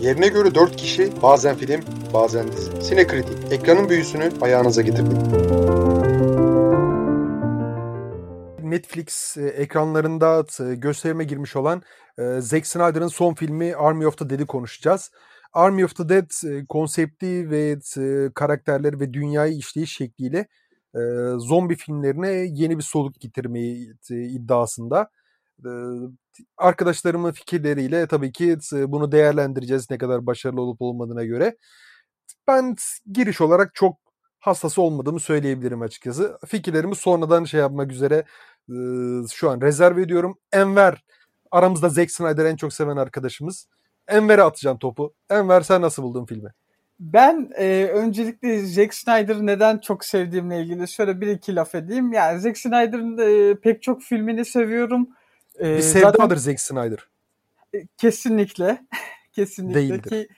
Yerine 0.00 0.28
göre 0.28 0.54
4 0.54 0.76
kişi, 0.76 1.22
bazen 1.22 1.56
film, 1.56 1.80
bazen 2.14 2.52
dizi. 2.52 2.82
Sinekritik, 2.82 3.52
ekranın 3.52 3.88
büyüsünü 3.88 4.30
ayağınıza 4.40 4.82
getirdik. 4.82 5.18
Netflix 8.62 9.36
e, 9.36 9.46
ekranlarında 9.46 10.44
e, 10.60 10.74
gösterime 10.74 11.24
girmiş 11.24 11.56
olan 11.56 11.82
e, 12.18 12.40
Zack 12.40 12.66
Snyder'ın 12.66 13.08
son 13.08 13.34
filmi 13.34 13.74
Army 13.74 14.06
of 14.06 14.18
the 14.18 14.30
Dead'i 14.30 14.46
konuşacağız. 14.46 15.10
Army 15.52 15.84
of 15.84 15.96
the 15.96 16.08
Dead 16.08 16.64
konsepti 16.68 17.50
ve 17.50 17.78
karakterleri 18.34 19.00
ve 19.00 19.12
dünyayı 19.12 19.56
işleyiş 19.56 19.96
şekliyle 19.96 20.46
zombi 21.36 21.76
filmlerine 21.76 22.28
yeni 22.30 22.78
bir 22.78 22.82
soluk 22.82 23.20
getirmeyi 23.20 23.94
iddiasında. 24.10 25.10
Arkadaşlarımın 26.56 27.32
fikirleriyle 27.32 28.06
tabii 28.06 28.32
ki 28.32 28.58
bunu 28.72 29.12
değerlendireceğiz 29.12 29.90
ne 29.90 29.98
kadar 29.98 30.26
başarılı 30.26 30.60
olup 30.60 30.82
olmadığına 30.82 31.24
göre. 31.24 31.56
Ben 32.48 32.76
giriş 33.12 33.40
olarak 33.40 33.74
çok 33.74 33.96
hastası 34.38 34.82
olmadığımı 34.82 35.20
söyleyebilirim 35.20 35.82
açıkçası. 35.82 36.38
Fikirlerimi 36.46 36.96
sonradan 36.96 37.44
şey 37.44 37.60
yapmak 37.60 37.92
üzere 37.92 38.24
şu 39.32 39.50
an 39.50 39.60
rezerv 39.60 39.98
ediyorum. 39.98 40.38
Enver 40.52 41.04
aramızda 41.50 41.88
Zack 41.88 42.10
Snyder'ı 42.10 42.48
en 42.48 42.56
çok 42.56 42.72
seven 42.72 42.96
arkadaşımız. 42.96 43.68
Enver'e 44.08 44.42
atacağım 44.42 44.78
topu. 44.78 45.14
Enver 45.30 45.60
sen 45.60 45.82
nasıl 45.82 46.02
buldun 46.02 46.26
filmi? 46.26 46.50
Ben 47.00 47.50
e, 47.56 47.90
öncelikle 47.92 48.66
Zack 48.66 48.94
Snyder'ı 48.94 49.46
neden 49.46 49.78
çok 49.78 50.04
sevdiğimle 50.04 50.62
ilgili 50.62 50.88
şöyle 50.88 51.20
bir 51.20 51.26
iki 51.26 51.54
laf 51.54 51.74
edeyim. 51.74 52.12
Yani 52.12 52.40
Zack 52.40 52.58
Snyder'ın 52.58 53.18
e, 53.18 53.54
pek 53.60 53.82
çok 53.82 54.02
filmini 54.02 54.44
seviyorum. 54.44 55.08
E, 55.60 55.76
bir 55.76 55.82
sevdadır 55.82 56.18
zaten, 56.18 56.36
Zack 56.36 56.60
Snyder. 56.60 57.08
E, 57.74 57.86
kesinlikle. 57.96 58.86
kesinlikle 59.32 59.80
Değildir. 59.80 60.10
ki 60.10 60.28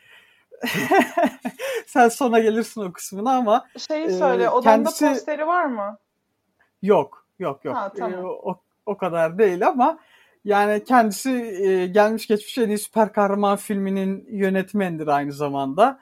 sen 1.86 2.08
sona 2.08 2.38
gelirsin 2.38 2.80
o 2.80 2.92
kısmına 2.92 3.36
ama 3.36 3.66
şeyi 3.88 4.10
söyle 4.10 4.44
e, 4.44 4.48
odanda 4.48 4.90
kendisi... 4.90 5.08
posteri 5.08 5.46
var 5.46 5.64
mı? 5.64 5.98
Yok 6.82 7.26
yok 7.38 7.64
yok 7.64 7.76
ha, 7.76 7.92
tamam. 7.96 8.24
e, 8.24 8.26
o, 8.26 8.60
o 8.86 8.96
kadar 8.96 9.38
değil 9.38 9.66
ama 9.66 9.98
yani 10.44 10.84
kendisi 10.84 11.30
e, 11.30 11.86
gelmiş 11.86 12.26
geçmiş 12.26 12.58
en 12.58 12.68
iyi 12.68 12.78
süper 12.78 13.12
kahraman 13.12 13.56
filminin 13.56 14.26
yönetmenidir 14.30 15.06
aynı 15.06 15.32
zamanda. 15.32 16.00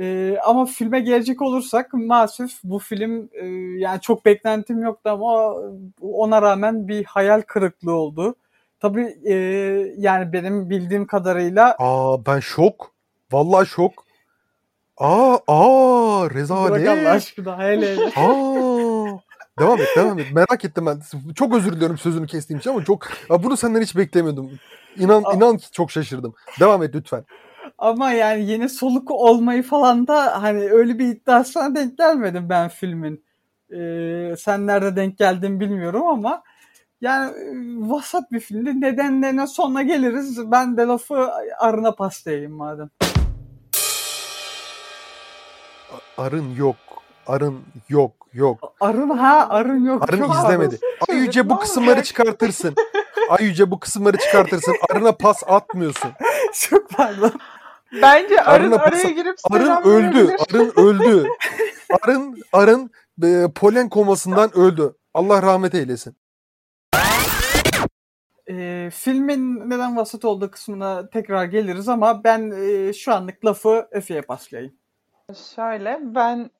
E, 0.00 0.36
ama 0.44 0.66
filme 0.66 1.00
gelecek 1.00 1.42
olursak 1.42 1.92
maalesef 1.92 2.50
bu 2.64 2.78
film 2.78 3.28
e, 3.32 3.46
yani 3.80 4.00
çok 4.00 4.24
beklentim 4.24 4.82
yoktu 4.82 5.10
ama 5.10 5.54
ona 6.02 6.42
rağmen 6.42 6.88
bir 6.88 7.04
hayal 7.04 7.42
kırıklığı 7.42 7.94
oldu. 7.94 8.34
Tabii 8.80 9.18
e, 9.24 9.34
yani 9.98 10.32
benim 10.32 10.70
bildiğim 10.70 11.06
kadarıyla... 11.06 11.76
Aa 11.78 12.26
ben 12.26 12.40
şok. 12.40 12.92
Vallahi 13.32 13.66
şok. 13.66 13.92
Aa 14.96 15.38
aa 15.48 16.30
rezalet. 16.30 16.70
Bırak 16.70 16.98
Allah 16.98 17.10
aşkına 17.10 17.58
hele 17.58 17.96
hele. 17.96 18.06
Aa 18.16 19.26
Devam 19.58 19.80
et, 19.80 19.88
devam 19.96 20.18
et. 20.18 20.32
Merak 20.32 20.64
ettim 20.64 20.86
ben. 20.86 21.00
Çok 21.34 21.54
özür 21.54 21.72
diliyorum 21.72 21.98
sözünü 21.98 22.26
kestiğim 22.26 22.58
için 22.58 22.70
ama 22.70 22.84
çok 22.84 23.08
ya 23.30 23.42
bunu 23.42 23.56
senden 23.56 23.82
hiç 23.82 23.96
beklemiyordum. 23.96 24.50
İnan 24.96 25.24
inan 25.36 25.56
ki 25.56 25.70
çok 25.72 25.90
şaşırdım. 25.90 26.34
Devam 26.60 26.82
et 26.82 26.94
lütfen. 26.94 27.24
Ama 27.78 28.10
yani 28.10 28.50
yeni 28.50 28.68
soluk 28.68 29.10
olmayı 29.10 29.62
falan 29.62 30.06
da 30.06 30.42
hani 30.42 30.70
öyle 30.70 30.98
bir 30.98 31.06
iddiasına 31.06 31.74
denk 31.74 31.98
gelmedim 31.98 32.48
ben 32.48 32.68
filmin. 32.68 33.24
Ee, 33.72 34.34
sen 34.38 34.66
nerede 34.66 34.96
denk 34.96 35.18
geldin 35.18 35.60
bilmiyorum 35.60 36.06
ama 36.06 36.42
yani 37.00 37.32
vasat 37.90 38.32
bir 38.32 38.40
filmdi. 38.40 38.80
Nedenlerine 38.80 39.46
sonra 39.46 39.82
geliriz. 39.82 40.50
Ben 40.50 40.76
de 40.76 40.82
lafı 40.82 41.30
arına 41.58 41.92
paslayayım 41.94 42.52
madem. 42.52 42.90
Arın 46.18 46.54
yok. 46.54 46.76
Arın 47.26 47.64
yok 47.88 48.12
yok. 48.32 48.74
Arın 48.80 49.10
ha 49.10 49.46
arın 49.50 49.84
yok. 49.86 50.02
Arın 50.08 50.30
izlemedi. 50.30 50.78
Ay 51.08 51.16
Yüce 51.16 51.50
bu 51.50 51.58
kısımları 51.58 52.02
çıkartırsın. 52.02 52.74
Ay 53.28 53.44
Yüce 53.44 53.70
bu 53.70 53.80
kısımları 53.80 54.16
çıkartırsın. 54.16 54.74
Arına 54.90 55.12
pas 55.12 55.42
atmıyorsun. 55.46 56.10
Çok 56.52 56.90
pardon. 56.90 57.32
Bence 57.92 58.42
arın 58.42 58.72
Arına 58.72 58.82
araya 58.82 59.10
girip 59.10 59.36
Arın 59.50 59.82
öldü. 59.82 60.36
Arın 60.50 60.72
öldü. 60.76 61.28
Arın 62.02 62.42
arın 62.52 62.90
e, 63.22 63.46
polen 63.54 63.88
komasından 63.88 64.56
öldü. 64.56 64.96
Allah 65.14 65.42
rahmet 65.42 65.74
eylesin. 65.74 66.16
E, 68.50 68.90
filmin 68.92 69.70
neden 69.70 69.96
vasat 69.96 70.24
olduğu 70.24 70.50
kısmına 70.50 71.10
tekrar 71.10 71.44
geliriz 71.44 71.88
ama 71.88 72.24
ben 72.24 72.50
e, 72.50 72.92
şu 72.92 73.14
anlık 73.14 73.44
lafı 73.44 73.88
Efe'ye 73.92 74.22
paslayayım. 74.22 74.74
Şöyle 75.56 75.98
ben 76.02 76.50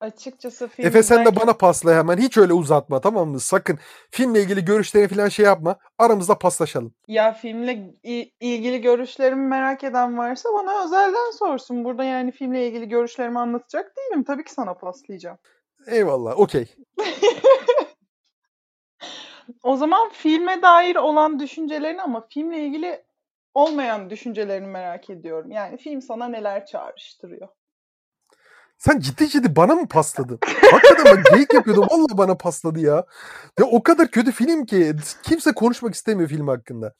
Açıkçası 0.00 0.68
film 0.68 0.86
Efe 0.86 1.02
sen 1.02 1.24
de 1.24 1.36
bana 1.36 1.52
pasla 1.52 1.94
hemen. 1.94 2.16
Hiç 2.18 2.36
öyle 2.36 2.52
uzatma 2.52 3.00
tamam 3.00 3.28
mı? 3.28 3.40
Sakın. 3.40 3.78
Filmle 4.10 4.42
ilgili 4.42 4.64
görüşlerini 4.64 5.08
falan 5.08 5.28
şey 5.28 5.44
yapma. 5.44 5.76
Aramızda 5.98 6.38
paslaşalım. 6.38 6.94
Ya 7.08 7.32
filmle 7.32 7.94
ilgili 8.40 8.80
görüşlerimi 8.80 9.46
merak 9.48 9.84
eden 9.84 10.18
varsa 10.18 10.48
bana 10.54 10.84
özelden 10.84 11.30
sorsun. 11.38 11.84
Burada 11.84 12.04
yani 12.04 12.32
filmle 12.32 12.68
ilgili 12.68 12.88
görüşlerimi 12.88 13.38
anlatacak 13.38 13.92
değilim. 13.96 14.24
Tabii 14.24 14.44
ki 14.44 14.52
sana 14.52 14.74
paslayacağım. 14.74 15.38
Eyvallah. 15.86 16.38
Okey. 16.38 16.66
o 19.62 19.76
zaman 19.76 20.08
filme 20.08 20.62
dair 20.62 20.96
olan 20.96 21.38
düşüncelerini 21.38 22.02
ama 22.02 22.26
filmle 22.30 22.64
ilgili 22.64 23.04
olmayan 23.54 24.10
düşüncelerini 24.10 24.66
merak 24.66 25.10
ediyorum. 25.10 25.50
Yani 25.50 25.76
film 25.76 26.02
sana 26.02 26.28
neler 26.28 26.66
çağrıştırıyor? 26.66 27.48
Sen 28.78 29.00
ciddi 29.00 29.28
ciddi 29.28 29.56
bana 29.56 29.74
mı 29.74 29.88
pasladın? 29.88 30.38
Hakikaten 30.70 31.04
ben 31.16 31.34
geyik 31.34 31.54
yapıyordum. 31.54 31.86
Valla 31.90 32.18
bana 32.18 32.34
pasladı 32.36 32.80
ya. 32.80 33.04
Ya 33.58 33.66
o 33.66 33.82
kadar 33.82 34.10
kötü 34.10 34.32
film 34.32 34.66
ki 34.66 34.94
kimse 35.22 35.52
konuşmak 35.52 35.94
istemiyor 35.94 36.28
film 36.28 36.48
hakkında. 36.48 36.94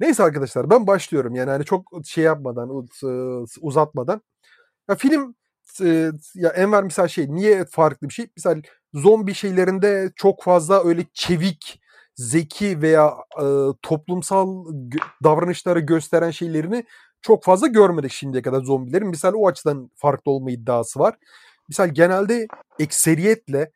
Neyse 0.00 0.22
arkadaşlar 0.22 0.70
ben 0.70 0.86
başlıyorum. 0.86 1.34
Yani 1.34 1.50
hani 1.50 1.64
çok 1.64 1.88
şey 2.04 2.24
yapmadan, 2.24 2.86
uzatmadan. 3.60 4.22
Ya 4.88 4.94
film 4.96 5.34
ya 6.34 6.48
Enver 6.50 6.84
misal 6.84 7.08
şey 7.08 7.26
niye 7.30 7.64
farklı 7.64 8.08
bir 8.08 8.14
şey? 8.14 8.26
Misal 8.36 8.62
zombi 8.94 9.34
şeylerinde 9.34 10.12
çok 10.16 10.42
fazla 10.42 10.84
öyle 10.84 11.06
çevik, 11.14 11.80
zeki 12.14 12.82
veya 12.82 13.14
e, 13.42 13.44
toplumsal 13.82 14.64
davranışları 15.24 15.80
gösteren 15.80 16.30
şeylerini 16.30 16.84
çok 17.22 17.44
fazla 17.44 17.66
görmedik 17.66 18.12
şimdiye 18.12 18.42
kadar 18.42 18.60
zombilerin. 18.62 19.08
Misal 19.08 19.32
o 19.34 19.48
açıdan 19.48 19.90
farklı 19.94 20.32
olma 20.32 20.50
iddiası 20.50 21.00
var. 21.00 21.14
Misal 21.68 21.88
genelde 21.88 22.46
ekseriyetle 22.78 23.70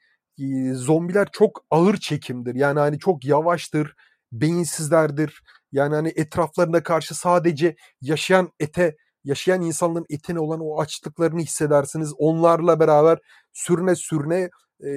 zombiler 0.72 1.28
çok 1.32 1.64
ağır 1.70 1.96
çekimdir. 1.96 2.54
Yani 2.54 2.78
hani 2.78 2.98
çok 2.98 3.24
yavaştır, 3.24 3.94
beyinsizlerdir. 4.32 5.42
Yani 5.72 5.94
hani 5.94 6.12
etraflarına 6.16 6.82
karşı 6.82 7.14
sadece 7.14 7.76
yaşayan 8.00 8.50
ete, 8.60 8.96
yaşayan 9.24 9.62
insanların 9.62 10.06
etine 10.10 10.38
olan 10.40 10.60
o 10.60 10.80
açlıklarını 10.80 11.40
hissedersiniz. 11.40 12.12
Onlarla 12.18 12.80
beraber 12.80 13.18
sürüne 13.52 13.94
sürüne 13.94 14.50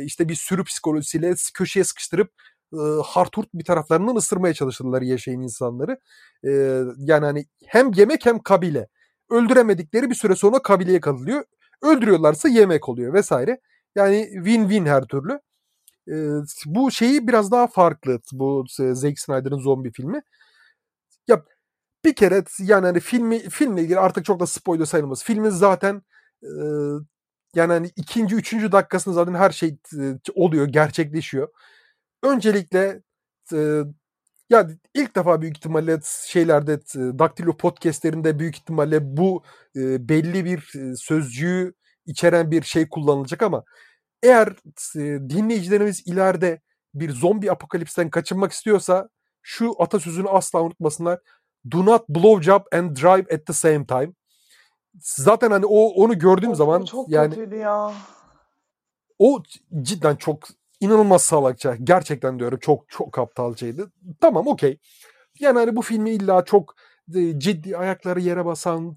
işte 0.04 0.30
bir 0.30 0.36
sürü 0.36 0.64
psikolojisiyle 0.64 1.34
köşeye 1.54 1.84
sıkıştırıp 1.84 2.32
e, 2.74 2.78
harturt 3.06 3.54
bir 3.54 3.64
taraflarından 3.64 4.16
ısırmaya 4.16 4.54
çalışırlar 4.54 5.02
yaşayan 5.02 5.42
insanları. 5.42 6.00
E, 6.44 6.52
yani 6.98 7.26
hani 7.26 7.46
hem 7.66 7.92
yemek 7.94 8.26
hem 8.26 8.40
kabile. 8.40 8.88
Öldüremedikleri 9.30 10.10
bir 10.10 10.16
süre 10.16 10.36
sonra 10.36 10.62
kabileye 10.62 11.00
kalıyor. 11.02 11.44
Öldürüyorlarsa 11.82 12.50
yemek 12.50 12.90
oluyor 12.90 13.14
vesaire. 13.14 13.60
Yani 13.96 14.30
win-win 14.34 14.90
her 14.90 15.04
türlü. 15.04 15.40
E, 16.10 16.16
bu 16.66 16.92
şeyi 16.92 17.28
biraz 17.28 17.52
daha 17.52 17.68
farklı 17.68 18.20
bu 18.34 18.66
Zack 18.94 19.20
Snyder'ın 19.20 19.60
zombi 19.60 19.92
filmi. 19.92 20.22
Ya 21.28 21.44
bir 22.06 22.16
kere 22.16 22.44
yani 22.60 22.86
hani 22.86 23.00
filmi 23.00 23.40
filmle 23.40 23.82
ilgili 23.82 24.00
artık 24.00 24.26
çok 24.26 24.40
da 24.40 24.48
spoiler 24.48 24.86
sayılmaz. 24.86 25.24
Filmin 25.24 25.50
zaten 25.50 26.02
e, 26.44 26.50
yani 27.56 27.74
hani 27.74 27.92
ikinci, 27.96 28.36
üçüncü 28.36 28.72
dakikasında 28.72 29.16
zaten 29.16 29.34
her 29.34 29.52
şey 29.52 29.78
oluyor, 30.36 30.68
gerçekleşiyor. 30.68 31.48
Öncelikle 32.24 33.02
e, 33.54 33.82
ya 34.50 34.68
ilk 34.94 35.16
defa 35.16 35.42
büyük 35.42 35.58
ihtimalle 35.58 36.00
şeylerde 36.28 36.80
Daktilo 37.20 37.58
podcastlerinde 37.58 38.40
büyük 38.40 38.56
ihtimalle 38.56 39.18
bu 39.18 39.44
e, 39.76 40.10
belli 40.10 40.46
bir 40.46 40.74
sözcüğü 40.96 41.74
içeren 42.06 42.52
bir 42.52 42.62
şey 42.62 42.90
kullanılacak 42.90 43.42
ama 43.42 43.64
eğer 44.24 44.48
e, 44.96 45.30
dinleyicilerimiz 45.30 46.08
ileride 46.08 46.62
bir 46.94 47.12
zombi 47.12 47.52
apokalipsten 47.52 48.10
kaçınmak 48.10 48.52
istiyorsa 48.52 49.10
şu 49.42 49.82
atasözünü 49.82 50.30
asla 50.30 50.62
unutmasınlar. 50.62 51.20
Do 51.72 51.86
not 51.86 52.10
blow 52.10 52.44
job 52.44 52.62
and 52.72 52.98
drive 52.98 53.36
at 53.36 53.46
the 53.46 53.54
same 53.54 53.86
time. 53.86 54.14
Zaten 55.00 55.52
hani 55.52 55.66
o 55.66 55.88
onu 55.88 56.20
gördüğüm 56.20 56.50
çok, 56.50 56.58
zaman 56.58 56.86
çok 56.86 57.10
yani 57.10 57.58
ya. 57.58 57.94
O 59.20 59.44
cidden 59.82 60.16
çok 60.16 60.48
inanılmaz 60.80 61.22
salakça. 61.22 61.76
Gerçekten 61.76 62.40
diyorum 62.40 62.60
çok 62.60 62.90
çok 62.90 63.20
aptalcaydı. 63.20 63.92
Tamam 64.22 64.48
okey. 64.48 64.80
Yani 65.40 65.60
hani 65.60 65.76
bu 65.76 65.82
filmi 65.82 66.10
illa 66.10 66.46
çok 66.46 66.76
ciddi 67.38 67.78
ayakları 67.78 68.20
yere 68.20 68.46
basan 68.46 68.96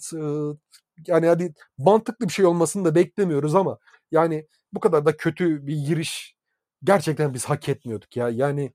yani 1.06 1.26
hadi 1.26 1.54
mantıklı 1.78 2.28
bir 2.28 2.32
şey 2.32 2.46
olmasını 2.46 2.84
da 2.84 2.94
beklemiyoruz 2.94 3.54
ama 3.54 3.78
yani 4.10 4.46
bu 4.72 4.80
kadar 4.80 5.06
da 5.06 5.16
kötü 5.16 5.66
bir 5.66 5.76
giriş 5.76 6.36
gerçekten 6.84 7.34
biz 7.34 7.44
hak 7.44 7.68
etmiyorduk 7.68 8.16
ya. 8.16 8.28
Yani 8.28 8.72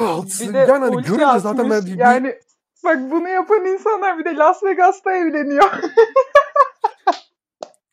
bir 0.00 0.54
de 0.54 0.58
yani 0.58 0.70
hani 0.70 1.02
görünce 1.02 1.38
zaten 1.38 1.70
ben 1.70 1.86
bir, 1.86 1.98
yani 1.98 2.38
bak 2.84 2.98
bunu 3.10 3.28
yapan 3.28 3.64
insanlar 3.64 4.18
bir 4.18 4.24
de 4.24 4.36
Las 4.36 4.64
Vegas'ta 4.64 5.12
evleniyor. 5.12 5.70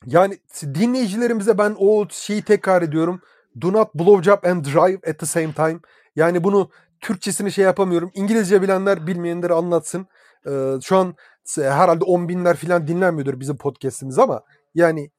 yani 0.06 0.40
dinleyicilerimize 0.62 1.58
ben 1.58 1.76
o 1.80 2.08
şeyi 2.10 2.42
tekrar 2.44 2.82
ediyorum. 2.82 3.22
Do 3.62 3.74
not 3.74 3.96
blow 3.96 4.24
job 4.24 4.44
and 4.44 4.66
drive 4.66 5.00
at 5.10 5.20
the 5.20 5.26
same 5.26 5.54
time. 5.54 5.80
Yani 6.16 6.44
bunu 6.44 6.70
Türkçesini 7.02 7.52
şey 7.52 7.66
yapamıyorum. 7.66 8.12
İngilizce 8.14 8.62
bilenler 8.62 9.08
bilmeyenleri 9.08 9.54
anlatsın. 9.54 10.08
Ee, 10.48 10.74
şu 10.84 10.98
an 10.98 11.16
herhalde 11.58 12.04
10 12.04 12.30
binler 12.30 12.56
falan 12.56 12.88
dinlenmiyordur 12.88 13.40
bizim 13.40 13.58
podcast'imiz 13.58 14.20
ama 14.20 14.44
yani 14.76 15.12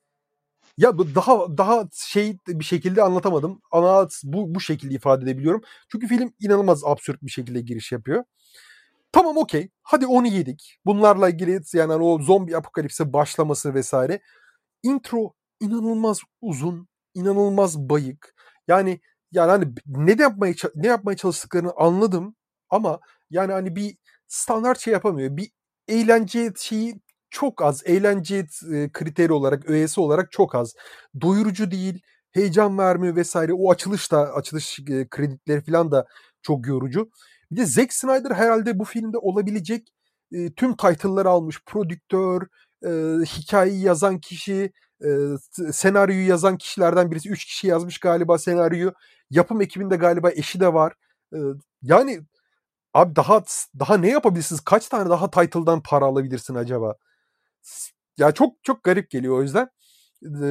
ya 0.79 0.99
daha 0.99 1.59
daha 1.59 1.89
şey 1.93 2.39
bir 2.49 2.65
şekilde 2.65 3.03
anlatamadım 3.03 3.61
ama 3.71 4.09
bu 4.25 4.55
bu 4.55 4.61
şekilde 4.61 4.95
ifade 4.95 5.25
edebiliyorum. 5.25 5.61
Çünkü 5.93 6.07
film 6.07 6.33
inanılmaz 6.41 6.85
absürt 6.85 7.23
bir 7.23 7.31
şekilde 7.31 7.61
giriş 7.61 7.93
yapıyor. 7.93 8.25
Tamam 9.13 9.37
okey. 9.37 9.71
Hadi 9.83 10.07
onu 10.07 10.27
yedik. 10.27 10.79
Bunlarla 10.87 11.29
ilgili 11.29 11.61
yani 11.73 11.93
o 11.93 12.19
zombi 12.23 12.57
apokalipse 12.57 13.13
başlaması 13.13 13.75
vesaire. 13.75 14.21
Intro 14.83 15.33
inanılmaz 15.61 16.21
uzun, 16.41 16.89
inanılmaz 17.17 17.79
bayık. 17.79 18.35
Yani 18.69 19.01
yani 19.33 19.51
hani 19.51 19.75
ne 19.87 20.19
de 20.19 20.23
yapmaya 20.23 20.55
ne 20.75 20.87
yapmaya 20.87 21.17
çalıştıklarını 21.17 21.73
anladım 21.77 22.35
ama 22.71 23.01
yani 23.31 23.53
hani 23.53 23.77
bir 23.77 23.97
standart 24.29 24.79
şey 24.81 24.93
yapamıyor. 24.93 25.37
Bir 25.37 25.51
eğlence 25.89 26.53
şeyi 26.57 27.01
çok 27.31 27.63
az. 27.63 27.83
Eğlence 27.87 28.47
kriteri 28.93 29.33
olarak, 29.33 29.71
öğesi 29.71 30.01
olarak 30.01 30.33
çok 30.33 30.55
az. 30.55 30.75
Doyurucu 31.21 31.71
değil, 31.71 32.03
heyecan 32.33 32.79
vermiyor 32.79 33.17
vesaire. 33.17 33.53
O 33.55 33.71
açılış 33.71 34.13
da, 34.13 34.35
açılış 34.35 34.81
kredileri 35.11 35.65
falan 35.65 35.91
da 35.91 36.07
çok 36.43 36.67
yorucu. 36.67 37.11
Bir 37.51 37.57
de 37.57 37.67
Zack 37.67 37.93
Snyder 37.93 38.31
herhalde 38.31 38.79
bu 38.79 38.85
filmde 38.85 39.19
olabilecek 39.19 39.89
tüm 40.57 40.77
title'ları 40.77 41.29
almış. 41.29 41.65
Prodüktör, 41.67 42.43
hikayeyi 43.25 43.83
yazan 43.83 44.21
kişi, 44.21 44.73
e, 45.05 45.09
senaryoyu 45.73 46.29
yazan 46.29 46.59
kişilerden 46.59 47.11
birisi. 47.11 47.29
Üç 47.31 47.45
kişi 47.45 47.67
yazmış 47.67 47.99
galiba 47.99 48.39
senaryoyu. 48.39 48.95
Yapım 49.31 49.61
ekibinde 49.61 49.97
galiba 49.97 50.31
eşi 50.31 50.61
de 50.61 50.75
var. 50.75 50.95
E, 51.35 51.39
yani 51.83 52.21
abi 52.95 53.17
daha 53.17 53.45
daha 53.79 53.97
ne 53.97 54.11
yapabilirsiniz? 54.11 54.61
Kaç 54.61 54.89
tane 54.89 55.11
daha 55.11 55.31
title'dan 55.31 55.83
para 55.83 56.05
alabilirsin 56.05 56.55
acaba? 56.55 56.95
Ya 58.19 58.33
çok 58.33 58.65
çok 58.65 58.85
garip 58.85 59.11
geliyor 59.11 59.39
o 59.39 59.43
yüzden. 59.43 59.69
E, 60.25 60.47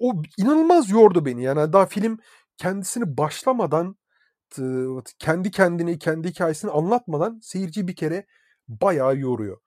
o 0.00 0.22
inanılmaz 0.38 0.90
yordu 0.90 1.24
beni. 1.26 1.42
Yani 1.42 1.72
daha 1.72 1.86
film 1.86 2.18
kendisini 2.56 3.16
başlamadan 3.18 3.96
kendi 5.18 5.50
kendini, 5.50 5.98
kendi 5.98 6.28
hikayesini 6.30 6.70
anlatmadan 6.70 7.40
seyirci 7.42 7.88
bir 7.88 7.96
kere 7.96 8.26
bayağı 8.68 9.16
yoruyor. 9.18 9.58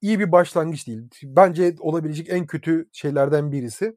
İyi 0.00 0.20
bir 0.20 0.32
başlangıç 0.32 0.86
değil. 0.86 1.08
Bence 1.22 1.74
olabilecek 1.80 2.30
en 2.30 2.46
kötü 2.46 2.88
şeylerden 2.92 3.52
birisi. 3.52 3.96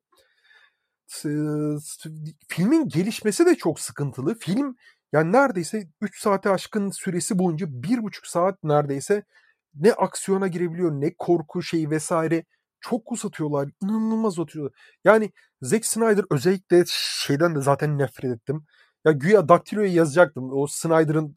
Filmin 2.48 2.90
gelişmesi 2.90 3.46
de 3.46 3.56
çok 3.56 3.80
sıkıntılı. 3.80 4.36
Film 4.36 4.76
yani 5.14 5.32
neredeyse 5.32 5.88
3 6.02 6.22
saate 6.22 6.50
aşkın 6.50 6.90
süresi 6.90 7.40
boyunca 7.40 7.68
1,5 7.68 8.30
saat 8.30 8.64
neredeyse 8.64 9.24
ne 9.76 9.94
aksiyona 9.94 10.48
girebiliyor 10.48 10.92
ne 10.92 11.14
korku 11.18 11.64
şeyi 11.64 11.90
vesaire 11.90 12.44
çok 12.80 13.12
uzatıyorlar. 13.12 13.70
inanılmaz 13.82 14.40
uzatıyorlar. 14.40 14.80
Yani 15.04 15.32
Zack 15.62 15.86
Snyder 15.86 16.26
özellikle 16.32 16.84
şeyden 16.88 17.56
de 17.56 17.62
zaten 17.62 17.98
nefret 17.98 18.32
ettim. 18.32 18.66
Ya 19.06 19.12
güya 19.12 19.50
Daktilo'yu 19.50 19.96
yazacaktım. 19.96 20.54
O 20.54 20.68
Snyder'ın 20.68 21.36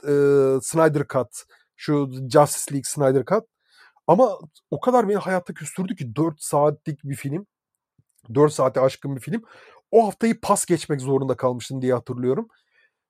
e, 0.59 0.61
Snyder 0.63 1.05
Cut. 1.13 1.45
Şu 1.77 2.11
Justice 2.33 2.75
League 2.75 2.85
Snyder 2.85 3.25
Cut. 3.25 3.45
Ama 4.11 4.39
o 4.71 4.81
kadar 4.81 5.09
beni 5.09 5.17
hayatta 5.17 5.55
küstürdü 5.55 5.97
ki 5.97 6.17
4 6.17 6.43
saatlik 6.43 7.05
bir 7.05 7.15
film. 7.15 7.47
4 8.35 8.53
saate 8.53 8.81
aşkın 8.81 9.17
bir 9.17 9.21
film. 9.21 9.43
O 9.91 10.07
haftayı 10.07 10.41
pas 10.41 10.67
geçmek 10.67 11.01
zorunda 11.01 11.37
kalmıştım 11.37 11.83
diye 11.83 11.95
hatırlıyorum. 11.95 12.49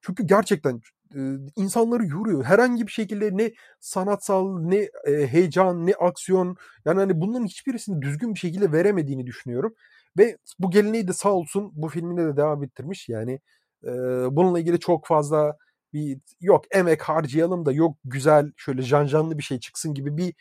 Çünkü 0.02 0.26
gerçekten 0.26 0.80
e, 1.14 1.20
insanları 1.56 2.06
yoruyor. 2.06 2.44
Herhangi 2.44 2.86
bir 2.86 2.92
şekilde 2.92 3.36
ne 3.36 3.52
sanatsal, 3.80 4.60
ne 4.60 4.90
e, 5.06 5.26
heyecan, 5.26 5.86
ne 5.86 5.94
aksiyon 5.94 6.56
yani 6.84 6.98
hani 7.00 7.20
bunların 7.20 7.46
hiçbirisini 7.46 8.02
düzgün 8.02 8.34
bir 8.34 8.38
şekilde 8.40 8.72
veremediğini 8.72 9.26
düşünüyorum. 9.26 9.74
Ve 10.18 10.36
bu 10.58 10.70
geleneği 10.70 11.08
de 11.08 11.12
sağ 11.12 11.32
olsun 11.32 11.70
bu 11.74 11.88
filminde 11.88 12.26
de 12.26 12.36
devam 12.36 12.64
ettirmiş. 12.64 13.08
Yani 13.08 13.40
e, 13.84 13.90
bununla 14.36 14.60
ilgili 14.60 14.80
çok 14.80 15.06
fazla 15.06 15.56
bir 15.92 16.18
yok 16.40 16.64
emek 16.70 17.02
harcayalım 17.02 17.66
da 17.66 17.72
yok 17.72 17.96
güzel 18.04 18.52
şöyle 18.56 18.82
janjanlı 18.82 19.38
bir 19.38 19.42
şey 19.42 19.60
çıksın 19.60 19.94
gibi 19.94 20.16
bir 20.16 20.34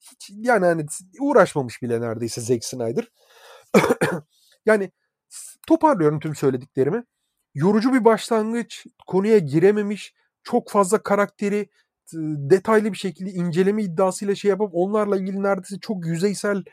hiç 0.00 0.30
yani 0.34 0.66
hani 0.66 0.86
uğraşmamış 1.20 1.82
bile 1.82 2.00
neredeyse 2.00 2.40
Zack 2.40 2.64
Snyder. 2.64 3.08
yani 4.66 4.90
toparlıyorum 5.66 6.20
tüm 6.20 6.34
söylediklerimi. 6.34 7.04
Yorucu 7.54 7.92
bir 7.92 8.04
başlangıç, 8.04 8.86
konuya 9.06 9.38
girememiş, 9.38 10.14
çok 10.42 10.70
fazla 10.70 11.02
karakteri 11.02 11.68
detaylı 12.12 12.92
bir 12.92 12.98
şekilde 12.98 13.30
inceleme 13.30 13.82
iddiasıyla 13.82 14.34
şey 14.34 14.48
yapıp 14.48 14.70
onlarla 14.72 15.16
ilgili 15.16 15.42
neredeyse 15.42 15.80
çok 15.80 16.06
yüzeysel 16.06 16.64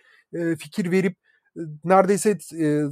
fikir 0.59 0.91
verip 0.91 1.17
neredeyse 1.83 2.37
e, 2.59 2.83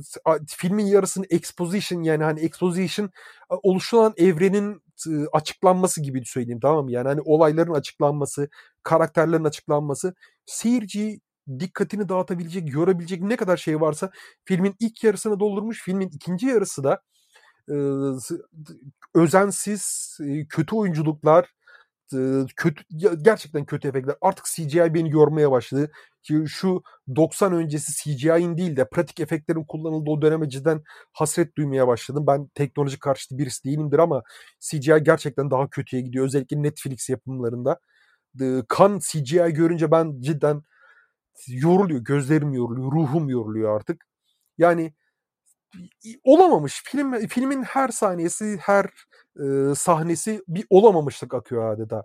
filmin 0.47 0.85
yarısını 0.85 1.25
exposition 1.29 2.03
yani 2.03 2.23
hani 2.23 2.39
exposition 2.39 3.09
oluşturan 3.49 4.13
evrenin 4.17 4.83
açıklanması 5.33 6.01
gibi 6.01 6.25
söyleyeyim 6.25 6.59
tamam 6.61 6.85
mı? 6.85 6.91
Yani 6.91 7.07
hani 7.07 7.21
olayların 7.21 7.73
açıklanması, 7.73 8.49
karakterlerin 8.83 9.43
açıklanması, 9.43 10.15
seyirci 10.45 11.19
dikkatini 11.59 12.09
dağıtabilecek, 12.09 12.73
yorabilecek 12.73 13.21
ne 13.21 13.35
kadar 13.35 13.57
şey 13.57 13.81
varsa 13.81 14.11
filmin 14.45 14.75
ilk 14.79 15.03
yarısını 15.03 15.39
doldurmuş. 15.39 15.83
Filmin 15.83 16.09
ikinci 16.09 16.47
yarısı 16.47 16.83
da 16.83 17.01
e, 17.69 17.75
özensiz, 19.15 20.17
e, 20.21 20.45
kötü 20.45 20.75
oyunculuklar, 20.75 21.53
kötü 22.55 22.83
gerçekten 23.21 23.65
kötü 23.65 23.87
efektler. 23.87 24.15
Artık 24.21 24.45
CGI 24.45 24.93
beni 24.93 25.11
yormaya 25.11 25.51
başladı. 25.51 25.91
Ki 26.23 26.43
şu 26.47 26.83
90 27.15 27.53
öncesi 27.53 27.91
CGI'nin 28.03 28.57
değil 28.57 28.75
de 28.75 28.89
pratik 28.89 29.19
efektlerin 29.19 29.63
kullanıldığı 29.63 30.09
o 30.09 30.21
döneme 30.21 30.49
cidden 30.49 30.83
hasret 31.13 31.57
duymaya 31.57 31.87
başladım. 31.87 32.27
Ben 32.27 32.47
teknoloji 32.47 32.99
karşıtı 32.99 33.37
birisi 33.37 33.63
değilimdir 33.63 33.99
ama 33.99 34.23
CGI 34.59 35.03
gerçekten 35.03 35.51
daha 35.51 35.69
kötüye 35.69 36.01
gidiyor. 36.01 36.25
Özellikle 36.25 36.63
Netflix 36.63 37.09
yapımlarında. 37.09 37.79
Kan 38.67 38.99
CGI 38.99 39.53
görünce 39.53 39.91
ben 39.91 40.21
cidden 40.21 40.63
yoruluyor. 41.47 42.01
Gözlerim 42.01 42.53
yoruluyor. 42.53 42.91
Ruhum 42.91 43.29
yoruluyor 43.29 43.75
artık. 43.75 44.05
Yani 44.57 44.93
olamamış. 46.23 46.83
Film 46.83 47.27
filmin 47.27 47.63
her 47.63 47.87
saniyesi, 47.87 48.57
her 48.61 48.85
e, 49.39 49.75
sahnesi 49.75 50.41
bir 50.47 50.65
olamamışlık 50.69 51.33
akıyor 51.33 51.73
adeta. 51.73 52.03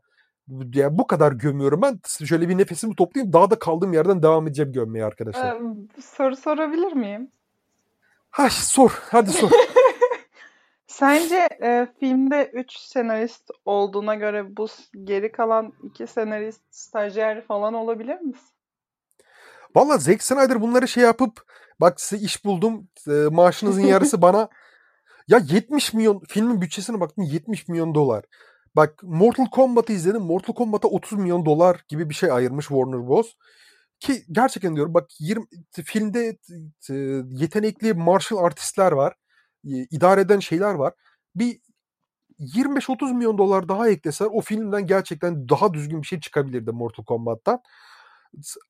Yani 0.75 0.99
bu 0.99 1.07
kadar 1.07 1.33
gömüyorum 1.33 1.83
ben. 1.83 2.01
Şöyle 2.27 2.49
bir 2.49 2.59
nefesimi 2.59 2.97
toplayayım. 2.97 3.33
Daha 3.33 3.51
da 3.51 3.59
kaldığım 3.59 3.93
yerden 3.93 4.23
devam 4.23 4.47
edeceğim 4.47 4.73
gömmeye 4.73 5.05
arkadaşlar. 5.05 5.57
Ee, 5.57 5.61
soru 6.03 6.37
sorabilir 6.37 6.93
miyim? 6.93 7.31
Ha 8.31 8.51
sor. 8.51 9.03
Hadi 9.11 9.31
sor. 9.31 9.51
Sence 10.87 11.49
e, 11.63 11.87
filmde 12.01 12.51
3 12.53 12.73
senarist 12.73 13.51
olduğuna 13.65 14.15
göre 14.15 14.57
bu 14.57 14.67
geri 15.05 15.33
kalan 15.33 15.73
2 15.83 16.07
senarist 16.07 16.63
stajyer 16.71 17.41
falan 17.47 17.75
olabilir 17.75 18.21
mi? 18.21 18.33
Valla 19.77 19.99
Zack 19.99 20.23
Snyder 20.23 20.61
bunları 20.61 20.89
şey 20.89 21.05
yapıp 21.05 21.43
bak 21.81 22.01
size 22.01 22.25
iş 22.25 22.45
buldum 22.45 22.89
e, 23.09 23.11
maaşınızın 23.11 23.83
yarısı 23.83 24.23
bana 24.23 24.49
ya 25.29 25.39
70 25.51 25.95
milyon 25.95 26.23
filmin 26.29 26.61
bütçesine 26.61 27.01
baktım 27.01 27.25
70 27.25 27.69
milyon 27.69 27.95
dolar. 27.95 28.25
Bak 28.77 29.03
Mortal 29.03 29.47
Kombat'ı 29.47 29.93
izledim. 29.93 30.23
Mortal 30.23 30.55
Kombat'a 30.55 30.89
30 30.89 31.19
milyon 31.19 31.47
dolar 31.47 31.85
gibi 31.89 32.11
bir 32.11 32.15
şey 32.15 32.31
ayırmış 32.31 32.67
Warner 32.69 33.09
Bros. 33.09 33.35
Ki 34.01 34.25
gerçekten 34.33 34.77
diyorum 34.77 34.95
bak 34.95 35.11
20 35.21 35.47
filmde 35.85 36.39
e, 36.91 36.95
yetenekli 37.31 37.95
martial 37.95 38.39
artistler 38.39 38.93
var. 38.93 39.15
E, 39.65 39.71
idare 39.91 40.21
eden 40.21 40.39
şeyler 40.41 40.75
var. 40.75 40.95
Bir 41.35 41.61
25-30 42.41 43.15
milyon 43.15 43.39
dolar 43.39 43.69
daha 43.69 43.89
ekleseler 43.89 44.31
o 44.33 44.41
filmden 44.41 44.87
gerçekten 44.87 45.49
daha 45.49 45.75
düzgün 45.75 46.03
bir 46.03 46.07
şey 46.07 46.21
çıkabilirdi 46.21 46.73
Mortal 46.73 47.05
Kombat'tan. 47.05 47.61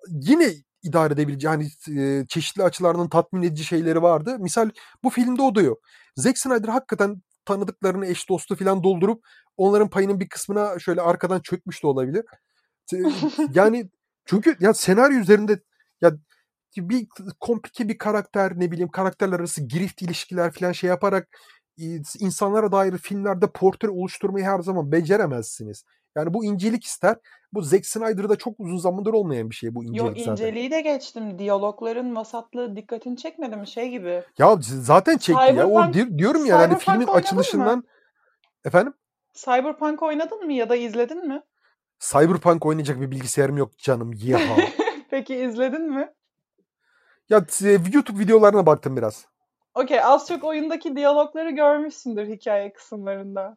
Yine 0.09 0.55
idare 0.83 1.13
edebileceği 1.13 1.51
hani 1.51 1.69
e, 2.01 2.27
çeşitli 2.27 2.63
açılardan 2.63 3.09
tatmin 3.09 3.43
edici 3.43 3.65
şeyleri 3.65 4.03
vardı. 4.03 4.39
Misal 4.39 4.71
bu 5.05 5.11
filmde 5.11 5.43
o 5.43 5.55
da 5.55 5.63
yok. 5.63 5.79
Zack 6.17 6.39
Snyder 6.39 6.69
hakikaten 6.69 7.23
tanıdıklarını 7.45 8.07
eş 8.07 8.29
dostu 8.29 8.57
falan 8.57 8.83
doldurup 8.83 9.25
onların 9.57 9.91
payının 9.91 10.21
bir 10.21 10.29
kısmına 10.29 10.79
şöyle 10.79 11.01
arkadan 11.01 11.41
çökmüş 11.41 11.83
de 11.83 11.87
olabilir. 11.87 12.25
yani 13.55 13.91
çünkü 14.25 14.57
ya 14.61 14.75
senaryo 14.75 15.19
üzerinde 15.19 15.61
ya 16.01 16.13
bir 16.77 17.07
komplike 17.41 17.89
bir 17.89 17.99
karakter 17.99 18.61
ne 18.61 18.71
bileyim 18.71 18.89
karakterler 18.89 19.41
arası 19.41 19.63
girift 19.63 20.03
ilişkiler 20.03 20.53
falan 20.53 20.73
şey 20.73 20.89
yaparak 20.89 21.29
insanlara 22.21 22.73
dair 22.73 22.99
filmlerde 22.99 23.47
portre 23.53 23.89
oluşturmayı 23.89 24.45
her 24.45 24.61
zaman 24.61 24.93
beceremezsiniz. 24.93 25.85
Yani 26.19 26.35
bu 26.35 26.45
incelik 26.45 26.85
ister. 26.85 27.17
Bu 27.53 27.63
Zack 27.63 27.87
Snyder'da 27.87 28.37
çok 28.37 28.61
uzun 28.61 28.79
zamandır 28.79 29.13
olmayan 29.13 29.51
bir 29.51 29.55
şey 29.55 29.75
bu 29.75 29.85
incelik 29.85 30.19
Yo, 30.19 30.25
zaten. 30.25 30.33
inceliği 30.33 30.71
de 30.71 30.81
geçtim. 30.81 31.39
Diyalogların 31.39 32.17
vasatlığı 32.17 32.77
dikkatini 32.77 33.17
çekmedi 33.17 33.57
mi 33.57 33.69
şey 33.69 33.91
gibi? 33.91 34.23
Ya 34.39 34.57
zaten 34.61 35.17
çekti 35.19 35.43
Cyberpunk, 35.49 35.97
ya. 35.97 36.07
O 36.07 36.19
diyorum 36.19 36.47
ya 36.47 36.59
hani 36.59 36.79
filmin 36.79 37.07
açılışından 37.07 37.77
mı? 37.77 37.85
efendim? 38.65 38.95
Cyberpunk 39.33 40.03
oynadın 40.03 40.45
mı 40.45 40.53
ya 40.53 40.69
da 40.69 40.77
izledin 40.77 41.29
mi? 41.29 41.43
Cyberpunk 42.01 42.67
oynayacak 42.67 43.01
bir 43.01 43.11
bilgisayarım 43.11 43.57
yok 43.57 43.79
canım. 43.79 44.13
Ya. 44.23 44.41
Peki 45.11 45.37
izledin 45.37 45.83
mi? 45.83 46.13
Ya 47.29 47.45
YouTube 47.93 48.19
videolarına 48.19 48.67
baktım 48.67 48.97
biraz. 48.97 49.27
Okey 49.75 50.01
az 50.05 50.29
çok 50.29 50.45
oyundaki 50.45 50.97
diyalogları 50.97 51.51
görmüşsündür 51.51 52.27
hikaye 52.27 52.73
kısımlarında. 52.73 53.57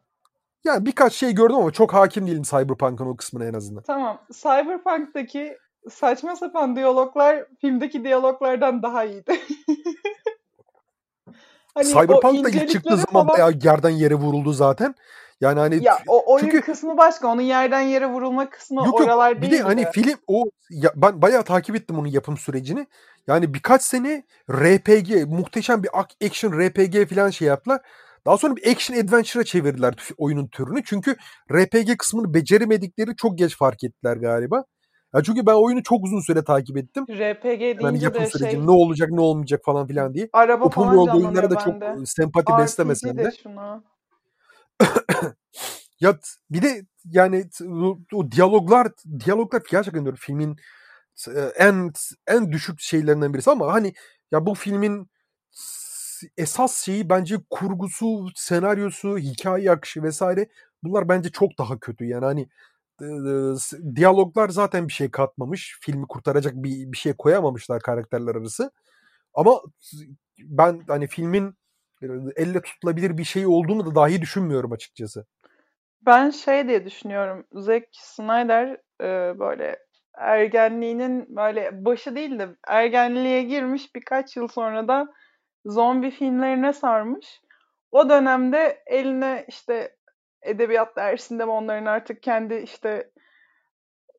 Yani 0.64 0.86
birkaç 0.86 1.12
şey 1.12 1.32
gördüm 1.34 1.56
ama 1.56 1.70
çok 1.70 1.94
hakim 1.94 2.26
değilim 2.26 2.42
Cyberpunk'ın 2.42 3.06
o 3.06 3.16
kısmına 3.16 3.44
en 3.44 3.54
azından. 3.54 3.82
Tamam. 3.82 4.18
Cyberpunk'taki 4.32 5.58
saçma 5.90 6.36
sapan 6.36 6.76
diyaloglar 6.76 7.44
filmdeki 7.60 8.04
diyaloglardan 8.04 8.82
daha 8.82 9.04
iyiydi. 9.04 9.40
hani 11.74 11.86
Cyberpunk 11.86 12.44
da 12.44 12.48
ilk 12.48 12.70
çıktığı 12.70 12.96
zaman 12.96 13.26
falan... 13.26 13.28
bayağı 13.28 13.52
yerden 13.62 13.90
yere 13.90 14.14
vuruldu 14.14 14.52
zaten. 14.52 14.94
Yani 15.40 15.60
hani 15.60 15.84
ya 15.84 15.98
o 16.08 16.32
oyun 16.32 16.44
çünkü, 16.44 16.60
kısmı 16.60 16.98
başka. 16.98 17.28
Onun 17.28 17.42
yerden 17.42 17.80
yere 17.80 18.06
vurulma 18.06 18.50
kısmı 18.50 18.86
yok, 18.86 19.00
oralar 19.00 19.30
yok. 19.30 19.42
değil. 19.42 19.52
Bir 19.52 19.58
de 19.58 19.62
hani 19.62 19.86
film 19.92 20.14
o 20.26 20.44
ya, 20.70 20.92
ben 20.96 21.22
bayağı 21.22 21.42
takip 21.42 21.76
ettim 21.76 21.98
onun 21.98 22.08
yapım 22.08 22.36
sürecini. 22.36 22.86
Yani 23.26 23.54
birkaç 23.54 23.82
sene 23.82 24.22
RPG 24.50 25.26
muhteşem 25.28 25.82
bir 25.82 25.90
action 26.26 26.52
RPG 26.52 27.14
falan 27.14 27.30
şey 27.30 27.48
yaptılar. 27.48 27.80
Daha 28.26 28.36
sonra 28.36 28.56
bir 28.56 28.72
action 28.72 28.96
adventure'a 28.96 29.44
çevirdiler 29.44 29.94
oyunun 30.18 30.48
türünü. 30.48 30.82
Çünkü 30.84 31.16
RPG 31.52 31.96
kısmını 31.98 32.34
beceremedikleri 32.34 33.16
çok 33.16 33.38
geç 33.38 33.56
fark 33.56 33.84
ettiler 33.84 34.16
galiba. 34.16 34.64
Ya 35.14 35.22
çünkü 35.22 35.46
ben 35.46 35.54
oyunu 35.54 35.82
çok 35.82 36.04
uzun 36.04 36.20
süre 36.20 36.44
takip 36.44 36.76
ettim. 36.76 37.04
RPG 37.08 37.60
deyince 37.60 37.84
yani 37.84 38.04
yapım 38.04 38.22
de 38.22 38.26
süreci, 38.26 38.50
şey... 38.50 38.66
ne 38.66 38.70
olacak 38.70 39.10
ne 39.10 39.20
olmayacak 39.20 39.60
falan 39.64 39.86
filan 39.86 40.14
diye. 40.14 40.28
Araba 40.32 40.64
Open 40.64 40.82
falan 40.82 40.94
World 40.94 41.18
oyunlara 41.18 41.50
da 41.50 41.58
çok 41.58 41.80
bende. 41.80 42.06
sempati 42.06 42.52
beslemesem 42.58 43.18
de. 43.18 43.30
ya 46.00 46.18
bir 46.50 46.62
de 46.62 46.86
yani 47.04 47.44
o 48.12 48.30
diyaloglar 48.30 48.88
diyaloglar 49.24 49.62
gerçekten 49.70 50.04
diyorum 50.04 50.18
filmin 50.20 50.56
en 51.58 51.92
en 52.26 52.52
düşük 52.52 52.80
şeylerinden 52.80 53.34
birisi 53.34 53.50
ama 53.50 53.72
hani 53.72 53.92
ya 54.32 54.46
bu 54.46 54.54
filmin 54.54 55.10
esas 56.36 56.84
şeyi 56.84 57.08
bence 57.08 57.36
kurgusu, 57.50 58.26
senaryosu, 58.34 59.18
hikaye 59.18 59.70
akışı 59.70 60.02
vesaire 60.02 60.48
bunlar 60.82 61.08
bence 61.08 61.30
çok 61.30 61.58
daha 61.58 61.78
kötü. 61.78 62.04
Yani 62.04 62.24
hani 62.24 62.48
e, 63.02 63.08
diyaloglar 63.96 64.48
zaten 64.48 64.88
bir 64.88 64.92
şey 64.92 65.10
katmamış. 65.10 65.78
Filmi 65.80 66.06
kurtaracak 66.06 66.54
bir, 66.54 66.92
bir 66.92 66.96
şey 66.96 67.12
koyamamışlar 67.12 67.80
karakterler 67.80 68.34
arası. 68.34 68.70
Ama 69.34 69.60
ben 70.38 70.82
hani 70.88 71.06
filmin 71.06 71.54
elle 72.36 72.62
tutulabilir 72.62 73.18
bir 73.18 73.24
şey 73.24 73.46
olduğunu 73.46 73.86
da 73.86 73.94
dahi 73.94 74.22
düşünmüyorum 74.22 74.72
açıkçası. 74.72 75.26
Ben 76.06 76.30
şey 76.30 76.68
diye 76.68 76.84
düşünüyorum. 76.84 77.46
Zack 77.52 77.86
Snyder 77.92 78.76
e, 79.00 79.38
böyle 79.38 79.78
ergenliğinin 80.14 81.36
böyle 81.36 81.84
başı 81.84 82.16
değil 82.16 82.38
de 82.38 82.48
ergenliğe 82.68 83.42
girmiş 83.42 83.94
birkaç 83.94 84.36
yıl 84.36 84.48
sonra 84.48 84.88
da 84.88 85.08
zombi 85.66 86.10
filmlerine 86.10 86.72
sarmış. 86.72 87.40
O 87.92 88.08
dönemde 88.08 88.82
eline 88.86 89.44
işte 89.48 89.96
edebiyat 90.42 90.96
dersinde 90.96 91.44
mi 91.44 91.50
onların 91.50 91.86
artık 91.86 92.22
kendi 92.22 92.54
işte 92.54 93.10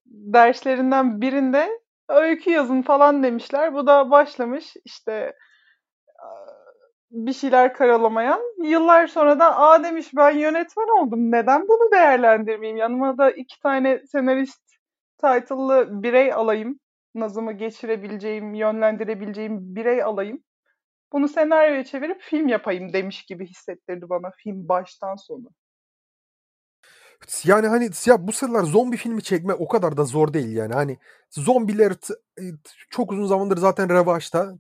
derslerinden 0.05 1.21
birinde 1.21 1.69
öykü 2.09 2.51
yazın 2.51 2.81
falan 2.81 3.23
demişler. 3.23 3.73
Bu 3.73 3.87
da 3.87 4.11
başlamış 4.11 4.73
işte 4.85 5.33
bir 7.11 7.33
şeyler 7.33 7.73
karalamaya. 7.73 8.39
Yıllar 8.63 9.07
sonra 9.07 9.39
da 9.39 9.59
aa 9.59 9.83
demiş 9.83 10.07
ben 10.15 10.31
yönetmen 10.31 11.01
oldum. 11.01 11.31
Neden 11.31 11.67
bunu 11.67 11.91
değerlendirmeyeyim? 11.91 12.77
Yanıma 12.77 13.17
da 13.17 13.31
iki 13.31 13.59
tane 13.59 13.99
senarist 14.11 14.61
title'lı 15.17 16.03
birey 16.03 16.33
alayım. 16.33 16.79
Nazımı 17.15 17.53
geçirebileceğim, 17.53 18.53
yönlendirebileceğim 18.53 19.57
birey 19.75 20.03
alayım. 20.03 20.43
Bunu 21.13 21.27
senaryoya 21.27 21.83
çevirip 21.85 22.21
film 22.21 22.47
yapayım 22.47 22.93
demiş 22.93 23.23
gibi 23.23 23.47
hissettirdi 23.47 24.09
bana 24.09 24.31
film 24.37 24.67
baştan 24.67 25.15
sona. 25.15 25.47
Yani 27.43 27.67
hani 27.67 27.89
ya 28.05 28.27
bu 28.27 28.31
sıralar 28.31 28.63
zombi 28.63 28.97
filmi 28.97 29.23
çekme 29.23 29.53
o 29.53 29.67
kadar 29.67 29.97
da 29.97 30.03
zor 30.03 30.33
değil 30.33 30.55
yani. 30.55 30.73
Hani 30.73 30.97
zombiler 31.29 31.91
e, 32.39 32.43
çok 32.89 33.11
uzun 33.11 33.25
zamandır 33.25 33.57
zaten 33.57 33.89
revaçta. 33.89 34.53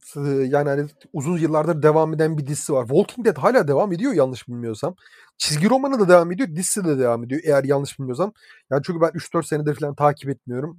Yani 0.47 0.69
hani 0.69 0.85
uzun 1.13 1.37
yıllardır 1.37 1.83
devam 1.83 2.13
eden 2.13 2.37
bir 2.37 2.47
dizisi 2.47 2.73
var. 2.73 2.87
Walking 2.87 3.27
Dead 3.27 3.37
hala 3.37 3.67
devam 3.67 3.93
ediyor 3.93 4.13
yanlış 4.13 4.47
bilmiyorsam. 4.47 4.95
Çizgi 5.37 5.69
romanı 5.69 5.99
da 5.99 6.09
devam 6.09 6.31
ediyor, 6.31 6.49
dizisi 6.49 6.85
de 6.85 6.99
devam 6.99 7.23
ediyor 7.23 7.41
eğer 7.45 7.63
yanlış 7.63 7.99
bilmiyorsam. 7.99 8.33
Yani 8.71 8.81
çünkü 8.85 9.01
ben 9.01 9.11
3-4 9.11 9.43
senedir 9.43 9.75
falan 9.75 9.95
takip 9.95 10.29
etmiyorum. 10.29 10.77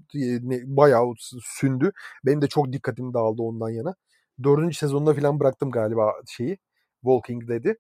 Bayağı 0.65 1.15
sündü. 1.43 1.93
Benim 2.27 2.43
de 2.43 2.47
çok 2.47 2.73
dikkatim 2.73 3.15
dağıldı 3.15 3.43
ondan 3.43 3.71
yana. 3.71 3.95
Dördüncü 4.43 4.77
sezonunda 4.77 5.15
falan 5.15 5.41
bıraktım 5.41 5.71
galiba 5.71 6.13
şeyi. 6.27 6.59
Walking 7.01 7.49
Dead'i. 7.49 7.77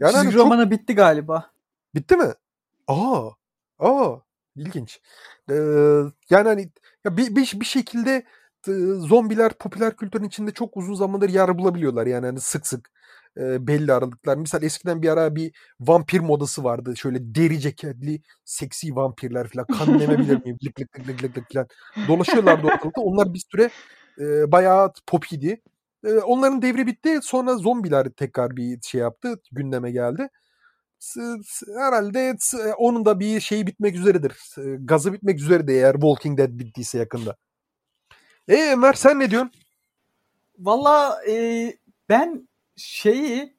Yani 0.00 0.12
Çizgi 0.12 0.26
hani 0.26 0.34
romanı 0.34 0.62
çok... 0.62 0.70
bitti 0.70 0.94
galiba. 0.94 1.50
Bitti 1.94 2.16
mi? 2.16 2.32
Aa. 2.86 3.28
Aa. 3.78 4.16
İlginç. 4.56 5.00
Ee, 5.50 5.54
yani 6.30 6.48
hani 6.48 6.70
ya 7.04 7.16
bir, 7.16 7.36
bir, 7.36 7.60
bir 7.60 7.64
şekilde 7.64 8.24
zombiler 8.96 9.52
popüler 9.52 9.96
kültürün 9.96 10.24
içinde 10.24 10.50
çok 10.50 10.76
uzun 10.76 10.94
zamandır 10.94 11.28
yer 11.28 11.58
bulabiliyorlar. 11.58 12.06
Yani 12.06 12.26
hani 12.26 12.40
sık 12.40 12.66
sık 12.66 12.90
e, 13.36 13.66
belli 13.66 13.92
aralıklar. 13.92 14.36
Misal 14.36 14.62
eskiden 14.62 15.02
bir 15.02 15.08
ara 15.08 15.34
bir 15.34 15.52
vampir 15.80 16.20
modası 16.20 16.64
vardı. 16.64 16.96
Şöyle 16.96 17.34
deri 17.34 17.60
ceketli 17.60 18.22
seksi 18.44 18.96
vampirler 18.96 19.48
falan. 19.48 19.66
Kan 19.66 20.00
demebilir 20.00 20.44
miyim? 20.44 20.58
Lık 20.66 20.80
lık 20.80 20.98
lık 20.98 21.08
lık 21.08 21.24
lık 21.24 21.38
lık 21.38 21.52
falan. 21.52 21.66
Dolaşıyorlardı 22.08 22.66
ortalıkta. 22.66 23.00
Onlar 23.00 23.34
bir 23.34 23.42
süre 23.52 23.70
e, 24.20 24.52
bayağı 24.52 24.92
popiydi. 25.06 25.62
E, 26.04 26.12
onların 26.12 26.62
devri 26.62 26.86
bitti. 26.86 27.20
Sonra 27.22 27.56
zombiler 27.56 28.08
tekrar 28.10 28.56
bir 28.56 28.80
şey 28.82 29.00
yaptı. 29.00 29.40
Gündeme 29.52 29.90
geldi. 29.90 30.28
Herhalde 31.76 32.36
onun 32.78 33.04
da 33.04 33.20
bir 33.20 33.40
şeyi 33.40 33.66
bitmek 33.66 33.96
üzeredir. 33.96 34.32
Gazı 34.78 35.12
bitmek 35.12 35.40
üzeredir 35.40 35.74
eğer 35.74 35.92
Walking 35.92 36.38
Dead 36.38 36.48
bittiyse 36.58 36.98
yakında. 36.98 37.36
E 38.48 38.72
Ömer 38.72 38.92
sen 38.92 39.18
ne 39.18 39.30
diyorsun? 39.30 39.52
Valla 40.58 41.18
e, 41.28 41.72
ben 42.08 42.48
şeyi 42.76 43.56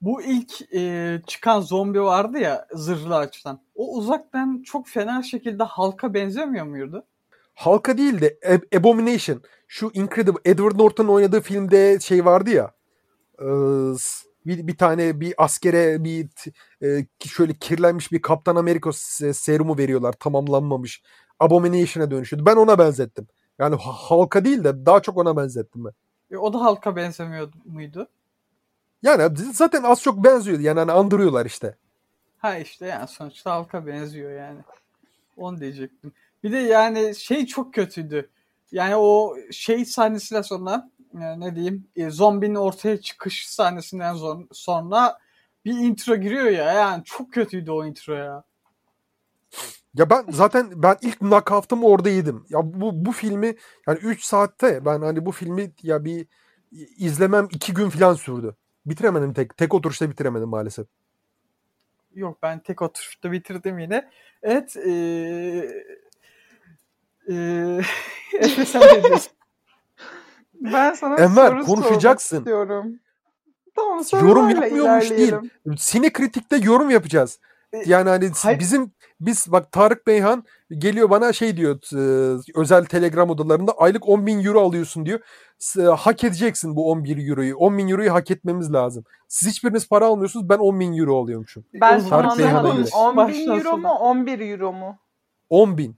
bu 0.00 0.22
ilk 0.22 0.74
e, 0.74 1.20
çıkan 1.26 1.60
zombi 1.60 2.02
vardı 2.02 2.38
ya 2.38 2.66
zırhlı 2.72 3.16
açıdan. 3.16 3.62
O 3.74 3.96
uzaktan 3.96 4.62
çok 4.62 4.88
fena 4.88 5.22
şekilde 5.22 5.62
halka 5.62 6.14
benzemiyor 6.14 6.66
muydu? 6.66 7.06
Halka 7.62 7.98
değil 7.98 8.20
de 8.20 8.38
Ab- 8.42 8.78
Abomination. 8.78 9.42
Şu 9.68 9.90
Incredible 9.94 10.40
Edward 10.44 10.78
Norton 10.78 11.06
oynadığı 11.06 11.40
filmde 11.40 12.00
şey 12.00 12.24
vardı 12.24 12.50
ya. 12.50 12.72
E, 13.38 13.46
bir, 14.46 14.66
bir 14.66 14.76
tane 14.76 15.20
bir 15.20 15.34
askere 15.38 16.04
bir 16.04 16.28
e, 16.82 17.06
şöyle 17.26 17.54
kirlenmiş 17.54 18.12
bir 18.12 18.22
Kaptan 18.22 18.56
Amerika 18.56 18.92
serumu 19.32 19.78
veriyorlar 19.78 20.12
tamamlanmamış. 20.12 21.02
Abomination'a 21.40 22.10
dönüşüyordu. 22.10 22.46
Ben 22.46 22.56
ona 22.56 22.78
benzettim. 22.78 23.28
Yani 23.58 23.76
halka 23.80 24.44
değil 24.44 24.64
de 24.64 24.86
daha 24.86 25.02
çok 25.02 25.16
ona 25.16 25.36
benzettim 25.36 25.84
ben. 25.84 25.92
E, 26.30 26.36
o 26.36 26.52
da 26.52 26.60
halka 26.60 26.96
benzemiyor 26.96 27.48
muydu? 27.64 28.08
Yani 29.02 29.36
zaten 29.52 29.82
az 29.82 30.02
çok 30.02 30.24
benziyor. 30.24 30.58
Yani 30.58 30.78
hani 30.78 30.92
andırıyorlar 30.92 31.46
işte. 31.46 31.76
Ha 32.38 32.58
işte 32.58 32.86
yani 32.86 33.08
sonuçta 33.08 33.50
halka 33.50 33.86
benziyor 33.86 34.30
yani. 34.30 34.58
Onu 35.36 35.60
diyecektim. 35.60 36.12
Bir 36.42 36.52
de 36.52 36.58
yani 36.58 37.14
şey 37.14 37.46
çok 37.46 37.74
kötüydü. 37.74 38.30
Yani 38.72 38.96
o 38.96 39.36
şey 39.50 39.84
sahnesiyle 39.84 40.42
sonra 40.42 40.90
e, 41.14 41.40
ne 41.40 41.54
diyeyim 41.54 41.86
e, 41.96 42.10
zombinin 42.10 42.54
ortaya 42.54 43.00
çıkış 43.00 43.48
sahnesinden 43.48 44.16
sonra 44.52 45.18
bir 45.64 45.72
intro 45.72 46.16
giriyor 46.16 46.46
ya 46.46 46.72
yani 46.72 47.04
çok 47.04 47.32
kötüydü 47.32 47.70
o 47.70 47.86
intro 47.86 48.14
ya. 48.14 48.44
Ya 49.94 50.10
ben 50.10 50.24
zaten 50.30 50.82
ben 50.82 50.96
ilk 51.02 51.18
knockout'ımı 51.18 51.86
orada 51.86 52.08
yedim. 52.08 52.46
Ya 52.48 52.60
bu 52.64 53.04
bu 53.04 53.12
filmi 53.12 53.56
yani 53.86 53.98
3 53.98 54.24
saatte 54.24 54.84
ben 54.84 55.02
hani 55.02 55.26
bu 55.26 55.32
filmi 55.32 55.72
ya 55.82 56.04
bir 56.04 56.26
izlemem 56.98 57.48
2 57.50 57.74
gün 57.74 57.88
falan 57.88 58.14
sürdü. 58.14 58.56
Bitiremedim 58.86 59.32
tek 59.32 59.56
tek 59.56 59.74
oturuşta 59.74 60.10
bitiremedim 60.10 60.48
maalesef. 60.48 60.86
Yok 62.14 62.38
ben 62.42 62.58
tek 62.58 62.82
oturuşta 62.82 63.32
bitirdim 63.32 63.78
yine. 63.78 64.10
Evet 64.42 64.76
ee, 64.76 65.84
Ee, 67.30 67.80
Efe 68.38 68.64
sen 68.64 68.82
ne 68.82 69.04
diyorsun? 69.04 69.32
Ben 70.60 70.94
sana 70.94 71.16
Enver 71.16 71.48
soru 71.48 71.64
konuşacaksın. 71.64 72.38
istiyorum. 72.38 72.98
Tamam 73.76 73.90
Yorum 73.92 74.04
sorularla 74.04 74.64
yapmıyormuş 74.64 75.10
değil. 75.10 75.34
Sine 75.78 76.12
kritikte 76.12 76.56
yorum 76.56 76.90
yapacağız. 76.90 77.38
E, 77.72 77.82
Yani 77.86 78.08
hani 78.08 78.30
hayır. 78.42 78.58
bizim 78.58 78.92
biz 79.20 79.52
bak 79.52 79.72
Tarık 79.72 80.06
Beyhan 80.06 80.44
geliyor 80.78 81.10
bana 81.10 81.32
şey 81.32 81.56
diyor 81.56 81.78
e, 81.94 82.38
özel 82.54 82.84
telegram 82.84 83.30
odalarında 83.30 83.72
aylık 83.72 84.08
10 84.08 84.26
bin 84.26 84.44
euro 84.44 84.60
alıyorsun 84.60 85.06
diyor. 85.06 85.20
S- 85.58 85.82
hak 85.84 86.24
edeceksin 86.24 86.76
bu 86.76 86.90
11 86.90 87.28
euroyu. 87.28 87.56
10 87.56 87.78
bin 87.78 87.88
euroyu 87.88 88.12
hak 88.14 88.30
etmemiz 88.30 88.72
lazım. 88.72 89.04
Siz 89.28 89.48
hiçbiriniz 89.48 89.88
para 89.88 90.06
almıyorsunuz 90.06 90.48
ben 90.48 90.58
10 90.58 90.80
bin 90.80 90.98
euro 90.98 91.22
alıyormuşum. 91.22 91.64
Ben 91.74 92.08
Tarık 92.08 92.38
Beyhan'a 92.38 92.58
anlamadım. 92.58 92.82
göre. 92.84 92.94
10 92.96 93.28
bin 93.28 93.48
euro 93.58 93.76
mu 93.78 93.88
11 93.88 94.40
euro 94.50 94.72
mu? 94.72 94.98
10 95.50 95.78
bin. 95.78 95.96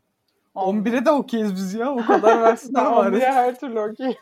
11'e 0.54 1.04
de 1.04 1.10
okeyiz 1.10 1.54
biz 1.54 1.74
ya. 1.74 1.92
O 1.92 2.06
kadar 2.06 2.42
versinler 2.42 2.84
bari. 2.96 3.16
11'e 3.16 3.32
her 3.32 3.60
türlü 3.60 3.80
okey. 3.80 4.16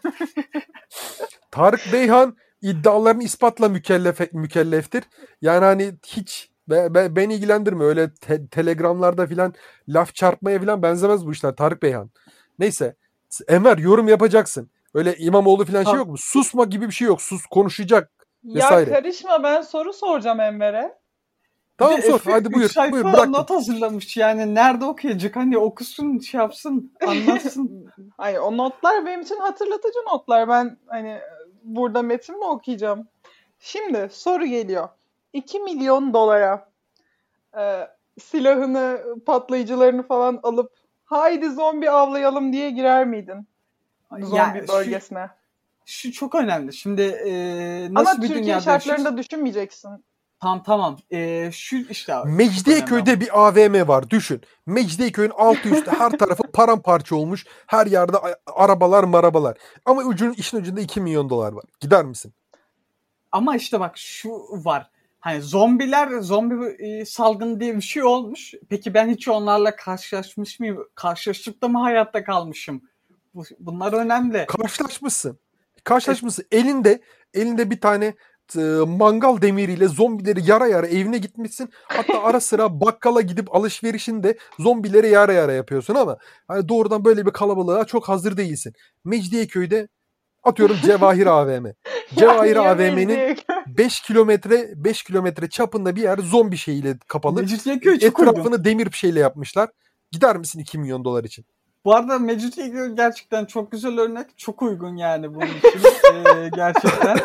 Tarık 1.51 1.81
Beyhan 1.93 2.37
iddialarını 2.63 3.23
ispatla 3.23 3.69
mükellef, 3.69 4.33
mükelleftir. 4.33 5.05
Yani 5.43 5.65
hani 5.65 5.95
hiç 6.07 6.51
be, 6.69 6.95
be- 6.95 7.17
beni 7.17 7.35
ilgilendirme 7.35 7.85
öyle 7.85 8.15
te- 8.15 8.47
telegramlarda 8.47 9.27
filan 9.27 9.55
laf 9.89 10.15
çarpmaya 10.15 10.59
filan 10.61 10.83
benzemez 10.83 11.27
bu 11.27 11.33
işler 11.33 11.57
Tarık 11.57 11.83
Beyhan. 11.83 12.11
Neyse 12.59 12.97
Enver 13.49 13.79
yorum 13.79 14.09
yapacaksın. 14.09 14.71
Öyle 14.95 15.17
İmamoğlu 15.17 15.65
filan 15.65 15.85
şey 15.85 15.95
yok 15.95 16.09
mu? 16.09 16.19
Susma 16.19 16.65
gibi 16.65 16.87
bir 16.87 16.93
şey 16.93 17.07
yok. 17.09 17.23
Sus 17.23 17.47
konuşacak. 17.47 18.13
Ya 18.43 18.55
Vesaire. 18.55 18.91
karışma 18.91 19.43
ben 19.43 19.63
soru 19.63 19.93
soracağım 19.93 20.41
Enver'e. 20.41 21.02
Tamam 21.83 22.03
sor. 22.03 22.15
Efe 22.15 22.33
Hadi 22.33 22.53
buyur. 22.53 22.69
sayfa 22.69 22.93
Buyur 22.93 23.05
bırak. 23.05 23.29
not 23.29 23.51
hazırlamış 23.51 24.17
yani. 24.17 24.55
Nerede 24.55 24.85
okuyacak? 24.85 25.37
Hani 25.37 25.59
okusun, 25.59 26.19
şey 26.19 26.41
yapsın, 26.41 26.93
anlatsın. 27.07 27.93
Hayır 28.17 28.39
o 28.39 28.57
notlar 28.57 29.07
benim 29.07 29.21
için 29.21 29.37
hatırlatıcı 29.41 29.99
notlar. 30.13 30.49
Ben 30.49 30.77
hani 30.87 31.19
burada 31.65 32.03
metin 32.03 32.39
mi 32.39 32.45
okuyacağım? 32.45 33.09
Şimdi 33.59 34.09
soru 34.13 34.47
geliyor. 34.47 34.89
2 35.33 35.61
milyon 35.61 36.15
dolara 36.15 36.69
e, 37.59 37.89
silahını, 38.21 39.01
patlayıcılarını 39.27 40.03
falan 40.03 40.41
alıp 40.43 40.73
haydi 41.05 41.51
zombi 41.51 41.91
avlayalım 41.91 42.53
diye 42.53 42.71
girer 42.71 43.07
miydin? 43.07 43.47
Zombi 44.21 44.37
Yani 44.37 44.63
şu- 44.67 44.73
bölgesine. 44.73 45.29
Şu, 45.87 46.13
çok 46.13 46.35
önemli. 46.35 46.73
Şimdi 46.73 47.03
e, 47.03 47.33
nasıl 47.95 48.11
Ama 48.11 48.23
bir 48.23 48.27
Türkiye 48.29 48.45
dünyada 48.45 48.61
şartlarında 48.61 49.17
düşünmeyeceksin. 49.17 50.05
Tamam 50.43 50.63
tamam. 50.63 50.99
E, 51.11 51.51
şu 51.53 51.77
işte 51.77 52.13
önemli. 52.13 52.37
Mecidiyeköy'de 52.37 53.21
bir 53.21 53.41
AVM 53.41 53.89
var 53.89 54.11
düşün. 54.11 54.41
Mecidiyeköy'ün 54.67 55.31
altı 55.31 55.69
üstü 55.69 55.91
her 55.99 56.11
tarafı 56.11 56.43
paramparça 56.43 57.17
olmuş. 57.17 57.47
Her 57.67 57.87
yerde 57.87 58.17
arabalar 58.47 59.05
marabalar. 59.05 59.57
Ama 59.85 60.03
ucun 60.03 60.33
işin 60.33 60.57
ucunda 60.57 60.81
2 60.81 61.01
milyon 61.01 61.31
dolar 61.31 61.53
var. 61.53 61.65
Gider 61.81 62.05
misin? 62.05 62.35
Ama 63.33 63.57
işte 63.57 63.81
bak 63.81 63.99
şu 63.99 64.31
var. 64.51 64.91
Hani 65.21 65.43
zombiler, 65.43 66.21
zombi 66.21 66.85
e, 66.85 67.05
salgını 67.05 67.61
diye 67.61 67.77
bir 67.77 67.83
şey 67.83 68.03
olmuş. 68.03 68.55
Peki 68.69 68.95
ben 68.95 69.09
hiç 69.09 69.29
onlarla 69.29 69.77
karşılaşmış 69.77 70.61
mıyım? 70.61 70.89
Karşılaşıp 70.95 71.63
da 71.63 71.69
mı 71.69 71.79
hayatta 71.79 72.25
kalmışım? 72.25 72.83
Bu, 73.35 73.45
bunlar 73.59 73.93
önemli. 73.93 74.47
Karşılaşmışsın. 74.47 75.39
Karşılaşmışsın. 75.85 76.45
Elinde 76.53 77.01
elinde 77.35 77.71
bir 77.71 77.81
tane 77.81 78.15
e, 78.57 78.61
mangal 78.87 79.43
demiriyle 79.43 79.89
zombileri 79.89 80.51
yara 80.51 80.67
yara 80.67 80.87
evine 80.87 81.19
gitmişsin. 81.19 81.71
Hatta 81.89 82.23
ara 82.23 82.41
sıra 82.41 82.81
bakkala 82.81 83.21
gidip 83.21 83.55
alışverişinde 83.55 84.39
zombileri 84.59 85.09
yara 85.09 85.33
yara 85.33 85.53
yapıyorsun 85.53 85.95
ama 85.95 86.19
hani 86.49 86.69
doğrudan 86.69 87.05
böyle 87.05 87.27
bir 87.27 87.31
kalabalığa 87.31 87.85
çok 87.85 88.09
hazır 88.09 88.37
değilsin. 88.37 88.73
Mecidiyeköy'de 89.05 89.89
atıyorum 90.43 90.77
Cevahir 90.85 91.27
AVM. 91.27 91.67
Cevahir 92.17 92.57
AVM'nin 92.57 92.95
Mecidiyeköy? 92.95 93.45
5 93.67 94.01
kilometre 94.01 94.69
5 94.77 95.03
kilometre 95.03 95.49
çapında 95.49 95.97
bir 95.97 96.03
yer 96.03 96.19
zombi 96.19 96.57
şeyiyle 96.57 96.99
kapalı. 97.09 97.41
Mecidiyeköy 97.41 97.99
çok 97.99 98.19
uygun. 98.19 98.33
Etrafını 98.33 98.65
demir 98.65 98.87
bir 98.87 98.97
şeyle 98.97 99.21
yapmışlar. 99.21 99.71
Gider 100.11 100.37
misin 100.37 100.59
2 100.59 100.79
milyon 100.79 101.05
dolar 101.05 101.25
için? 101.25 101.45
Bu 101.85 101.95
arada 101.95 102.19
Mecidiyeköy 102.19 102.89
gerçekten 102.97 103.45
çok 103.45 103.73
güzel 103.73 103.99
örnek. 104.01 104.39
Çok 104.39 104.63
uygun 104.63 104.97
yani 104.97 105.35
bunun 105.35 105.47
için. 105.47 105.81
Ee, 106.13 106.49
gerçekten. 106.55 107.17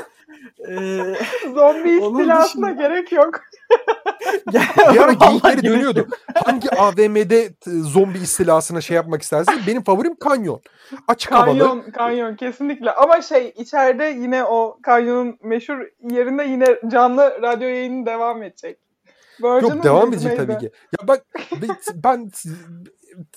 Ee, 0.70 1.16
Zombi 1.56 1.90
istilasına 1.90 2.44
dışında- 2.44 2.72
gerek 2.72 3.12
yok. 3.12 3.40
Bir 4.94 5.00
ara 5.02 5.14
geyikleri 5.14 5.64
dönüyordu. 5.64 6.08
Hangi 6.46 6.70
AVM'de 6.72 7.50
zombi 7.66 8.18
istilasına 8.18 8.82
şey 8.82 8.96
yapmak 8.96 9.22
istersin? 9.22 9.54
Benim 9.68 9.84
favorim 9.84 10.16
kanyon. 10.16 10.62
Açık 11.08 11.32
havalı. 11.32 11.60
Kanyon, 11.60 11.92
kanyon 11.92 12.36
kesinlikle. 12.36 12.92
Ama 12.92 13.22
şey 13.22 13.54
içeride 13.58 14.06
yine 14.06 14.44
o 14.44 14.80
kanyonun 14.84 15.38
meşhur 15.44 15.78
yerinde 16.12 16.44
yine 16.44 16.66
canlı 16.92 17.40
radyo 17.42 17.68
yayını 17.68 18.06
devam 18.06 18.44
edecek. 18.44 18.80
Yok 19.44 19.84
devam 19.84 20.14
edecek 20.14 20.38
tabii 20.38 20.58
ki. 20.58 20.72
Ya 21.02 21.08
bak 21.08 21.26
ben, 21.96 22.32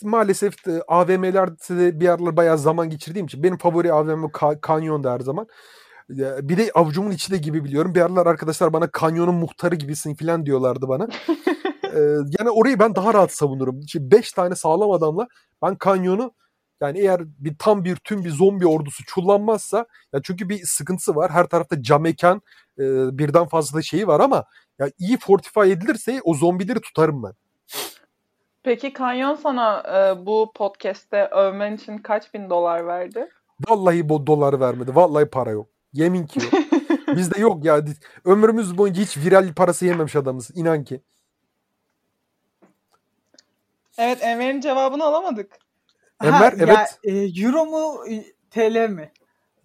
maalesef 0.03 0.69
e, 0.69 0.83
AVM'lerde 0.89 2.01
bir 2.01 2.09
aralar 2.09 2.37
bayağı 2.37 2.59
zaman 2.59 2.91
geçirdiğim 2.91 3.27
için 3.27 3.43
benim 3.43 3.59
favori 3.59 3.93
AVM 3.93 4.25
ka- 4.25 4.61
kanyonda 4.61 5.13
her 5.13 5.21
zaman. 5.21 5.47
Bir 6.43 6.57
de 6.57 6.71
avucumun 6.75 7.11
içi 7.11 7.33
de 7.33 7.37
gibi 7.37 7.65
biliyorum. 7.65 7.95
Bir 7.95 8.01
aralar 8.01 8.27
arkadaşlar 8.27 8.73
bana 8.73 8.91
kanyonun 8.91 9.35
muhtarı 9.35 9.75
gibisin 9.75 10.15
falan 10.15 10.47
diyorlardı 10.47 10.89
bana. 10.89 11.09
Ee, 11.95 12.01
yani 12.39 12.51
orayı 12.51 12.79
ben 12.79 12.95
daha 12.95 13.15
rahat 13.15 13.33
savunurum. 13.33 13.81
Şimdi 13.89 14.11
5 14.11 14.33
tane 14.33 14.55
sağlam 14.55 14.91
adamla 14.91 15.29
ben 15.63 15.77
kanyonu 15.77 16.33
yani 16.81 16.99
eğer 16.99 17.21
bir 17.39 17.59
tam 17.59 17.85
bir 17.85 17.97
tüm 17.97 18.25
bir 18.25 18.31
zombi 18.31 18.67
ordusu 18.67 19.05
çullanmazsa 19.05 19.87
ya 20.13 20.21
çünkü 20.23 20.49
bir 20.49 20.67
sıkıntısı 20.67 21.17
var. 21.17 21.31
Her 21.31 21.47
tarafta 21.47 21.83
cam 21.83 22.03
mekan 22.03 22.43
e, 22.81 23.19
birden 23.19 23.45
fazla 23.47 23.83
şeyi 23.83 24.07
var 24.07 24.21
ama 24.21 24.45
ya 24.79 24.91
iyi 24.99 25.19
fortify 25.19 25.73
edilirse 25.73 26.21
o 26.25 26.35
zombileri 26.35 26.81
tutarım 26.81 27.23
ben. 27.23 27.33
Peki 28.63 28.93
kanyon 28.93 29.35
sana 29.35 29.83
e, 29.89 30.27
bu 30.27 30.53
podcast'te 30.55 31.27
övmen 31.27 31.77
için 31.77 31.99
kaç 31.99 32.35
bin 32.35 32.51
dolar 32.51 32.87
verdi? 32.87 33.29
Vallahi 33.69 34.09
bu 34.09 34.27
doları 34.27 34.61
vermedi. 34.61 34.95
Vallahi 34.95 35.27
para 35.27 35.51
yok. 35.51 35.69
Yemin 35.93 36.27
ki 36.27 36.41
yok. 36.41 36.53
Bizde 37.17 37.41
yok 37.41 37.65
ya. 37.65 37.85
Ömrümüz 38.25 38.79
boyunca 38.79 39.03
hiç 39.03 39.17
viral 39.17 39.55
parası 39.55 39.87
yememiş 39.87 40.17
adamız. 40.17 40.51
İnan 40.55 40.85
ki. 40.85 41.01
Evet 43.99 44.19
Enver'in 44.23 44.61
cevabını 44.61 45.05
alamadık. 45.05 45.59
Enver, 46.25 46.53
ya, 46.53 46.59
evet. 46.59 46.99
e, 47.05 47.43
Euro 47.45 47.67
mu 47.67 48.05
e, 48.11 48.25
TL 48.51 48.89
mi? 48.91 49.13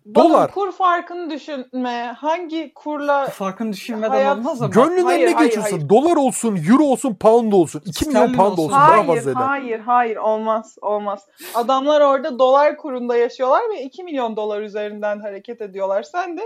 Bakın 0.06 0.30
Dolar. 0.30 0.52
kur 0.52 0.72
farkını 0.72 1.30
düşünme. 1.30 2.14
Hangi 2.18 2.72
kurla 2.76 3.28
Farkını 3.28 3.74
düşünmeden 3.74 4.10
Hayat- 4.10 4.38
olmaz 4.38 4.62
ama. 4.62 4.72
Gönlünden 4.72 5.04
hayır, 5.04 5.28
ne 5.28 5.34
hayır, 5.34 5.48
geçiyorsa 5.48 5.76
hayır. 5.78 5.90
dolar 5.90 6.16
olsun, 6.16 6.60
euro 6.70 6.84
olsun, 6.84 7.16
pound 7.16 7.54
olsun. 7.54 7.82
2 7.86 8.06
milyon 8.08 8.22
Sterlin 8.22 8.38
pound 8.38 8.52
olsun. 8.52 8.64
olsun. 8.64 8.72
Daha 8.72 8.92
Hayır, 8.92 9.06
fazla 9.08 9.32
eder. 9.32 9.42
hayır, 9.42 9.80
hayır 9.80 10.16
olmaz, 10.18 10.76
olmaz. 10.82 11.28
Adamlar 11.54 12.02
orada 12.02 12.40
dolar 12.40 12.78
kurunda 12.78 13.18
yaşıyorlar 13.18 13.62
ve 13.74 13.82
2 13.84 14.04
milyon 14.04 14.36
dolar 14.36 14.62
üzerinden 14.62 15.20
hareket 15.20 15.62
ediyorlar. 15.62 16.04
Sen 16.04 16.38
de 16.38 16.42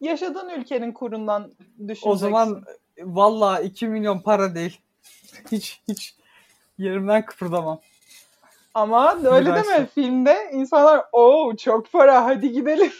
yaşadığın 0.00 0.48
ülkenin 0.48 0.92
kurundan 0.92 1.52
düşüneceksin. 1.78 2.10
O 2.10 2.16
zaman 2.16 2.64
valla 3.02 3.60
2 3.60 3.86
milyon 3.88 4.18
para 4.18 4.54
değil. 4.54 4.80
Hiç 5.52 5.80
hiç 5.88 6.14
yerimden 6.78 7.24
kıpırdamam. 7.26 7.78
Ama 8.74 9.16
öyle 9.24 9.48
Üniversite. 9.48 9.74
deme 9.74 9.86
filmde 9.86 10.36
insanlar 10.52 11.04
o 11.12 11.52
çok 11.56 11.92
para 11.92 12.24
hadi 12.24 12.52
gidelim 12.52 12.92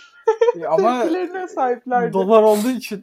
E, 0.60 0.66
Ama 0.66 1.00
tepkilerine 1.02 1.48
sahiplerdi. 1.48 2.12
dolar 2.12 2.42
olduğu 2.42 2.70
için. 2.70 3.02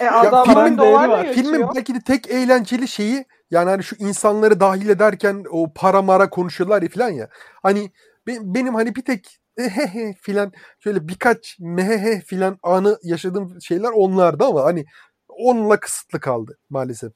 e 0.00 0.06
adamlar 0.08 0.64
filmin 0.66 0.78
dolarla 0.78 1.08
var. 1.18 1.24
yaşıyor. 1.24 1.34
Filmin 1.52 1.68
belki 1.76 1.94
de 1.94 2.00
tek 2.00 2.30
eğlenceli 2.30 2.88
şeyi 2.88 3.24
yani 3.50 3.70
hani 3.70 3.82
şu 3.82 3.96
insanları 3.98 4.60
dahil 4.60 4.88
ederken 4.88 5.44
o 5.50 5.72
para 5.74 6.02
mara 6.02 6.30
konuşuyorlar 6.30 6.82
ya 6.82 6.88
falan 6.88 7.10
ya. 7.10 7.28
Hani 7.62 7.90
be- 8.26 8.38
benim 8.42 8.74
hani 8.74 8.94
bir 8.94 9.04
tek 9.04 9.38
ehehe 9.58 10.14
filan 10.20 10.52
şöyle 10.78 11.08
birkaç 11.08 11.56
mehehe 11.60 12.20
filan 12.20 12.58
anı 12.62 12.98
yaşadığım 13.02 13.60
şeyler 13.62 13.90
onlardı 13.90 14.44
ama 14.44 14.64
hani 14.64 14.84
onunla 15.28 15.80
kısıtlı 15.80 16.20
kaldı 16.20 16.58
maalesef. 16.70 17.12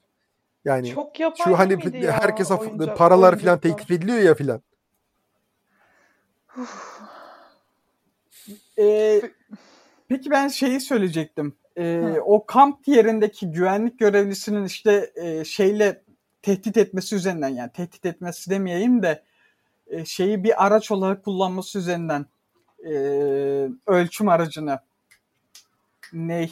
Yani 0.65 0.89
Çok 0.89 1.15
şu 1.45 1.59
hani 1.59 1.77
ya 2.05 2.11
herkese 2.11 2.53
oyuncak- 2.53 2.97
paralar 2.97 3.37
filan 3.39 3.59
teklif 3.59 3.91
ediliyor 3.91 4.17
ya 4.19 4.33
filan. 4.35 4.61
E, 8.77 9.21
peki 10.09 10.31
ben 10.31 10.47
şeyi 10.47 10.81
söyleyecektim. 10.81 11.55
E, 11.77 11.83
Hı. 11.83 12.21
o 12.21 12.45
kamp 12.45 12.87
yerindeki 12.87 13.51
güvenlik 13.51 13.99
görevlisinin 13.99 14.65
işte 14.65 15.11
e, 15.15 15.45
şeyle 15.45 16.01
tehdit 16.41 16.77
etmesi 16.77 17.15
üzerinden 17.15 17.49
yani 17.49 17.71
tehdit 17.71 18.05
etmesi 18.05 18.49
demeyeyim 18.49 19.03
de 19.03 19.23
e, 19.87 20.05
şeyi 20.05 20.43
bir 20.43 20.65
araç 20.65 20.91
olarak 20.91 21.23
kullanması 21.23 21.79
üzerinden 21.79 22.25
e, 22.85 22.93
ölçüm 23.87 24.29
aracını 24.29 24.79
ney 26.13 26.51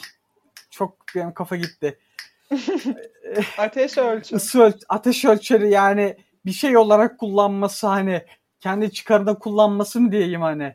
çok 0.70 0.96
benim 1.14 1.34
kafa 1.34 1.56
gitti. 1.56 1.98
Ateş 3.58 3.98
ölçüm. 3.98 4.38
Isı 4.38 4.58
öl- 4.58 4.84
ateş 4.88 5.24
ölçeri 5.24 5.70
yani 5.70 6.16
bir 6.46 6.52
şey 6.52 6.76
olarak 6.76 7.18
kullanması 7.18 7.86
hani 7.86 8.24
kendi 8.62 8.92
çıkarında 8.92 9.34
kullanması 9.34 10.00
mı 10.00 10.12
diyeyim 10.12 10.40
hani. 10.40 10.74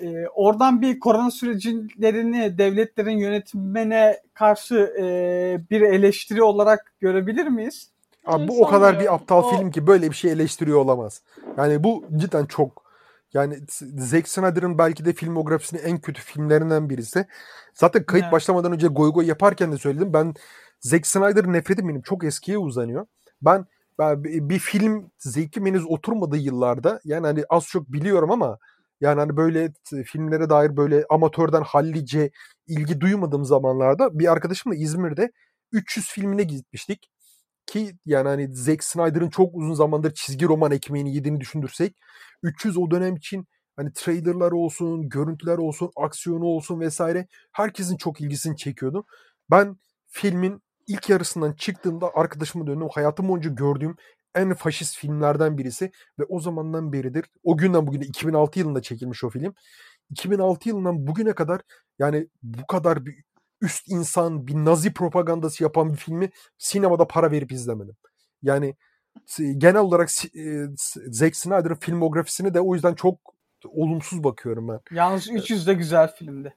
E, 0.00 0.26
oradan 0.34 0.82
bir 0.82 1.00
korona 1.00 1.30
süreçlerini 1.30 2.58
devletlerin 2.58 3.18
yönetmene 3.18 4.20
karşı 4.34 4.94
e, 4.98 5.04
bir 5.70 5.80
eleştiri 5.80 6.42
olarak 6.42 6.92
görebilir 7.00 7.46
miyiz? 7.46 7.88
Abi 8.26 8.48
bu 8.48 8.62
o 8.62 8.66
kadar 8.66 9.00
bir 9.00 9.14
aptal 9.14 9.44
o... 9.44 9.50
film 9.50 9.70
ki 9.70 9.86
böyle 9.86 10.10
bir 10.10 10.16
şey 10.16 10.32
eleştiriyor 10.32 10.78
olamaz. 10.78 11.22
Yani 11.56 11.84
bu 11.84 12.04
cidden 12.16 12.46
çok 12.46 12.82
yani 13.34 13.58
Zack 13.98 14.28
Snyder'ın 14.28 14.78
belki 14.78 15.04
de 15.04 15.12
filmografisinin 15.12 15.82
en 15.82 15.98
kötü 15.98 16.22
filmlerinden 16.22 16.90
birisi. 16.90 17.26
Zaten 17.74 18.04
kayıt 18.04 18.24
evet. 18.24 18.32
başlamadan 18.32 18.72
önce 18.72 18.86
goy 18.86 19.12
goy 19.12 19.26
yaparken 19.26 19.72
de 19.72 19.78
söyledim. 19.78 20.12
Ben 20.12 20.34
Zack 20.80 21.06
Snyder'ın 21.06 21.52
nefretim 21.52 21.88
benim 21.88 22.02
çok 22.02 22.24
eskiye 22.24 22.58
uzanıyor. 22.58 23.06
Ben, 23.42 23.66
bir 24.24 24.58
film 24.58 25.10
zevkim 25.18 25.66
henüz 25.66 25.86
oturmadığı 25.86 26.36
yıllarda 26.36 27.00
yani 27.04 27.26
hani 27.26 27.44
az 27.50 27.66
çok 27.66 27.92
biliyorum 27.92 28.30
ama 28.30 28.58
yani 29.00 29.20
hani 29.20 29.36
böyle 29.36 29.72
filmlere 30.06 30.50
dair 30.50 30.76
böyle 30.76 31.04
amatörden 31.10 31.62
hallice 31.62 32.30
ilgi 32.66 33.00
duymadığım 33.00 33.44
zamanlarda 33.44 34.18
bir 34.18 34.32
arkadaşımla 34.32 34.76
İzmir'de 34.76 35.32
300 35.72 36.08
filmine 36.08 36.42
gitmiştik. 36.42 37.10
Ki 37.66 37.96
yani 38.06 38.28
hani 38.28 38.54
Zack 38.54 38.84
Snyder'ın 38.84 39.30
çok 39.30 39.54
uzun 39.54 39.74
zamandır 39.74 40.14
çizgi 40.14 40.48
roman 40.48 40.72
ekmeğini 40.72 41.14
yediğini 41.14 41.40
düşünürsek 41.40 41.96
300 42.42 42.78
o 42.78 42.90
dönem 42.90 43.16
için 43.16 43.46
hani 43.76 43.92
trailerlar 43.94 44.52
olsun, 44.52 45.08
görüntüler 45.08 45.58
olsun, 45.58 45.90
aksiyonu 45.96 46.44
olsun 46.44 46.80
vesaire 46.80 47.26
herkesin 47.52 47.96
çok 47.96 48.20
ilgisini 48.20 48.56
çekiyordu. 48.56 49.04
Ben 49.50 49.76
filmin 50.08 50.62
ilk 50.86 51.08
yarısından 51.08 51.52
çıktığımda 51.52 52.10
arkadaşıma 52.14 52.66
döndüm. 52.66 52.88
Hayatım 52.92 53.28
boyunca 53.28 53.50
gördüğüm 53.50 53.96
en 54.34 54.54
faşist 54.54 54.96
filmlerden 54.96 55.58
birisi 55.58 55.90
ve 56.18 56.24
o 56.24 56.40
zamandan 56.40 56.92
beridir 56.92 57.24
o 57.44 57.56
günden 57.56 57.86
bugüne 57.86 58.04
2006 58.04 58.58
yılında 58.58 58.82
çekilmiş 58.82 59.24
o 59.24 59.30
film. 59.30 59.54
2006 60.10 60.68
yılından 60.68 61.06
bugüne 61.06 61.32
kadar 61.32 61.60
yani 61.98 62.28
bu 62.42 62.66
kadar 62.66 63.06
bir 63.06 63.14
üst 63.60 63.88
insan 63.88 64.46
bir 64.46 64.54
nazi 64.54 64.92
propagandası 64.94 65.62
yapan 65.62 65.92
bir 65.92 65.96
filmi 65.96 66.30
sinemada 66.58 67.06
para 67.06 67.30
verip 67.30 67.52
izlemedim. 67.52 67.96
Yani 68.42 68.76
genel 69.38 69.80
olarak 69.80 70.08
e, 70.36 70.66
Zack 71.10 71.36
Snyder'ın 71.36 71.74
filmografisini 71.74 72.54
de 72.54 72.60
o 72.60 72.74
yüzden 72.74 72.94
çok 72.94 73.18
olumsuz 73.68 74.24
bakıyorum 74.24 74.68
ben. 74.68 74.80
Yalnız 74.90 75.30
300 75.30 75.66
de 75.66 75.74
güzel 75.74 76.14
filmdi. 76.14 76.54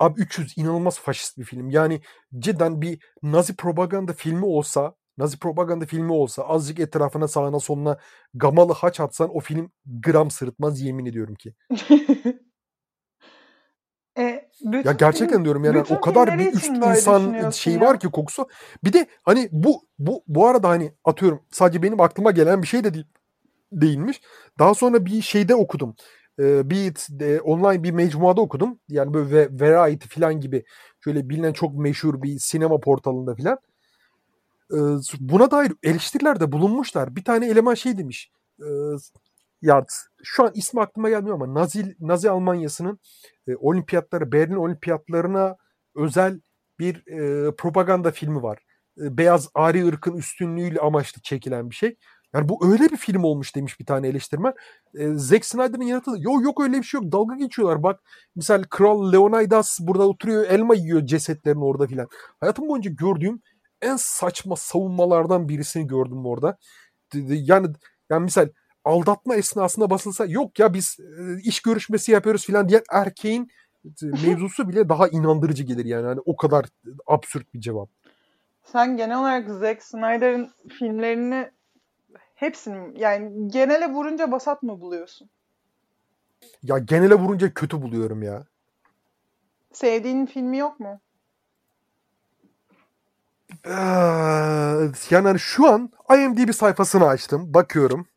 Abi 0.00 0.20
300 0.20 0.58
inanılmaz 0.58 0.98
faşist 0.98 1.38
bir 1.38 1.44
film. 1.44 1.70
Yani 1.70 2.00
cidden 2.38 2.80
bir 2.80 3.04
Nazi 3.22 3.56
propaganda 3.56 4.12
filmi 4.12 4.44
olsa, 4.44 4.94
Nazi 5.18 5.38
propaganda 5.38 5.86
filmi 5.86 6.12
olsa 6.12 6.42
azıcık 6.42 6.80
etrafına 6.80 7.28
sağına 7.28 7.60
soluna 7.60 7.98
gamalı 8.34 8.72
haç 8.72 9.00
atsan 9.00 9.36
o 9.36 9.40
film 9.40 9.70
gram 9.86 10.30
sırıtmaz 10.30 10.80
yemin 10.80 11.06
ediyorum 11.06 11.34
ki. 11.34 11.54
E, 14.18 14.48
ya 14.84 14.92
gerçekten 14.92 15.44
diyorum 15.44 15.64
yani 15.64 15.84
o 15.90 16.00
kadar 16.00 16.38
bir 16.38 16.52
üst 16.52 16.68
insan 16.68 17.50
şeyi 17.50 17.80
var 17.80 18.00
ki 18.00 18.10
kokusu. 18.10 18.48
Bir 18.84 18.92
de 18.92 19.06
hani 19.22 19.48
bu 19.52 19.88
bu 19.98 20.24
bu 20.26 20.46
arada 20.46 20.68
hani 20.68 20.92
atıyorum 21.04 21.42
sadece 21.50 21.82
benim 21.82 22.00
aklıma 22.00 22.30
gelen 22.30 22.62
bir 22.62 22.66
şey 22.66 22.84
de 22.84 22.94
değil 22.94 23.06
değilmiş. 23.72 24.20
Daha 24.58 24.74
sonra 24.74 25.06
bir 25.06 25.22
şeyde 25.22 25.54
okudum. 25.54 25.96
Ee, 26.38 26.70
bir 26.70 26.94
de, 27.10 27.40
online 27.40 27.82
bir 27.82 27.90
mecmuada 27.90 28.40
okudum. 28.40 28.78
Yani 28.88 29.14
böyle 29.14 29.48
Variety 29.60 30.08
falan 30.08 30.40
gibi 30.40 30.64
şöyle 31.04 31.28
bilinen 31.28 31.52
çok 31.52 31.74
meşhur 31.74 32.22
bir 32.22 32.38
sinema 32.38 32.80
portalında 32.80 33.34
falan. 33.36 33.58
Ee, 34.72 34.76
buna 35.20 35.50
dair 35.50 35.72
eleştirilerde 35.82 36.52
bulunmuşlar. 36.52 37.16
Bir 37.16 37.24
tane 37.24 37.46
eleman 37.48 37.74
şey 37.74 37.98
demiş. 37.98 38.30
E, 38.60 38.66
ya 39.62 39.84
şu 40.22 40.44
an 40.44 40.50
ismi 40.54 40.80
aklıma 40.80 41.08
gelmiyor 41.08 41.34
ama 41.34 41.54
Nazi 41.54 41.96
Nazi 42.00 42.30
Almanyası'nın 42.30 42.98
e, 43.48 43.56
olimpiyatları 43.56 44.32
Berlin 44.32 44.54
olimpiyatlarına 44.54 45.56
özel 45.96 46.40
bir 46.78 47.06
e, 47.06 47.50
propaganda 47.56 48.10
filmi 48.10 48.42
var. 48.42 48.58
E, 48.98 49.18
beyaz 49.18 49.48
ari 49.54 49.86
ırkın 49.86 50.16
üstünlüğüyle 50.16 50.80
amaçlı 50.80 51.22
çekilen 51.22 51.70
bir 51.70 51.74
şey. 51.74 51.96
Yani 52.34 52.48
bu 52.48 52.72
öyle 52.72 52.84
bir 52.84 52.96
film 52.96 53.24
olmuş 53.24 53.56
demiş 53.56 53.80
bir 53.80 53.86
tane 53.86 54.08
eleştirmen. 54.08 54.52
E, 54.94 55.08
Zack 55.14 55.44
Snyder'ın 55.44 55.82
yarattığı 55.82 56.16
yok 56.18 56.44
yok 56.44 56.60
öyle 56.60 56.78
bir 56.78 56.82
şey 56.82 57.00
yok 57.00 57.12
dalga 57.12 57.36
geçiyorlar 57.36 57.82
bak. 57.82 58.00
Misal 58.36 58.62
Kral 58.62 59.12
Leonidas 59.12 59.78
burada 59.80 60.08
oturuyor 60.08 60.44
elma 60.44 60.74
yiyor 60.74 61.06
cesetlerin 61.06 61.60
orada 61.60 61.86
filan. 61.86 62.08
Hayatım 62.40 62.68
boyunca 62.68 62.90
gördüğüm 62.90 63.40
en 63.82 63.96
saçma 63.96 64.56
savunmalardan 64.56 65.48
birisini 65.48 65.86
gördüm 65.86 66.26
orada. 66.26 66.56
Yani 67.28 67.68
yani 68.10 68.24
misal 68.24 68.48
aldatma 68.84 69.34
esnasında 69.34 69.90
basılsa 69.90 70.24
yok 70.24 70.58
ya 70.58 70.74
biz 70.74 70.98
iş 71.44 71.62
görüşmesi 71.62 72.12
yapıyoruz 72.12 72.46
filan 72.46 72.68
diyen 72.68 72.82
erkeğin 72.90 73.50
mevzusu 74.02 74.68
bile 74.68 74.88
daha 74.88 75.08
inandırıcı 75.08 75.64
gelir 75.64 75.84
yani. 75.84 76.06
yani 76.06 76.20
o 76.24 76.36
kadar 76.36 76.64
absürt 77.06 77.54
bir 77.54 77.60
cevap. 77.60 77.88
Sen 78.64 78.96
genel 78.96 79.20
olarak 79.20 79.50
Zack 79.50 79.82
Snyder'ın 79.82 80.50
filmlerini 80.78 81.50
hepsini 82.34 83.00
yani 83.00 83.48
genele 83.48 83.90
vurunca 83.90 84.32
basat 84.32 84.62
mı 84.62 84.80
buluyorsun? 84.80 85.30
Ya 86.62 86.78
genele 86.78 87.14
vurunca 87.14 87.54
kötü 87.54 87.82
buluyorum 87.82 88.22
ya. 88.22 88.46
Sevdiğin 89.72 90.26
filmi 90.26 90.58
yok 90.58 90.80
mu? 90.80 91.00
Ee, 93.66 93.70
yani 95.10 95.26
hani 95.26 95.38
şu 95.38 95.66
an 95.66 95.90
IMDb 96.14 96.52
sayfasını 96.52 97.06
açtım. 97.06 97.54
Bakıyorum. 97.54 98.08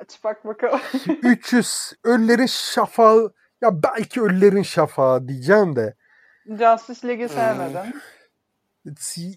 Aç 0.00 0.24
bak 0.24 0.44
bakalım. 0.44 0.80
300 1.22 1.92
Ölülerin 2.04 2.46
Şafağı 2.46 3.32
ya 3.62 3.82
belki 3.82 4.22
Ölülerin 4.22 4.62
Şafağı 4.62 5.28
diyeceğim 5.28 5.76
de. 5.76 5.94
Justice 6.46 7.08
League'i 7.08 7.28
sevmeden. 7.28 7.94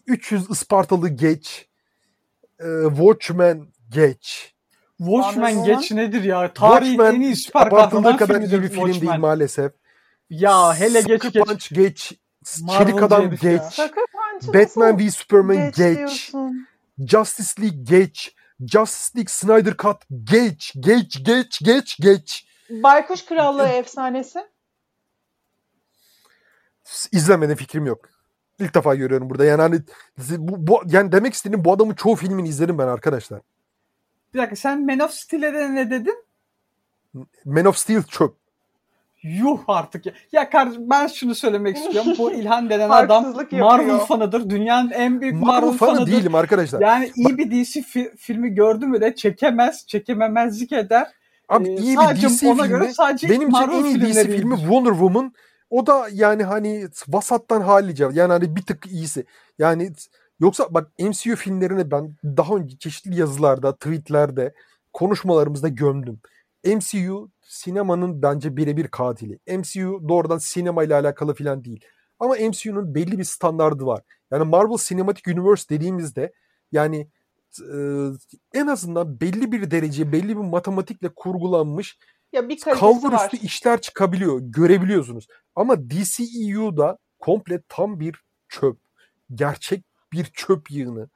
300 0.08 0.50
Ispartalı 0.50 1.10
geç. 1.10 1.70
Ee, 2.60 2.66
Watchmen 2.90 3.68
geç. 3.92 4.54
Watchmen 4.98 5.64
geç 5.64 5.92
nedir 5.92 6.24
ya? 6.24 6.54
Tarihin 6.54 7.00
en 7.00 7.22
iyi 7.22 7.36
süper 7.36 7.70
kahraman 7.70 8.18
kadar 8.18 8.42
iyi 8.42 8.52
bir 8.52 8.70
film 8.70 8.86
Watchmen. 8.86 9.02
değil 9.02 9.20
maalesef. 9.20 9.72
Ya 10.30 10.76
hele 10.76 11.02
geç 11.02 11.22
geç. 11.22 11.46
Punch 11.46 11.74
geç. 11.74 12.14
Çelik 12.78 13.04
Adam 13.04 13.30
geç. 13.30 13.80
Batman 14.54 15.00
v 15.00 15.12
Superman 15.12 15.58
geç. 15.58 15.76
geç. 15.76 16.32
Justice 17.08 17.62
League 17.62 17.84
geç. 17.84 18.36
Justice 18.68 19.20
League 19.20 19.30
Snyder 19.30 19.78
Cut 19.78 19.98
geç, 20.24 20.74
geç, 20.80 21.24
geç, 21.26 21.60
geç, 21.60 21.98
geç. 22.00 22.48
Baykuş 22.70 23.26
Krallığı 23.26 23.68
efsanesi? 23.68 24.40
İzlemedim 27.12 27.56
fikrim 27.56 27.86
yok. 27.86 28.10
İlk 28.60 28.76
defa 28.76 28.96
görüyorum 28.96 29.30
burada. 29.30 29.46
Yani 29.46 29.62
hani 29.62 29.82
bu, 30.38 30.68
bu 30.68 30.82
yani 30.86 31.12
demek 31.12 31.34
istediğim 31.34 31.66
bu 31.66 31.74
adamın 31.74 31.94
çoğu 31.94 32.16
filmini 32.16 32.48
izlerim 32.50 32.78
ben 32.78 32.88
arkadaşlar. 32.88 33.42
Bir 34.34 34.40
dakika 34.40 34.56
sen 34.56 34.86
Man 34.86 35.00
of 35.00 35.12
Steel'e 35.12 35.54
de 35.54 35.76
ne 35.76 35.92
dedin? 35.92 36.24
Man 37.46 37.66
of 37.66 37.78
Steel 37.78 38.04
çöp. 38.04 38.42
Yuh 39.24 39.60
artık 39.68 40.06
ya. 40.06 40.14
Ya 40.32 40.50
kardeşim 40.50 40.90
ben 40.90 41.08
şunu 41.08 41.36
söylemek 41.36 41.78
istiyorum. 41.78 42.14
Bu 42.18 42.32
İlhan 42.34 42.70
denen 42.70 42.90
adam 42.90 43.36
Marvel 43.52 43.98
fanıdır. 43.98 44.50
Dünyanın 44.50 44.92
en 44.92 45.22
büyük 45.22 45.36
Marvel, 45.36 45.62
Marvel 45.62 45.78
fanı 45.78 45.96
fanıdır. 45.96 46.12
değilim 46.12 46.36
arkadaşlar. 46.36 46.82
Yani 46.82 47.12
iyi 47.16 47.38
bir 47.38 47.52
DC 47.52 47.80
fi- 47.80 48.18
filmi 48.18 48.50
gördü 48.50 48.86
mü 48.86 49.02
de 49.02 49.16
çekemez, 49.16 49.88
çekememezlik 49.88 50.72
eder. 50.72 51.08
Abi 51.50 51.70
ee, 51.70 51.76
iyi 51.76 51.98
bir 51.98 52.22
DC 52.22 52.48
ona 52.48 52.56
filmi. 52.56 52.70
Göre 52.70 52.94
sadece 52.94 53.30
benim 53.30 53.50
için 53.50 53.62
en 53.62 53.84
iyi 53.86 54.02
DC 54.02 54.24
filmi 54.24 54.58
Wonder 54.58 54.92
Woman. 54.92 55.34
O 55.70 55.88
da 55.88 56.08
yani 56.12 56.44
hani 56.44 56.88
vasattan 57.08 57.62
hallice. 57.62 58.08
Yani 58.14 58.32
hani 58.32 58.56
bir 58.56 58.62
tık 58.62 58.88
iyisi. 58.88 59.26
Yani 59.60 59.92
yoksa 60.42 60.68
bak 60.74 60.92
MCU 61.00 61.36
filmlerini 61.36 61.92
ben 61.92 62.16
daha 62.24 62.56
önce 62.56 62.78
çeşitli 62.78 63.20
yazılarda, 63.20 63.76
tweetlerde, 63.76 64.54
konuşmalarımızda 64.94 65.68
gömdüm. 65.68 66.20
MCU 66.66 67.30
sinemanın 67.42 68.22
bence 68.22 68.58
birebir 68.58 68.88
katili. 68.88 69.40
MCU 69.48 70.10
doğrudan 70.10 70.38
sinema 70.38 70.84
ile 70.84 70.96
alakalı 70.96 71.34
falan 71.34 71.64
değil. 71.64 71.86
Ama 72.20 72.36
MCU'nun 72.36 72.96
belli 72.96 73.20
bir 73.20 73.24
standardı 73.24 73.86
var. 73.86 74.02
Yani 74.32 74.44
Marvel 74.44 74.78
Cinematic 74.78 75.34
Universe 75.34 75.70
dediğimizde 75.70 76.34
yani 76.72 77.08
e, 77.60 77.78
en 78.54 78.68
azından 78.68 79.20
belli 79.22 79.52
bir 79.52 79.72
derece, 79.72 80.12
belli 80.12 80.30
bir 80.30 80.44
matematikle 80.44 81.10
kurgulanmış 81.10 81.98
ya 82.34 82.50
bir 82.50 82.60
kalbur 82.60 83.14
üstü 83.14 83.38
işler 83.38 83.82
çıkabiliyor. 83.82 84.40
Görebiliyorsunuz. 84.42 85.28
Ama 85.56 85.90
DCEU'da 85.90 86.98
komple 87.20 87.62
tam 87.70 88.00
bir 88.00 88.24
çöp. 88.50 88.78
Gerçek 89.36 89.91
bir 90.14 90.26
çöp 90.26 90.72
yığını. 90.72 91.10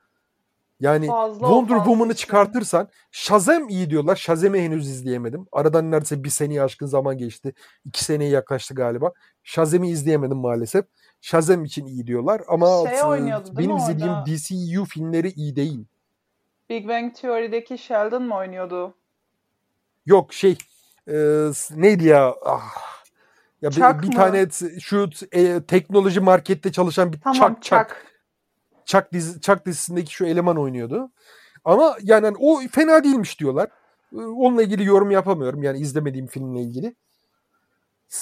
Yani 0.80 1.08
fazla 1.08 1.48
Wonder 1.48 1.78
Woman'ı 1.78 2.14
çıkartırsan 2.14 2.90
Shazam 3.12 3.70
iyi 3.70 3.90
diyorlar. 3.90 4.16
Shazam'ı 4.16 4.58
henüz 4.58 4.90
izleyemedim. 4.90 5.48
Aradan 5.52 5.92
neredeyse 5.92 6.24
bir 6.24 6.30
seneye 6.30 6.64
aşkın 6.64 6.86
zaman 6.86 7.18
geçti. 7.18 7.54
İki 7.86 8.04
seneye 8.04 8.30
yaklaştı 8.30 8.74
galiba. 8.74 9.12
Shazam'ı 9.44 9.86
izleyemedim 9.86 10.38
maalesef. 10.38 10.86
Shazam 11.22 11.66
için 11.66 11.86
iyi 11.86 12.08
diyorlar 12.08 12.42
ama 12.48 12.68
şey 12.90 13.58
benim 13.58 13.78
izlediğim? 13.78 14.14
DCU 14.26 14.86
filmleri 14.86 15.30
iyi 15.30 15.56
değil. 15.56 15.86
Big 16.70 16.88
Bang 16.88 17.16
Theory'deki 17.16 17.78
Sheldon 17.78 18.24
mı 18.24 18.36
oynuyordu? 18.36 18.94
Yok 20.06 20.34
şey 20.34 20.58
e, 21.08 21.16
neydi 21.76 22.06
ya? 22.06 22.36
Ah. 22.46 22.96
Ya 23.62 23.72
bir, 23.72 24.02
bir 24.02 24.16
tane 24.16 24.48
şu 24.80 25.10
e, 25.32 25.62
teknoloji 25.64 26.20
markette 26.20 26.72
çalışan 26.72 27.14
bir 27.14 27.20
tamam, 27.20 27.38
çak 27.40 27.64
çak. 27.64 28.15
Çak 28.86 29.14
dizi, 29.14 29.42
Çak 29.42 29.66
dizisindeki 29.66 30.14
şu 30.14 30.26
eleman 30.26 30.58
oynuyordu. 30.58 31.12
Ama 31.64 31.98
yani 32.02 32.26
hani 32.26 32.38
o 32.40 32.62
fena 32.72 33.04
değilmiş 33.04 33.40
diyorlar. 33.40 33.70
Onunla 34.14 34.64
ilgili 34.64 34.86
yorum 34.86 35.12
yapamıyorum 35.12 35.64
yani 35.64 35.80
izlemediğim 35.80 36.28
filmle 36.28 36.62
ilgili. 36.62 36.96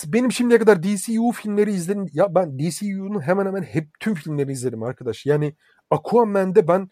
Benim 0.06 0.32
şimdiye 0.32 0.60
kadar 0.60 0.84
DCU 0.84 1.32
filmleri 1.32 1.74
izledim. 1.74 2.06
Ya 2.14 2.36
ben 2.36 2.60
DCU'nun 2.60 3.22
hemen 3.22 3.46
hemen 3.46 3.64
hep 3.64 3.88
tüm 4.00 4.16
filmlerini 4.16 4.52
izledim 4.52 4.84
arkadaş. 4.84 5.26
Yani 5.26 5.56
Aquaman'de 5.90 6.68
ben 6.68 6.90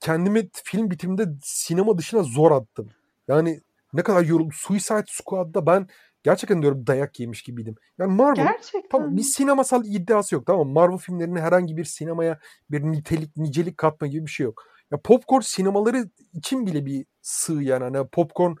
kendimi 0.00 0.48
film 0.64 0.90
bitiminde 0.90 1.26
sinema 1.42 1.98
dışına 1.98 2.22
zor 2.22 2.52
attım. 2.52 2.90
Yani 3.28 3.60
ne 3.92 4.02
kadar 4.02 4.24
yoruldum. 4.24 4.52
Suicide 4.52 5.04
Squad'da 5.08 5.66
ben 5.66 5.88
gerçekten 6.24 6.62
diyorum 6.62 6.86
dayak 6.86 7.20
yemiş 7.20 7.42
gibiydim. 7.42 7.74
Yani 7.98 8.12
Marvel 8.12 8.44
gerçekten. 8.44 8.88
tamam 8.90 9.16
bir 9.16 9.22
sinemasal 9.22 9.84
iddiası 9.86 10.34
yok 10.34 10.46
tamam 10.46 10.68
Marvel 10.68 10.98
filmlerinin 10.98 11.40
herhangi 11.40 11.76
bir 11.76 11.84
sinemaya 11.84 12.38
bir 12.70 12.82
nitelik, 12.82 13.36
nicelik 13.36 13.78
katma 13.78 14.06
gibi 14.06 14.26
bir 14.26 14.30
şey 14.30 14.44
yok. 14.44 14.62
Ya 14.92 15.00
popcorn 15.00 15.40
sinemaları 15.40 16.08
için 16.34 16.66
bile 16.66 16.86
bir 16.86 17.06
sığ 17.22 17.62
yani. 17.62 17.84
Hani 17.84 18.08
popcorn 18.08 18.54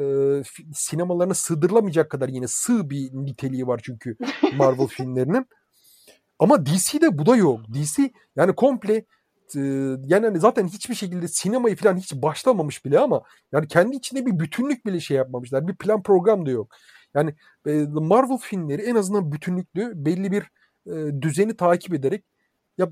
e, 0.00 0.04
sinemalarına 0.74 1.34
sığdırılamayacak 1.34 2.10
kadar 2.10 2.28
yine 2.28 2.48
sığ 2.48 2.90
bir 2.90 3.10
niteliği 3.12 3.66
var 3.66 3.80
çünkü 3.84 4.16
Marvel 4.56 4.86
filmlerinin. 4.96 5.46
Ama 6.38 6.66
DC'de 6.66 7.18
bu 7.18 7.26
da 7.26 7.36
yok. 7.36 7.60
DC 7.74 8.10
yani 8.36 8.54
komple 8.54 9.04
yani 9.54 10.26
hani 10.26 10.38
zaten 10.40 10.66
hiçbir 10.66 10.94
şekilde 10.94 11.28
sinemayı 11.28 11.76
falan 11.76 11.96
hiç 11.96 12.14
başlamamış 12.14 12.84
bile 12.84 12.98
ama 12.98 13.22
yani 13.52 13.68
kendi 13.68 13.96
içinde 13.96 14.26
bir 14.26 14.38
bütünlük 14.38 14.86
bile 14.86 15.00
şey 15.00 15.16
yapmamışlar. 15.16 15.68
Bir 15.68 15.76
plan 15.76 16.02
program 16.02 16.46
da 16.46 16.50
yok. 16.50 16.72
Yani 17.14 17.34
Marvel 17.88 18.38
filmleri 18.38 18.82
en 18.82 18.94
azından 18.94 19.32
bütünlüklü 19.32 19.92
belli 19.94 20.32
bir 20.32 20.50
düzeni 21.22 21.56
takip 21.56 21.94
ederek 21.94 22.24
ya 22.78 22.90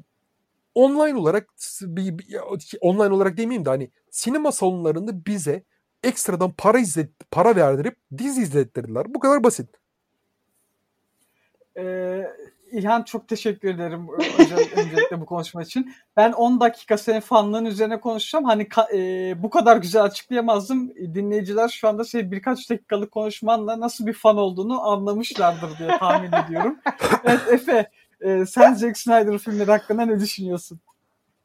online 0.74 1.18
olarak 1.18 1.48
bir, 1.83 2.18
bir, 2.18 2.37
online 2.81 3.14
olarak 3.14 3.37
demeyeyim 3.37 3.64
de 3.64 3.70
hani 3.70 3.90
sinema 4.11 4.52
salonlarında 4.52 5.26
bize 5.26 5.62
ekstradan 6.02 6.52
para 6.59 6.79
izlet 6.79 7.11
para 7.31 7.57
verdirip 7.57 7.96
dizi 8.18 8.42
izlettirdiler. 8.42 9.14
Bu 9.14 9.20
kadar 9.20 9.44
basit. 9.44 9.68
Ee, 11.76 12.26
İlhan 12.77 13.03
çok 13.03 13.29
teşekkür 13.29 13.69
ederim 13.69 14.09
öncelikle 14.77 15.21
bu 15.21 15.27
konuşma 15.27 15.62
için. 15.62 15.93
Ben 16.17 16.33
10 16.33 16.61
dakika 16.61 16.99
senin 16.99 17.21
fanlığın 17.21 17.65
üzerine 17.65 18.01
konuşacağım. 18.01 18.45
Hani 18.45 18.69
e, 18.95 18.99
bu 19.43 19.51
kadar 19.51 19.77
güzel 19.77 20.03
açıklayamazdım. 20.03 20.95
Dinleyiciler 20.95 21.69
şu 21.69 21.89
anda 21.89 22.05
senin 22.05 22.33
birkaç 22.33 22.71
dakikalık 22.71 23.12
konuşmanla 23.12 23.81
nasıl 23.81 24.07
bir 24.07 24.12
fan 24.12 24.37
olduğunu 24.37 24.83
anlamışlardır 24.83 25.79
diye 25.79 25.99
tahmin 25.99 26.33
ediyorum. 26.47 26.79
evet 27.25 27.41
Efe, 27.53 27.91
e, 28.21 28.47
sen 28.47 28.75
Zack 28.75 28.99
Snyder 28.99 29.39
filmleri 29.39 29.71
hakkında 29.71 30.03
ne 30.03 30.21
düşünüyorsun? 30.21 30.81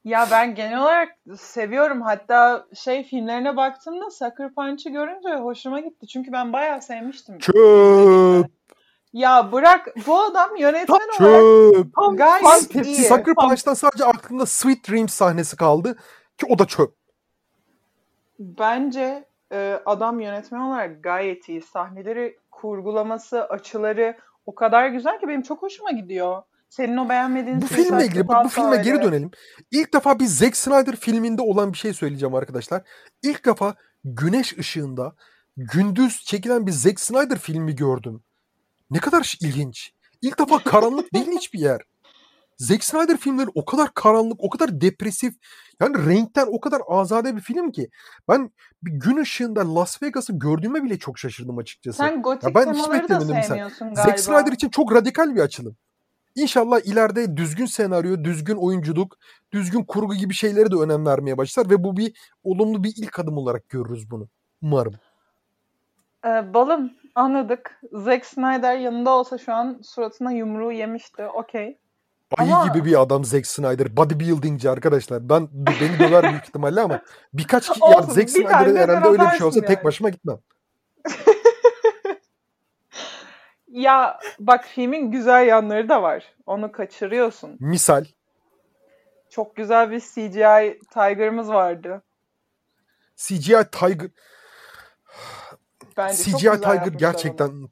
Ya 0.04 0.28
ben 0.32 0.56
genel 0.56 0.82
olarak 0.82 1.10
seviyorum. 1.38 2.02
Hatta 2.02 2.66
şey 2.76 3.04
filmlerine 3.04 3.58
baktığımda 3.58 4.10
Sucker 4.10 4.54
Punch'ı 4.54 4.90
görünce 4.90 5.36
hoşuma 5.36 5.80
gitti. 5.80 6.08
Çünkü 6.08 6.32
ben 6.32 6.54
bayağı 6.54 6.82
sevmiştim. 6.82 7.40
Çöp. 7.40 8.52
Ya 9.14 9.52
bırak 9.52 9.88
bu 10.08 10.22
adam 10.22 10.56
yönetmen 10.56 11.00
Çöp. 11.18 11.22
olarak 11.28 11.74
Çöp. 11.74 12.18
gayet 12.18 12.86
iyi. 12.86 12.96
Sucker 12.96 13.36
Punch'tan 13.36 13.74
sadece 13.74 14.06
aklımda 14.06 14.46
Sweet 14.46 14.90
Dreams 14.90 15.14
sahnesi 15.14 15.58
kaldı. 15.58 15.96
Ki 16.38 16.46
o 16.50 16.60
da 16.60 16.66
çöp. 16.66 16.94
Bence 18.40 19.26
e, 19.52 19.80
adam 19.86 20.20
yönetmen 20.20 20.60
olarak 20.60 21.04
gayet 21.04 21.50
iyi. 21.50 21.62
Sahneleri, 21.62 22.38
kurgulaması, 22.52 23.44
açıları 23.46 24.18
o 24.46 24.56
kadar 24.56 24.88
güzel 24.88 25.20
ki 25.20 25.28
benim 25.28 25.42
çok 25.42 25.62
hoşuma 25.62 25.92
gidiyor. 25.92 26.42
Senin 26.70 26.98
o 26.98 27.10
beğenmediğin 27.10 27.62
Bu 27.62 27.66
filmle 27.66 28.06
ilgili 28.06 28.28
bak 28.28 28.46
bu 28.46 28.50
filme 28.50 28.70
öyle. 28.72 28.82
geri 28.84 29.02
dönelim. 29.04 29.32
İlk 29.72 29.94
defa 29.94 30.20
bir 30.20 30.26
Zack 30.26 30.58
Snyder 30.58 30.96
filminde 30.96 31.42
olan 31.42 31.74
bir 31.74 31.78
şey 31.78 31.94
söyleyeceğim 31.94 32.36
arkadaşlar. 32.36 32.82
İlk 33.24 33.46
defa 33.46 33.76
güneş 34.04 34.58
ışığında 34.58 35.16
gündüz 35.58 36.24
çekilen 36.26 36.68
bir 36.68 36.72
Zack 36.72 37.00
Snyder 37.00 37.38
filmi 37.40 37.76
gördüm. 37.76 38.24
Ne 38.92 39.00
kadar 39.00 39.36
ilginç. 39.42 39.92
İlk 40.22 40.40
defa 40.40 40.64
karanlık 40.64 41.14
değil 41.14 41.28
hiçbir 41.32 41.60
yer. 41.60 41.82
Zack 42.58 42.84
Snyder 42.84 43.18
filmleri 43.18 43.48
o 43.56 43.66
kadar 43.66 43.94
karanlık, 43.94 44.44
o 44.44 44.50
kadar 44.50 44.82
depresif. 44.82 45.34
Yani 45.82 46.06
renkten 46.06 46.48
o 46.52 46.60
kadar 46.60 46.82
azade 46.88 47.36
bir 47.36 47.42
film 47.42 47.72
ki. 47.72 47.90
Ben 48.30 48.52
bir 48.84 48.92
gün 48.92 49.18
ışığında 49.18 49.76
Las 49.76 50.04
Vegas'ı 50.04 50.34
gördüğüme 50.34 50.84
bile 50.84 51.00
çok 51.00 51.20
şaşırdım 51.20 51.58
açıkçası. 51.58 51.98
Sen 51.98 52.22
gotik 52.22 52.44
ya 52.44 52.56
ben 52.56 52.74
hiç 52.74 52.92
beklemedim 52.92 53.44
sevmiyorsun 53.44 53.94
galiba. 53.94 54.04
Zack 54.04 54.20
Snyder 54.20 54.52
için 54.52 54.70
çok 54.70 54.94
radikal 54.94 55.36
bir 55.36 55.42
açılım. 55.42 55.76
İnşallah 56.36 56.80
ileride 56.80 57.38
düzgün 57.38 57.66
senaryo, 57.66 58.24
düzgün 58.24 58.56
oyunculuk, 58.56 59.18
düzgün 59.52 59.84
kurgu 59.84 60.16
gibi 60.16 60.34
şeylere 60.34 60.72
de 60.72 60.76
önem 60.76 61.06
vermeye 61.06 61.38
başlar 61.38 61.70
ve 61.70 61.84
bu 61.84 61.98
bir 61.98 62.14
olumlu 62.44 62.84
bir 62.84 62.94
ilk 62.98 63.20
adım 63.20 63.38
olarak 63.38 63.70
görürüz 63.70 64.12
bunu. 64.12 64.28
Umarım. 64.62 64.94
Ee, 66.26 66.54
balım 66.54 66.94
anladık. 67.16 67.80
Zack 67.92 68.26
Snyder 68.26 68.78
yanında 68.78 69.10
olsa 69.10 69.38
şu 69.38 69.54
an 69.54 69.80
suratına 69.84 70.32
yumruğu 70.32 70.72
yemişti. 70.72 71.26
Okey. 71.26 71.78
Ayı 72.38 72.56
ama... 72.56 72.68
gibi 72.68 72.86
bir 72.86 73.02
adam 73.02 73.26
Zack 73.26 73.48
Snyder. 73.48 73.98
Bodybuildingci 73.98 74.70
arkadaşlar. 74.70 75.30
Ben 75.30 75.48
beni 75.54 76.00
döver 76.00 76.30
büyük 76.30 76.44
ihtimalle 76.44 76.82
ama 76.82 77.02
birkaç 77.34 77.68
kişi 77.68 77.86
ya 77.92 78.02
Zack 78.02 78.30
Snyder'ın 78.30 78.76
herhalde 78.76 79.08
öyle 79.08 79.24
bir 79.24 79.38
şey 79.38 79.48
olsa 79.48 79.60
yani. 79.60 79.68
tek 79.68 79.84
başıma 79.84 80.10
gitmem. 80.10 80.38
Ya 83.72 84.20
bak 84.40 84.66
filmin 84.66 85.12
güzel 85.12 85.48
yanları 85.48 85.90
da 85.90 86.02
var. 86.02 86.34
Onu 86.46 86.72
kaçırıyorsun. 86.72 87.58
Misal. 87.60 88.06
Çok 89.30 89.56
güzel 89.56 89.92
bir 89.92 90.00
CGI 90.00 90.80
Tiger'ımız 90.94 91.50
vardı. 91.50 92.02
CGI 93.16 93.66
Tiger 93.72 94.10
Bence 95.98 96.24
CGI 96.24 96.38
Tiger 96.40 96.88
gerçekten 96.88 97.50
onu. 97.50 97.70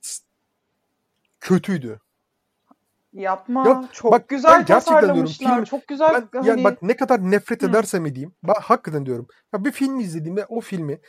kötüydü. 1.40 2.00
Yapma. 3.14 3.68
Ya, 3.68 3.90
çok 3.94 4.12
bak, 4.12 4.30
güzel 4.30 4.60
ben 4.60 4.66
gerçekten 4.66 5.16
diyorum. 5.16 5.26
Film, 5.26 5.64
çok 5.64 5.88
güzel. 5.88 6.14
Ben, 6.14 6.40
hani... 6.40 6.48
yani 6.48 6.64
bak 6.64 6.82
ne 6.82 6.96
kadar 6.96 7.32
nefret 7.32 7.64
edersem 7.64 8.06
edeyim. 8.06 8.34
Ben 8.44 8.54
hakikaten 8.62 9.06
diyorum. 9.06 9.28
Ya 9.54 9.66
bir 9.66 9.72
film 9.72 10.00
izlediğimde 10.00 10.46
o 10.46 10.62
filmi 10.62 11.00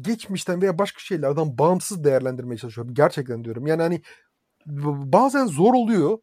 geçmişten 0.00 0.62
veya 0.62 0.78
başka 0.78 1.00
şeylerden 1.00 1.58
bağımsız 1.58 2.04
değerlendirmeye 2.04 2.58
çalışıyorum. 2.58 2.94
Gerçekten 2.94 3.44
diyorum. 3.44 3.66
Yani 3.66 3.82
hani 3.82 4.02
bazen 5.12 5.46
zor 5.46 5.74
oluyor. 5.74 6.18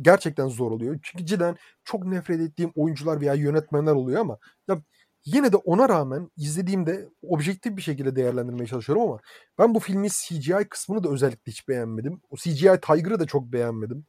Gerçekten 0.00 0.48
zor 0.48 0.70
oluyor. 0.70 0.98
Çünkü 1.02 1.26
cidden 1.26 1.56
çok 1.84 2.06
nefret 2.06 2.40
ettiğim 2.40 2.72
oyuncular 2.74 3.20
veya 3.20 3.34
yönetmenler 3.34 3.92
oluyor 3.92 4.20
ama 4.20 4.38
ya 4.68 4.78
yine 5.26 5.52
de 5.52 5.56
ona 5.56 5.88
rağmen 5.88 6.30
izlediğimde 6.36 7.08
objektif 7.22 7.76
bir 7.76 7.82
şekilde 7.82 8.16
değerlendirmeye 8.16 8.66
çalışıyorum 8.66 9.02
ama 9.02 9.18
ben 9.58 9.74
bu 9.74 9.80
filmin 9.80 10.08
CGI 10.08 10.64
kısmını 10.70 11.04
da 11.04 11.08
özellikle 11.08 11.52
hiç 11.52 11.68
beğenmedim. 11.68 12.20
O 12.30 12.36
CGI 12.36 12.80
Tiger'ı 12.80 13.20
da 13.20 13.26
çok 13.26 13.44
beğenmedim. 13.44 14.04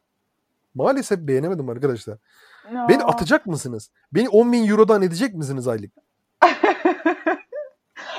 Maalesef 0.76 1.20
beğenemedim 1.20 1.70
arkadaşlar. 1.70 2.18
No. 2.72 2.90
Beni 2.90 3.04
atacak 3.04 3.46
mısınız? 3.46 3.92
Beni 4.12 4.30
10 4.30 4.52
bin 4.52 4.68
Euro'dan 4.68 5.02
edecek 5.02 5.34
misiniz 5.34 5.68
aylık? 5.68 5.92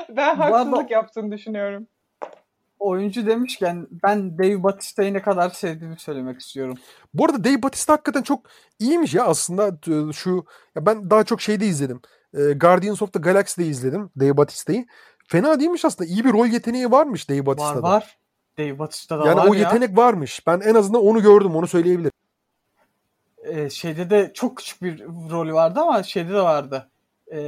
ben 0.08 0.36
haksızlık 0.36 0.78
arada, 0.78 0.92
yaptığını 0.92 1.32
düşünüyorum. 1.32 1.86
Oyuncu 2.78 3.26
demişken 3.26 3.86
ben 3.90 4.38
Dave 4.38 4.62
Bautista'yı 4.62 5.14
ne 5.14 5.22
kadar 5.22 5.50
sevdiğimi 5.50 5.98
söylemek 5.98 6.40
istiyorum. 6.40 6.78
Bu 7.14 7.24
arada 7.24 7.44
Dave 7.44 7.62
Bautista 7.62 7.92
hakikaten 7.92 8.22
çok 8.22 8.46
iyiymiş 8.78 9.14
ya 9.14 9.24
aslında 9.24 9.78
şu 10.12 10.44
ya 10.74 10.86
ben 10.86 11.10
daha 11.10 11.24
çok 11.24 11.40
şeyde 11.40 11.66
izledim. 11.66 12.00
Guardians 12.32 13.02
of 13.02 13.12
the 13.12 13.18
Galaxy'de 13.18 13.66
izledim 13.66 14.10
Dave 14.20 14.36
Bautista'yı. 14.36 14.86
Fena 15.28 15.60
değilmiş 15.60 15.84
aslında. 15.84 16.10
İyi 16.10 16.24
bir 16.24 16.32
rol 16.32 16.46
yeteneği 16.46 16.90
varmış 16.90 17.30
Dave 17.30 17.46
Bautista'da. 17.46 17.82
Var 17.82 17.90
var. 17.90 18.18
Dave 18.58 18.78
Bautista'da 18.78 19.26
yani 19.26 19.36
var 19.36 19.44
ya. 19.44 19.48
Yani 19.48 19.50
o 19.50 19.54
yetenek 19.54 19.96
varmış. 19.96 20.46
Ben 20.46 20.60
en 20.60 20.74
azından 20.74 21.02
onu 21.02 21.22
gördüm. 21.22 21.56
Onu 21.56 21.66
söyleyebilirim. 21.66 22.12
Ee, 23.44 23.70
şeyde 23.70 24.10
de 24.10 24.30
çok 24.34 24.56
küçük 24.56 24.82
bir 24.82 25.04
rolü 25.04 25.54
vardı 25.54 25.80
ama 25.80 26.02
şeyde 26.02 26.32
de 26.32 26.42
vardı 26.42 26.88
e, 27.32 27.38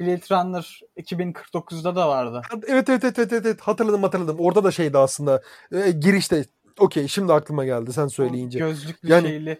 Blade 0.00 0.22
Runner 0.30 0.80
2049'da 0.96 1.96
da 1.96 2.08
vardı. 2.08 2.42
Evet 2.68 2.88
evet 2.88 3.04
evet 3.04 3.18
evet, 3.18 3.32
evet. 3.32 3.60
hatırladım 3.60 4.02
hatırladım. 4.02 4.36
Orada 4.40 4.64
da 4.64 4.70
şeydi 4.70 4.98
aslında 4.98 5.42
e, 5.72 5.90
girişte. 5.90 6.44
Okey 6.78 7.08
şimdi 7.08 7.32
aklıma 7.32 7.64
geldi 7.64 7.92
sen 7.92 8.06
söyleyince. 8.06 8.58
Gözlüklü 8.58 9.10
yani, 9.10 9.28
şeyli. 9.28 9.58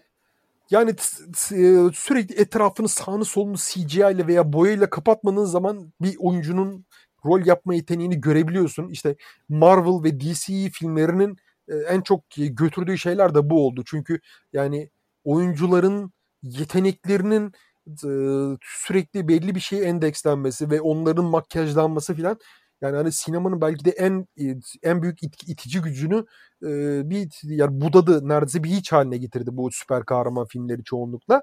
Yani 0.71 0.95
sürekli 1.93 2.41
etrafını 2.41 2.87
sağını 2.87 3.25
solunu 3.25 3.57
CGI 3.57 3.99
ile 3.99 4.27
veya 4.27 4.53
boyayla 4.53 4.89
kapatmanın 4.89 5.45
zaman 5.45 5.93
bir 6.01 6.15
oyuncunun 6.19 6.85
rol 7.25 7.45
yapma 7.45 7.73
yeteneğini 7.73 8.21
görebiliyorsun. 8.21 8.89
İşte 8.89 9.15
Marvel 9.49 10.03
ve 10.03 10.19
DC 10.19 10.69
filmlerinin 10.69 11.37
en 11.87 12.01
çok 12.01 12.23
götürdüğü 12.35 12.97
şeyler 12.97 13.35
de 13.35 13.49
bu 13.49 13.67
oldu. 13.67 13.83
Çünkü 13.85 14.19
yani 14.53 14.89
oyuncuların 15.23 16.11
yeteneklerinin 16.43 17.51
sürekli 18.61 19.27
belli 19.27 19.55
bir 19.55 19.59
şeye 19.59 19.83
endekslenmesi 19.83 20.69
ve 20.69 20.81
onların 20.81 21.25
makyajlanması 21.25 22.13
filan 22.13 22.39
Yani 22.81 22.95
hani 22.97 23.11
sinemanın 23.11 23.61
belki 23.61 23.85
de 23.85 23.89
en 23.91 24.27
en 24.83 25.01
büyük 25.01 25.23
it, 25.23 25.49
itici 25.49 25.81
gücünü 25.81 26.25
e, 26.63 26.69
bir 27.09 27.39
yani 27.43 27.81
budadı 27.81 28.29
neredeyse 28.29 28.63
bir 28.63 28.69
hiç 28.69 28.91
haline 28.91 29.17
getirdi 29.17 29.49
bu 29.53 29.71
süper 29.71 30.05
kahraman 30.05 30.45
filmleri 30.45 30.83
çoğunlukla. 30.83 31.41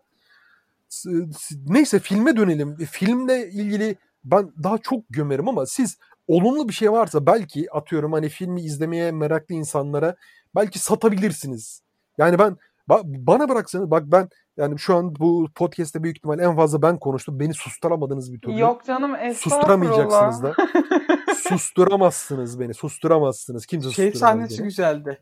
Neyse 1.67 1.99
filme 1.99 2.37
dönelim. 2.37 2.77
Filmle 2.77 3.51
ilgili 3.51 3.97
ben 4.25 4.53
daha 4.63 4.79
çok 4.79 5.05
gömerim 5.11 5.49
ama 5.49 5.67
siz 5.67 5.99
olumlu 6.27 6.69
bir 6.69 6.75
şey 6.75 6.93
varsa 6.93 7.27
belki 7.27 7.73
atıyorum 7.73 8.13
hani 8.13 8.29
filmi 8.29 8.63
izlemeye 8.63 9.13
meraklı 9.13 9.55
insanlara 9.55 10.17
belki 10.55 10.79
satabilirsiniz. 10.79 11.83
Yani 12.19 12.39
ben 12.39 12.57
bana 13.05 13.49
bıraksanız 13.49 13.91
bak 13.91 14.03
ben 14.07 14.29
yani 14.59 14.79
şu 14.79 14.97
an 14.97 15.17
bu 15.17 15.49
podcast'te 15.55 16.03
büyük 16.03 16.17
ihtimal 16.17 16.39
en 16.39 16.57
fazla 16.57 16.83
ben 16.83 16.99
konuştum. 16.99 17.41
Beni 17.41 17.55
susturamadınız 17.55 18.33
bir 18.33 18.41
türlü. 18.41 18.59
Yok 18.59 18.85
canım 18.85 19.35
Susturamayacaksınız 19.35 20.43
da. 20.43 20.55
Susturamazsınız 21.49 22.61
beni. 22.61 22.75
Susturamazsınız. 22.75 23.67
Kimse 23.67 23.91
şey 23.91 24.13
sahnesi 24.13 24.59
beni. 24.59 24.65
güzeldi. 24.65 25.21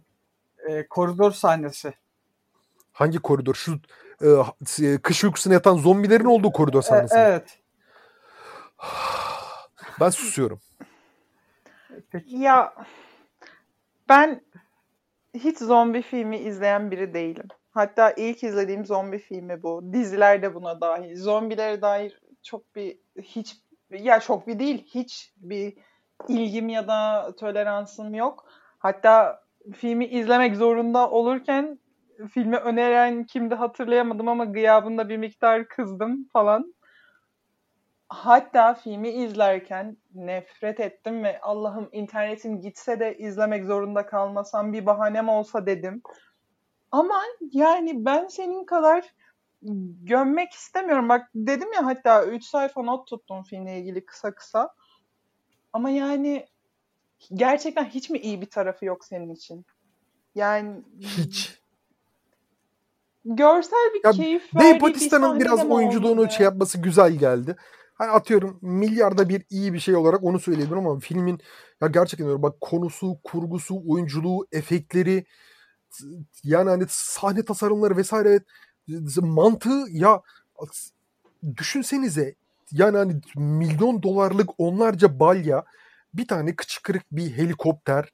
Ee, 0.69 0.87
koridor 0.89 1.33
sahnesi. 1.33 1.95
Hangi 2.93 3.19
koridor? 3.19 3.55
Şu 3.55 3.81
e, 4.83 4.99
kış 4.99 5.25
uykusuna 5.25 5.55
yatan 5.55 5.77
zombilerin 5.77 6.25
olduğu 6.25 6.53
koridor 6.53 6.79
e, 6.79 6.83
sahnesi. 6.83 7.17
E, 7.17 7.19
evet. 7.19 7.59
Ben 10.01 10.11
susuyorum. 10.11 10.61
Peki. 12.11 12.37
Ya 12.37 12.75
ben 14.09 14.41
hiç 15.35 15.59
zombi 15.59 16.03
filmi 16.03 16.37
izleyen 16.37 16.91
biri 16.91 17.15
değilim. 17.15 17.49
Hatta 17.77 18.11
ilk 18.11 18.43
izlediğim 18.45 18.87
zombi 18.87 19.19
filmi 19.19 19.63
bu. 19.63 19.93
Diziler 19.93 20.43
de 20.43 20.55
buna 20.55 20.81
dahil. 20.81 21.17
Zombilere 21.17 21.83
dair 21.83 22.21
çok 22.43 22.75
bir 22.75 22.99
hiç 23.23 23.57
ya 23.91 24.21
çok 24.21 24.47
bir 24.47 24.59
değil 24.59 24.87
hiç 24.95 25.33
bir 25.37 25.75
ilgim 26.29 26.69
ya 26.69 26.89
da 26.89 27.33
toleransım 27.37 28.15
yok. 28.15 28.45
Hatta 28.79 29.41
filmi 29.75 30.07
izlemek 30.07 30.57
zorunda 30.57 31.11
olurken 31.11 31.79
filmi 32.31 32.57
öneren 32.57 33.25
kimdi 33.25 33.55
hatırlayamadım 33.55 34.29
ama 34.29 34.45
gıyabında 34.45 35.09
bir 35.09 35.17
miktar 35.17 35.69
kızdım 35.69 36.29
falan. 36.33 36.75
Hatta 38.09 38.75
filmi 38.75 39.09
izlerken 39.09 39.97
nefret 40.15 40.81
ettim 40.81 41.25
ve 41.25 41.41
Allah'ım 41.41 41.89
internetim 41.93 42.61
gitse 42.61 43.01
de 43.01 43.19
izlemek 43.19 43.65
zorunda 43.65 44.07
kalmasam 44.07 44.73
bir 44.73 44.87
bahanem 44.87 45.29
olsa 45.29 45.67
dedim. 45.67 46.03
Ama 46.93 47.23
yani 47.53 48.05
ben 48.05 48.27
senin 48.29 48.65
kadar 48.65 49.15
gömmek 50.03 50.53
istemiyorum. 50.53 51.09
Bak 51.09 51.31
dedim 51.35 51.73
ya 51.73 51.87
hatta 51.87 52.25
3 52.27 52.45
sayfa 52.45 52.83
not 52.83 53.07
tuttum 53.07 53.43
filmle 53.43 53.79
ilgili 53.79 54.05
kısa 54.07 54.35
kısa. 54.35 54.75
Ama 55.73 55.91
yani 55.91 56.47
gerçekten 57.35 57.85
hiç 57.85 58.11
mi 58.11 58.19
iyi 58.19 58.41
bir 58.41 58.51
tarafı 58.51 58.85
yok 58.85 59.05
senin 59.05 59.35
için? 59.35 59.67
Yani 60.35 60.83
hiç. 61.01 61.59
Görsel 63.25 63.91
bir 63.95 64.05
ya, 64.05 64.11
keyif 64.11 64.55
verdiği 64.55 64.71
Dave 64.71 64.81
Bautista'nın 64.81 65.41
biraz 65.41 65.65
oyunculuğunu 65.71 66.31
şey 66.31 66.45
yapması 66.45 66.79
güzel 66.79 67.13
geldi. 67.13 67.57
Hani 67.95 68.11
atıyorum 68.11 68.59
milyarda 68.63 69.29
bir 69.29 69.45
iyi 69.51 69.73
bir 69.73 69.79
şey 69.79 69.97
olarak 69.97 70.25
onu 70.25 70.41
söyleyebilirim 70.41 70.87
ama 70.87 70.99
filmin 70.99 71.41
ya 71.81 71.89
gerçekten 71.89 72.29
öyle 72.29 72.43
bak 72.43 72.61
konusu, 72.61 73.19
kurgusu, 73.25 73.83
oyunculuğu, 73.89 74.47
efektleri 74.53 75.27
yani 76.45 76.71
hani 76.71 76.85
sahne 76.89 77.45
tasarımları 77.45 77.97
vesaire 77.97 78.41
mantığı 79.21 79.85
ya 79.91 80.21
düşünsenize 81.57 82.35
yani 82.73 82.97
hani 82.97 83.21
milyon 83.37 84.03
dolarlık 84.03 84.51
onlarca 84.59 85.21
balya 85.21 85.65
bir 86.15 86.29
tane 86.29 86.57
kıçı 86.57 86.83
kırık 86.83 87.03
bir 87.13 87.37
helikopter 87.37 88.13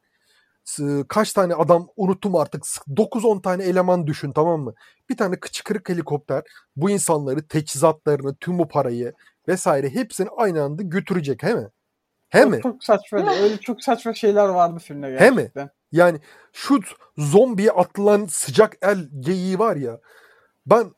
kaç 1.08 1.32
tane 1.32 1.54
adam 1.54 1.88
unuttum 1.96 2.36
artık 2.36 2.62
9-10 2.64 3.42
tane 3.42 3.64
eleman 3.64 4.06
düşün 4.06 4.32
tamam 4.32 4.60
mı? 4.60 4.74
Bir 5.10 5.16
tane 5.16 5.40
kıçı 5.40 5.64
kırık 5.64 5.88
helikopter 5.88 6.42
bu 6.76 6.90
insanları 6.90 7.48
teçhizatlarını 7.48 8.34
tüm 8.34 8.58
bu 8.58 8.68
parayı 8.68 9.12
vesaire 9.48 9.90
hepsini 9.90 10.28
aynı 10.36 10.62
anda 10.62 10.82
götürecek 10.82 11.42
he 11.42 11.54
mi? 11.54 11.68
He 12.28 12.44
mi? 12.44 12.60
Çok 12.62 12.84
saçma. 12.84 13.32
öyle 13.34 13.58
çok 13.58 13.82
saçma 13.82 14.14
şeyler 14.14 14.48
vardı 14.48 14.78
filmde 14.78 15.10
gerçekten. 15.10 15.36
He 15.36 15.64
mi? 15.64 15.70
Yani 15.92 16.20
şu 16.52 16.80
zombiye 17.18 17.70
atılan 17.70 18.26
sıcak 18.26 18.76
el 18.82 19.08
geyiği 19.20 19.58
var 19.58 19.76
ya. 19.76 20.00
Ben 20.66 20.92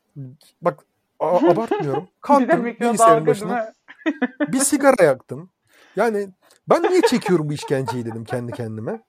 bak 0.63 0.81
abartmıyorum. 1.21 2.09
Kalktım 2.21 2.65
bilgisayarın 2.65 3.27
başına. 3.27 3.73
bir 4.53 4.59
sigara 4.59 5.05
yaktım. 5.05 5.51
Yani 5.97 6.29
ben 6.69 6.83
niye 6.83 7.01
çekiyorum 7.01 7.49
bu 7.49 7.53
işkenceyi 7.53 8.07
dedim 8.07 8.25
kendi 8.25 8.53
kendime. 8.53 9.03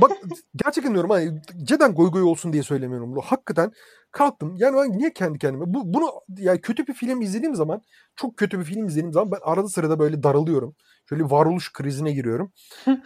Bak 0.00 0.10
gerçekten 0.56 0.92
diyorum 0.94 1.10
hani 1.10 1.40
cidden 1.62 1.94
goy 1.94 2.10
goy 2.10 2.22
olsun 2.22 2.52
diye 2.52 2.62
söylemiyorum 2.62 3.12
bunu. 3.12 3.20
Hakikaten 3.20 3.72
kalktım. 4.10 4.54
Yani 4.56 4.76
ben 4.76 4.98
niye 4.98 5.12
kendi 5.12 5.38
kendime 5.38 5.64
bu, 5.66 5.94
bunu 5.94 6.10
yani 6.38 6.60
kötü 6.60 6.86
bir 6.86 6.94
film 6.94 7.22
izlediğim 7.22 7.54
zaman 7.54 7.82
çok 8.16 8.36
kötü 8.36 8.58
bir 8.58 8.64
film 8.64 8.86
izlediğim 8.86 9.12
zaman 9.12 9.32
ben 9.32 9.38
arada 9.42 9.68
sırada 9.68 9.98
böyle 9.98 10.22
daralıyorum. 10.22 10.76
Şöyle 11.08 11.24
varoluş 11.24 11.72
krizine 11.72 12.12
giriyorum. 12.12 12.52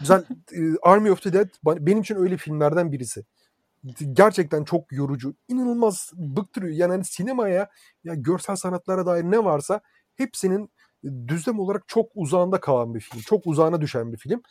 Güzel 0.01 0.25
Army 0.83 1.11
of 1.11 1.23
the 1.23 1.33
Dead 1.33 1.49
benim 1.65 2.01
için 2.01 2.17
öyle 2.17 2.37
filmlerden 2.37 2.93
birisi. 2.93 3.25
Gerçekten 4.13 4.65
çok 4.65 4.93
yorucu. 4.93 5.35
inanılmaz 5.49 6.11
bıktırıyor. 6.15 6.75
Yani 6.75 6.91
hani 6.91 7.05
sinemaya 7.05 7.69
ya 8.05 8.15
görsel 8.15 8.57
sanatlara 8.57 9.07
dair 9.07 9.25
ne 9.25 9.45
varsa 9.45 9.81
hepsinin 10.17 10.71
düzlem 11.05 11.61
olarak 11.61 11.89
çok 11.89 12.11
uzağında 12.15 12.61
kalan 12.61 12.95
bir 12.95 13.01
film. 13.01 13.21
Çok 13.23 13.47
uzağına 13.47 13.81
düşen 13.81 14.13
bir 14.13 14.19
film. 14.19 14.43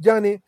Yani 0.00 0.42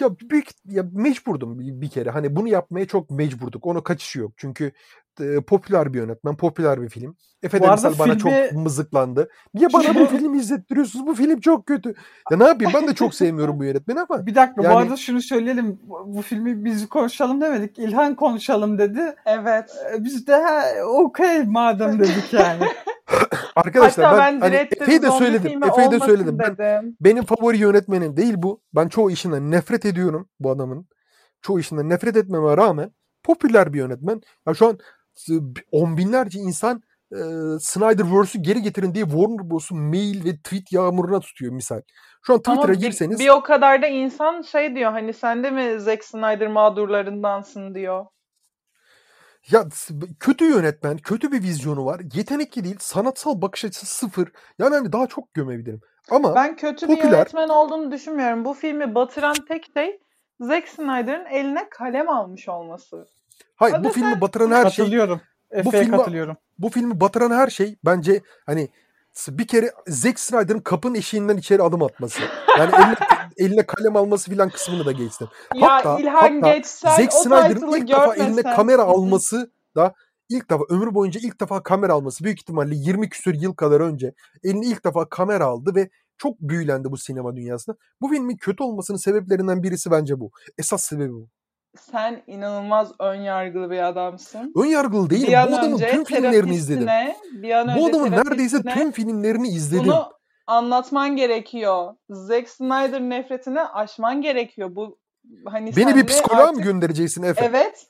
ya 0.00 0.18
büyük 0.30 0.48
ya 0.64 0.84
mecburdum 0.92 1.58
bir, 1.80 1.90
kere. 1.90 2.10
Hani 2.10 2.36
bunu 2.36 2.48
yapmaya 2.48 2.86
çok 2.86 3.10
mecburduk. 3.10 3.66
Ona 3.66 3.82
kaçışı 3.82 4.18
yok. 4.20 4.32
Çünkü 4.36 4.72
e, 5.20 5.40
popüler 5.40 5.94
bir 5.94 5.98
yönetmen, 5.98 6.36
popüler 6.36 6.82
bir 6.82 6.88
film. 6.88 7.16
Efe 7.42 7.62
Demisel 7.62 7.98
bana 7.98 8.14
filmi... 8.14 8.18
çok 8.18 8.52
mızıklandı. 8.52 9.28
Niye 9.54 9.68
bana 9.72 9.94
bu 9.94 10.06
filmi 10.06 10.38
izlettiriyorsunuz? 10.38 11.06
Bu 11.06 11.14
film 11.14 11.40
çok 11.40 11.66
kötü. 11.66 11.94
Ya 12.30 12.36
ne 12.36 12.44
yapayım? 12.44 12.72
Ben 12.74 12.88
de 12.88 12.94
çok 12.94 13.14
sevmiyorum 13.14 13.58
bu 13.58 13.64
yönetmeni 13.64 14.00
ama. 14.00 14.26
Bir 14.26 14.34
dakika 14.34 14.62
yani... 14.62 14.74
bu 14.74 14.78
arada 14.78 14.96
şunu 14.96 15.22
söyleyelim. 15.22 15.80
Bu 16.06 16.22
filmi 16.22 16.64
biz 16.64 16.88
konuşalım 16.88 17.40
demedik. 17.40 17.78
İlhan 17.78 18.14
konuşalım 18.14 18.78
dedi. 18.78 19.14
Evet. 19.26 19.70
Biz 19.98 20.26
de 20.26 20.42
okey 20.84 21.42
madem 21.42 21.98
dedik 21.98 22.32
yani. 22.32 22.64
Arkadaşlar 23.56 24.06
Hatta 24.06 24.18
ben, 24.18 24.40
ben 24.40 24.40
hani 24.40 24.54
Efe'yi 24.54 25.02
de 25.02 25.10
söyledim. 25.10 25.64
Efe'yi 25.64 25.90
de 25.90 26.00
söyledim. 26.00 26.38
Ben, 26.58 26.96
benim 27.00 27.24
favori 27.24 27.58
yönetmenim 27.58 28.16
değil 28.16 28.34
bu. 28.36 28.62
Ben 28.74 28.88
çoğu 28.88 29.10
işinden 29.10 29.50
nefret 29.50 29.84
ediyorum 29.84 30.28
bu 30.40 30.50
adamın. 30.50 30.88
Çoğu 31.42 31.60
işinden 31.60 31.88
nefret 31.88 32.16
etmeme 32.16 32.56
rağmen 32.56 32.90
popüler 33.22 33.72
bir 33.72 33.78
yönetmen. 33.78 34.20
Ya 34.46 34.54
şu 34.54 34.66
an 34.66 34.78
on 35.72 35.96
binlerce 35.96 36.38
insan 36.38 36.82
e, 37.12 37.18
Snyderverse'ü 37.60 38.42
geri 38.42 38.62
getirin 38.62 38.94
diye 38.94 39.04
Warner 39.04 39.50
Bros'u 39.50 39.74
mail 39.74 40.24
ve 40.24 40.36
tweet 40.36 40.72
yağmuruna 40.72 41.20
tutuyor 41.20 41.52
misal. 41.52 41.80
Şu 42.26 42.32
an 42.32 42.38
Twitter'a 42.38 42.74
girseniz... 42.74 43.18
Bir, 43.18 43.24
bir 43.24 43.30
o 43.30 43.42
kadar 43.42 43.82
da 43.82 43.86
insan 43.86 44.42
şey 44.42 44.76
diyor 44.76 44.92
hani 44.92 45.12
sen 45.12 45.44
de 45.44 45.50
mi 45.50 45.80
Zack 45.80 46.04
Snyder 46.04 46.48
mağdurlarındansın 46.48 47.74
diyor. 47.74 48.06
Ya 49.50 49.64
kötü 50.20 50.44
yönetmen, 50.44 50.96
kötü 50.96 51.32
bir 51.32 51.42
vizyonu 51.42 51.84
var. 51.84 52.00
Yetenekli 52.14 52.64
değil, 52.64 52.76
sanatsal 52.80 53.42
bakış 53.42 53.64
açısı 53.64 53.86
sıfır. 53.86 54.28
Yani 54.58 54.74
hani 54.74 54.92
daha 54.92 55.06
çok 55.06 55.34
gömebilirim. 55.34 55.80
Ama 56.10 56.34
ben 56.34 56.56
kötü 56.56 56.86
popüler... 56.86 57.04
bir 57.04 57.16
yönetmen 57.16 57.48
olduğunu 57.48 57.92
düşünmüyorum. 57.92 58.44
Bu 58.44 58.54
filmi 58.54 58.94
batıran 58.94 59.34
tek 59.48 59.66
şey 59.74 60.00
Zack 60.40 60.68
Snyder'ın 60.68 61.24
eline 61.24 61.68
kalem 61.70 62.08
almış 62.08 62.48
olması. 62.48 63.06
Hayır 63.56 63.74
Hadi 63.74 63.84
bu 63.84 63.92
filmi 63.92 64.20
batıran 64.20 64.50
her 64.50 64.70
şey 64.70 64.84
katılıyorum. 64.84 65.20
Bu 65.64 65.70
filmi 65.70 65.96
katılıyorum. 65.96 66.36
Bu 66.58 66.70
filmi 66.70 67.00
batıran 67.00 67.30
her 67.30 67.48
şey 67.48 67.76
bence 67.84 68.22
hani 68.46 68.68
bir 69.28 69.46
kere 69.46 69.72
Zack 69.86 70.20
Snyder'ın 70.20 70.60
kapının 70.60 70.94
eşiğinden 70.94 71.36
içeri 71.36 71.62
adım 71.62 71.82
atması. 71.82 72.20
Yani 72.58 72.70
eline, 72.74 72.94
eline 73.36 73.66
kalem 73.66 73.96
alması 73.96 74.30
filan 74.30 74.48
kısmını 74.48 74.86
da 74.86 74.92
geçtim. 74.92 75.28
Ya 75.54 75.68
hatta, 75.70 75.98
İlhan 75.98 76.14
hatta 76.14 76.54
geçsen 76.54 76.96
Zack 76.96 77.12
Snyder'ın 77.12 77.72
ilk 77.72 77.88
defa 77.88 78.14
eline 78.14 78.42
kamera 78.42 78.82
alması 78.82 79.50
da 79.76 79.94
ilk 80.28 80.50
defa 80.50 80.64
ömrü 80.68 80.94
boyunca 80.94 81.20
ilk 81.22 81.40
defa 81.40 81.62
kamera 81.62 81.92
alması 81.92 82.24
büyük 82.24 82.40
ihtimalle 82.40 82.74
20 82.74 83.08
küsur 83.08 83.34
yıl 83.34 83.54
kadar 83.54 83.80
önce 83.80 84.14
eline 84.44 84.66
ilk 84.66 84.84
defa 84.84 85.08
kamera 85.08 85.44
aldı 85.44 85.74
ve 85.74 85.90
çok 86.18 86.40
büyülendi 86.40 86.90
bu 86.90 86.96
sinema 86.96 87.36
dünyasında. 87.36 87.76
Bu 88.00 88.08
filmin 88.08 88.36
kötü 88.36 88.62
olmasının 88.62 88.98
sebeplerinden 88.98 89.62
birisi 89.62 89.90
bence 89.90 90.20
bu. 90.20 90.30
Esas 90.58 90.84
sebebi 90.84 91.12
bu 91.12 91.28
sen 91.80 92.22
inanılmaz 92.26 92.92
ön 93.00 93.14
yargılı 93.14 93.70
bir 93.70 93.88
adamsın. 93.88 94.52
Ön 94.56 94.66
yargılı 94.66 95.10
değilim. 95.10 95.28
Bir 95.28 95.52
bu 95.52 95.56
adamın 95.56 95.78
tüm 95.78 96.04
filmlerini 96.04 96.54
izledim. 96.54 96.88
Bir 97.32 97.50
an 97.50 97.78
bu 97.78 97.86
adamın 97.86 98.10
neredeyse 98.10 98.62
tüm 98.62 98.92
filmlerini 98.92 99.48
izledim. 99.48 99.84
Bunu 99.84 100.12
anlatman 100.46 101.16
gerekiyor. 101.16 101.94
Zack 102.10 102.48
Snyder 102.48 103.00
nefretini 103.00 103.60
aşman 103.60 104.22
gerekiyor. 104.22 104.76
Bu 104.76 104.98
hani 105.46 105.76
Beni 105.76 105.96
bir 105.96 106.06
psikoloğa 106.06 106.42
artık... 106.42 106.56
mı 106.56 106.62
göndereceksin 106.62 107.22
Efe? 107.22 107.44
Evet. 107.44 107.86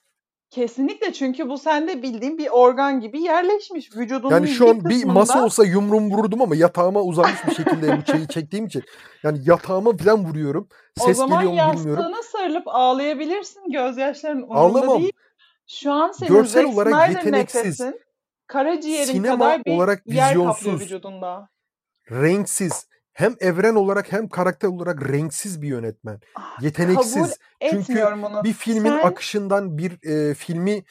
Kesinlikle 0.55 1.13
çünkü 1.13 1.49
bu 1.49 1.59
sende 1.59 2.03
bildiğin 2.03 2.39
bir 2.39 2.49
organ 2.49 3.01
gibi 3.01 3.23
yerleşmiş 3.23 3.97
vücudunun 3.97 4.31
Yani 4.31 4.49
şu 4.49 4.69
an 4.71 4.85
bir 4.85 4.91
kısmında... 4.91 5.13
masa 5.13 5.45
olsa 5.45 5.65
yumruğum 5.65 6.11
vururdum 6.11 6.43
ama 6.43 6.57
yatağıma 6.57 7.03
uzanmış 7.03 7.47
bir 7.49 7.55
şekilde 7.55 8.13
şeyi 8.13 8.29
çektiğim 8.29 8.67
için. 8.67 8.83
Yani 9.23 9.39
yatağıma 9.45 9.97
falan 9.97 10.25
vuruyorum. 10.25 10.69
Ses 10.99 11.09
o 11.09 11.15
zaman 11.15 11.47
geliyor 11.47 11.67
mu 11.67 11.73
bilmiyorum. 11.73 12.03
yastığına 12.03 12.23
sarılıp 12.23 12.63
ağlayabilirsin. 12.67 13.73
Gözyaşların 13.73 14.43
umurunda 14.43 14.61
Ağlamam. 14.61 15.01
değil. 15.01 15.13
Şu 15.67 15.93
an 15.93 16.13
senin 16.13 16.33
Görsel 16.33 16.63
Zack 16.63 16.75
olarak 16.75 16.95
Snyder 16.95 17.09
yeteneksiz. 17.09 17.63
nefesin 17.65 18.01
karaciğerin 18.47 19.13
Sinema 19.13 19.39
kadar 19.39 19.65
bir 19.65 19.77
olarak 19.77 20.03
yer 20.07 20.27
kaplıyor 20.29 20.57
vizyonsuz. 20.57 20.81
vücudunda. 20.81 21.49
Renksiz. 22.11 22.87
Hem 23.15 23.35
evren 23.41 23.75
olarak 23.75 24.13
hem 24.13 24.29
karakter 24.29 24.69
olarak 24.69 25.09
renksiz 25.09 25.63
bir 25.63 25.69
yönetmen. 25.69 26.21
Ah, 26.35 26.63
Yeteneksiz. 26.63 27.39
Çünkü 27.71 28.07
bunu. 28.23 28.45
bir 28.45 28.53
filmin 28.53 28.91
Sen- 28.91 29.07
akışından 29.07 29.79
bir 29.79 30.09
e, 30.09 30.35
filmi 30.35 30.85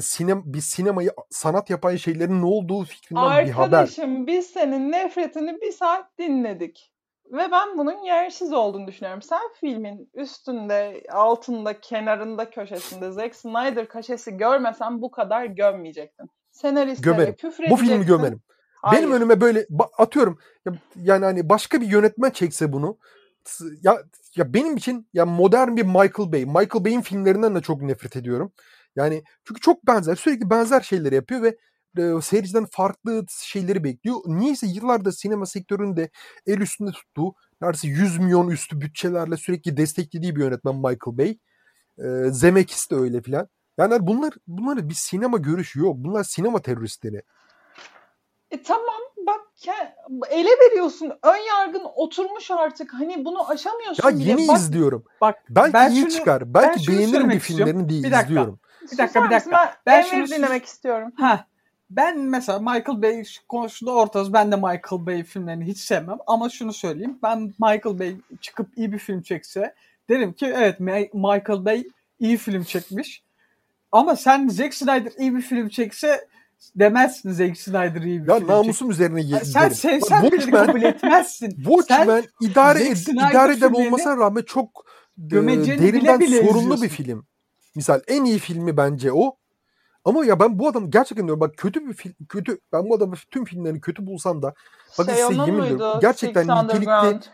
sinem 0.00 0.42
bir 0.44 0.60
sinemayı 0.60 1.10
sanat 1.30 1.70
yapan 1.70 1.96
şeylerin 1.96 2.42
ne 2.42 2.46
olduğu 2.46 2.84
fikrinden 2.84 3.46
bir 3.46 3.50
haber. 3.50 3.78
Arkadaşım 3.78 4.26
biz 4.26 4.46
senin 4.46 4.92
nefretini 4.92 5.60
bir 5.60 5.72
saat 5.72 6.18
dinledik. 6.18 6.92
Ve 7.32 7.50
ben 7.52 7.78
bunun 7.78 8.04
yersiz 8.04 8.52
olduğunu 8.52 8.86
düşünüyorum. 8.86 9.22
Sen 9.22 9.40
filmin 9.60 10.10
üstünde, 10.14 11.02
altında, 11.12 11.80
kenarında, 11.80 12.50
köşesinde 12.50 13.10
Zack 13.10 13.36
Snyder 13.36 13.88
kaşesi 13.88 14.36
görmesen 14.36 15.02
bu 15.02 15.10
kadar 15.10 15.44
gömmeyecektin. 15.44 16.26
Senaristlere 16.50 17.14
Gömerim. 17.14 17.34
küfür 17.34 17.70
Bu 17.70 17.76
filmi 17.76 18.06
gömerim. 18.06 18.42
Hayır. 18.82 19.02
Benim 19.02 19.14
önüme 19.14 19.40
böyle 19.40 19.66
atıyorum 19.98 20.38
ya- 20.66 20.74
yani 21.02 21.24
hani 21.24 21.48
başka 21.48 21.80
bir 21.80 21.86
yönetmen 21.86 22.30
çekse 22.30 22.72
bunu 22.72 22.96
ya 23.82 24.02
ya 24.36 24.54
benim 24.54 24.76
için 24.76 25.08
ya 25.14 25.26
modern 25.26 25.76
bir 25.76 25.82
Michael 25.82 26.32
Bay. 26.32 26.44
Michael 26.44 26.84
Bay'in 26.84 27.00
filmlerinden 27.00 27.54
de 27.54 27.60
çok 27.60 27.82
nefret 27.82 28.16
ediyorum. 28.16 28.52
Yani 28.96 29.22
çünkü 29.44 29.60
çok 29.60 29.86
benzer, 29.86 30.14
sürekli 30.16 30.50
benzer 30.50 30.80
şeyleri 30.80 31.14
yapıyor 31.14 31.42
ve 31.42 31.56
e, 31.98 32.20
seyirciden 32.22 32.66
farklı 32.70 33.24
şeyleri 33.30 33.84
bekliyor. 33.84 34.16
Niyeyse 34.26 34.66
yıllardır 34.66 35.12
sinema 35.12 35.46
sektöründe 35.46 36.10
el 36.46 36.58
üstünde 36.58 36.90
tuttuğu 36.90 37.34
neredeyse 37.60 37.88
100 37.88 38.18
milyon 38.18 38.48
üstü 38.48 38.80
bütçelerle 38.80 39.36
sürekli 39.36 39.76
desteklediği 39.76 40.36
bir 40.36 40.40
yönetmen 40.40 40.74
Michael 40.76 41.18
Bay. 41.18 41.38
E, 41.98 42.30
Zemeckis 42.30 42.90
de 42.90 42.94
öyle 42.96 43.22
filan. 43.22 43.48
Yani 43.78 44.06
bunlar 44.06 44.34
bunları 44.46 44.88
bir 44.88 44.94
sinema 44.94 45.38
görüşü 45.38 45.80
yok. 45.80 45.96
Bunlar 45.98 46.24
sinema 46.24 46.62
teröristleri. 46.62 47.22
E 48.50 48.62
tamam 48.62 49.00
bak 49.26 49.40
ele 50.30 50.48
veriyorsun. 50.50 51.12
Ön 51.22 51.36
yargın 51.48 51.82
oturmuş 51.94 52.50
artık. 52.50 52.94
Hani 52.94 53.24
bunu 53.24 53.50
aşamıyorsun 53.50 54.08
Ya 54.08 54.14
bile. 54.18 54.28
yeni 54.30 54.48
Bak, 54.48 54.56
izliyorum. 54.56 55.04
Bak 55.20 55.42
Belki 55.50 55.72
ben 55.74 55.90
iyi 55.90 56.00
şunu- 56.00 56.10
çıkar. 56.10 56.54
ben 56.54 56.62
Belki 56.62 56.84
şunu 56.84 56.98
beğenirim 56.98 57.30
bir 57.30 57.40
filmlerini 57.40 57.88
diye 57.88 58.02
Bir 58.02 58.10
dakika. 58.10 58.22
izliyorum. 58.26 58.58
Bir 58.92 58.98
dakika, 58.98 59.24
bir 59.24 59.30
dakika. 59.30 59.74
Ben, 59.86 60.02
Ben 60.02 60.02
şunu- 60.02 60.26
dinlemek 60.28 60.64
istiyorum. 60.64 61.12
Ha. 61.16 61.46
Ben 61.90 62.18
mesela 62.18 62.58
Michael 62.58 63.02
Bay 63.02 63.24
konusunda 63.48 63.92
ortaz. 63.92 64.32
Ben 64.32 64.52
de 64.52 64.56
Michael 64.56 65.06
Bay 65.06 65.22
filmlerini 65.24 65.64
hiç 65.64 65.78
sevmem. 65.78 66.18
Ama 66.26 66.48
şunu 66.48 66.72
söyleyeyim. 66.72 67.18
Ben 67.22 67.38
Michael 67.40 67.98
Bay 67.98 68.16
çıkıp 68.40 68.66
iyi 68.78 68.92
bir 68.92 68.98
film 68.98 69.22
çekse 69.22 69.74
derim 70.08 70.32
ki 70.32 70.46
evet 70.56 70.80
Michael 71.14 71.64
Bay 71.64 71.84
iyi 72.20 72.36
film 72.36 72.62
çekmiş. 72.64 73.22
Ama 73.92 74.16
sen 74.16 74.48
Zack 74.48 74.74
Snyder 74.74 75.12
iyi 75.18 75.34
bir 75.36 75.40
film 75.42 75.68
çekse 75.68 76.28
demezsin 76.74 77.32
Zack 77.32 77.58
Snyder 77.58 78.02
iyi 78.02 78.22
bir 78.22 78.28
Ya 78.28 78.38
film 78.38 78.48
namusum 78.48 78.90
üzerine 78.90 79.20
ye-. 79.22 79.44
Sen 79.44 79.68
sevsen 79.68 80.20
Watchmen, 80.20 80.66
kabul 80.66 80.82
etmezsin. 80.82 81.50
Watchmen 81.50 82.24
idare, 82.40 82.78
Zack 82.78 83.08
ed- 83.08 83.30
idare 83.30 83.52
eden 83.52 83.72
olmasına 83.72 84.16
rağmen 84.16 84.42
çok 84.42 84.68
e, 84.86 85.12
gömeceğini 85.16 85.82
derinden 85.82 86.20
bile 86.20 86.28
bile 86.28 86.36
sorunlu 86.46 86.60
izliyorsun. 86.60 86.82
bir 86.82 86.88
film. 86.88 87.26
Misal 87.74 88.00
en 88.08 88.24
iyi 88.24 88.38
filmi 88.38 88.76
bence 88.76 89.12
o. 89.12 89.36
Ama 90.04 90.24
ya 90.24 90.40
ben 90.40 90.58
bu 90.58 90.68
adam 90.68 90.90
gerçekten 90.90 91.26
diyorum 91.26 91.40
bak 91.40 91.56
kötü 91.56 91.88
bir 91.88 91.94
film 91.94 92.14
kötü 92.28 92.58
ben 92.72 92.88
bu 92.88 92.94
adamın 92.94 93.16
tüm 93.30 93.44
filmlerini 93.44 93.80
kötü 93.80 94.06
bulsam 94.06 94.42
da 94.42 94.54
bakın 94.98 95.14
şey 95.14 95.22
size 95.22 95.42
yemin 95.42 95.62
ediyorum 95.62 96.00
gerçekten 96.00 96.42
Six 96.42 96.74
nitelikli 96.74 97.30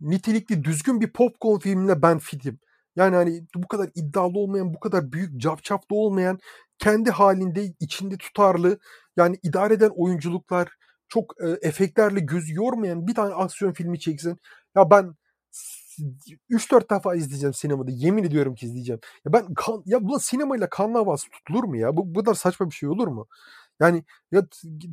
nitelikli 0.00 0.64
düzgün 0.64 1.00
bir 1.00 1.12
popcorn 1.12 1.58
filmine 1.58 2.02
ben 2.02 2.18
fitim. 2.18 2.58
Yani 2.96 3.16
hani 3.16 3.42
bu 3.54 3.68
kadar 3.68 3.90
iddialı 3.94 4.38
olmayan, 4.38 4.74
bu 4.74 4.80
kadar 4.80 5.12
büyük 5.12 5.40
cafcaflı 5.40 5.96
olmayan, 5.96 6.38
kendi 6.80 7.10
halinde 7.10 7.64
içinde 7.80 8.16
tutarlı, 8.18 8.78
yani 9.16 9.38
idare 9.42 9.74
eden 9.74 9.90
oyunculuklar, 9.96 10.68
çok 11.08 11.34
e, 11.44 11.68
efektlerle 11.68 12.20
göz 12.20 12.50
yormayan 12.50 13.06
bir 13.06 13.14
tane 13.14 13.34
aksiyon 13.34 13.72
filmi 13.72 14.00
çeksin. 14.00 14.38
Ya 14.76 14.90
ben 14.90 15.14
3-4 16.50 16.90
defa 16.90 17.14
izleyeceğim 17.14 17.54
sinemada. 17.54 17.90
Yemin 17.94 18.24
ediyorum 18.24 18.54
ki 18.54 18.66
izleyeceğim. 18.66 19.00
Ya 19.26 19.32
ben 19.32 19.54
kan, 19.54 19.82
ya 19.86 19.98
bu 20.08 20.20
sinemayla 20.20 20.68
kanlı 20.70 20.98
havası 20.98 21.30
tutulur 21.30 21.64
mu 21.64 21.76
ya? 21.76 21.96
Bu, 21.96 22.14
bu 22.14 22.20
kadar 22.20 22.34
saçma 22.34 22.70
bir 22.70 22.74
şey 22.74 22.88
olur 22.88 23.08
mu? 23.08 23.26
Yani 23.80 24.04
ya 24.32 24.42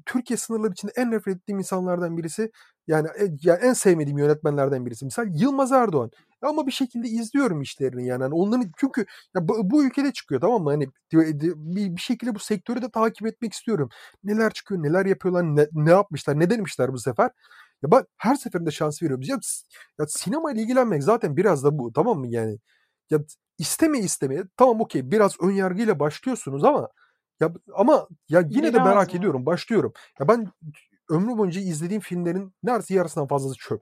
Türkiye 0.06 0.38
sınırları 0.38 0.72
içinde 0.72 0.92
en 0.96 1.12
nefret 1.12 1.38
ettiğim 1.38 1.60
insanlardan 1.60 2.18
birisi 2.18 2.52
yani, 2.88 3.08
e, 3.08 3.28
yani 3.42 3.60
en 3.64 3.74
sevmediğim 3.74 4.18
yönetmenlerden 4.18 4.86
birisi. 4.86 5.06
Misal 5.06 5.28
Yılmaz 5.42 5.72
Erdoğan. 5.72 6.12
Ama 6.42 6.68
bir 6.68 6.72
şekilde 6.72 7.08
izliyorum 7.08 7.62
işlerini 7.62 8.08
yani. 8.08 8.24
Hani 8.24 8.34
onların 8.34 8.72
çünkü 8.78 9.06
ya 9.36 9.48
bu, 9.48 9.70
bu 9.72 9.84
ülkede 9.86 10.14
çıkıyor 10.14 10.42
tamam 10.42 10.64
mı? 10.64 10.70
Hani 10.70 10.88
bir, 11.14 11.96
bir 11.96 12.02
şekilde 12.02 12.36
bu 12.36 12.40
sektörü 12.40 12.82
de 12.82 12.90
takip 12.92 13.28
etmek 13.28 13.54
istiyorum. 13.54 13.90
Neler 14.24 14.54
çıkıyor, 14.54 14.84
neler 14.84 15.06
yapıyorlar, 15.06 15.44
ne, 15.44 15.68
ne 15.74 15.92
yapmışlar, 15.92 16.40
ne 16.40 16.50
denemişler 16.50 16.94
bu 16.94 17.00
sefer. 17.00 17.32
Ya 17.84 17.92
ben 17.92 18.06
her 18.18 18.36
seferinde 18.36 18.72
şans 18.72 19.04
veriyorum. 19.04 19.24
Ya, 19.28 19.38
ya 20.00 20.08
sinema 20.08 20.52
ile 20.52 20.62
ilgilenmek 20.62 21.04
zaten 21.04 21.38
biraz 21.38 21.64
da 21.64 21.80
bu 21.80 21.94
tamam 21.94 22.20
mı 22.20 22.28
yani? 22.28 22.60
Ya 23.10 23.20
istemeye 23.60 24.04
istemeye 24.04 24.44
tamam 24.58 24.82
okey 24.82 25.12
biraz 25.12 25.36
ön 25.42 25.52
yargıyla 25.52 26.00
başlıyorsunuz 26.00 26.64
ama 26.64 26.90
ya 27.40 27.54
ama 27.76 28.08
ya 28.30 28.44
yine 28.50 28.68
de 28.68 28.74
Biraz 28.74 28.86
merak 28.88 29.14
mı? 29.14 29.20
ediyorum. 29.20 29.46
Başlıyorum. 29.46 29.94
Ya 30.20 30.28
ben 30.28 30.52
ömrüm 31.10 31.38
boyunca 31.38 31.62
izlediğim 31.62 32.02
filmlerin 32.02 32.54
neredeyse 32.64 32.94
yarısından 32.94 33.28
fazlası 33.28 33.56
çöp. 33.58 33.82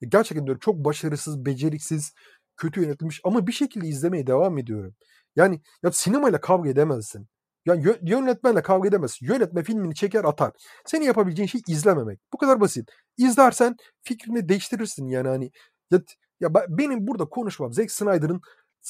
Ya 0.00 0.08
gerçekten 0.12 0.46
diyorum 0.46 0.60
çok 0.60 0.76
başarısız, 0.84 1.46
beceriksiz, 1.46 2.12
kötü 2.56 2.82
yönetilmiş 2.82 3.20
ama 3.24 3.46
bir 3.46 3.52
şekilde 3.52 3.86
izlemeye 3.88 4.26
devam 4.26 4.58
ediyorum. 4.58 4.94
Yani 5.36 5.60
ya 5.82 5.92
sinemayla 5.92 6.40
kavga 6.40 6.68
edemezsin. 6.70 7.28
Yani 7.66 7.82
yö- 7.84 8.10
yönetmenle 8.10 8.62
kavga 8.62 8.88
edemezsin. 8.88 9.26
Yönetme 9.26 9.62
filmini 9.62 9.94
çeker 9.94 10.24
atar. 10.24 10.52
Senin 10.86 11.04
yapabileceğin 11.04 11.46
şey 11.48 11.60
izlememek. 11.68 12.20
Bu 12.32 12.38
kadar 12.38 12.60
basit. 12.60 12.90
İzlersen 13.16 13.76
fikrini 14.02 14.48
değiştirirsin 14.48 15.06
yani 15.08 15.28
hani 15.28 15.50
ya, 15.90 16.00
ya 16.40 16.54
ben- 16.54 16.66
benim 16.78 17.06
burada 17.06 17.24
konuşmam 17.24 17.72
Zack 17.72 17.90
Snyder'ın 17.90 18.40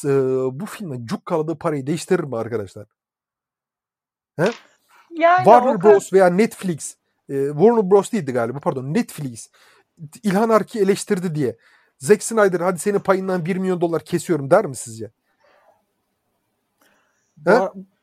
e, 0.05 0.09
bu 0.61 0.67
filme 0.67 0.97
cukkaladığı 1.05 1.59
parayı 1.59 1.87
değiştirir 1.87 2.25
mi 2.25 2.37
arkadaşlar? 2.37 2.87
Yani 4.39 5.37
Warner 5.37 5.75
o 5.75 5.79
kadar- 5.79 5.95
Bros 5.95 6.13
veya 6.13 6.27
Netflix 6.27 6.97
e, 7.29 7.47
Warner 7.47 7.91
Bros 7.91 8.13
değildi 8.13 8.33
galiba 8.33 8.59
pardon 8.61 8.95
Netflix 8.95 9.51
İlhan 10.23 10.49
Ark'i 10.49 10.81
eleştirdi 10.81 11.35
diye 11.35 11.57
Zack 11.99 12.23
Snyder 12.23 12.61
hadi 12.61 12.79
senin 12.79 12.99
payından 12.99 13.45
1 13.45 13.57
milyon 13.57 13.81
dolar 13.81 14.05
kesiyorum 14.05 14.51
der 14.51 14.67
mi 14.67 14.77
sizce? 14.77 15.11
Bu, 17.37 17.51
He? 17.51 17.59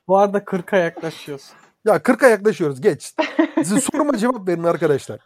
bu 0.08 0.18
arada 0.18 0.38
40'a 0.38 0.78
yaklaşıyoruz. 0.78 1.52
Ya 1.86 1.96
40'a 1.98 2.28
yaklaşıyoruz 2.30 2.82
geç. 2.82 3.16
Siz 3.56 3.84
soruma 3.94 4.18
cevap 4.18 4.48
verin 4.48 4.64
arkadaşlar. 4.64 5.20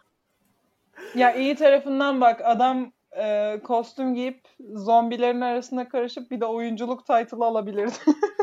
Ya 1.14 1.34
iyi 1.34 1.56
tarafından 1.56 2.20
bak 2.20 2.40
adam 2.44 2.92
e, 3.16 3.60
kostüm 3.64 4.14
giyip 4.14 4.40
zombilerin 4.74 5.40
arasına 5.40 5.88
karışıp 5.88 6.30
bir 6.30 6.40
de 6.40 6.44
oyunculuk 6.46 7.06
title'ı 7.06 7.44
alabilirdi. 7.44 7.92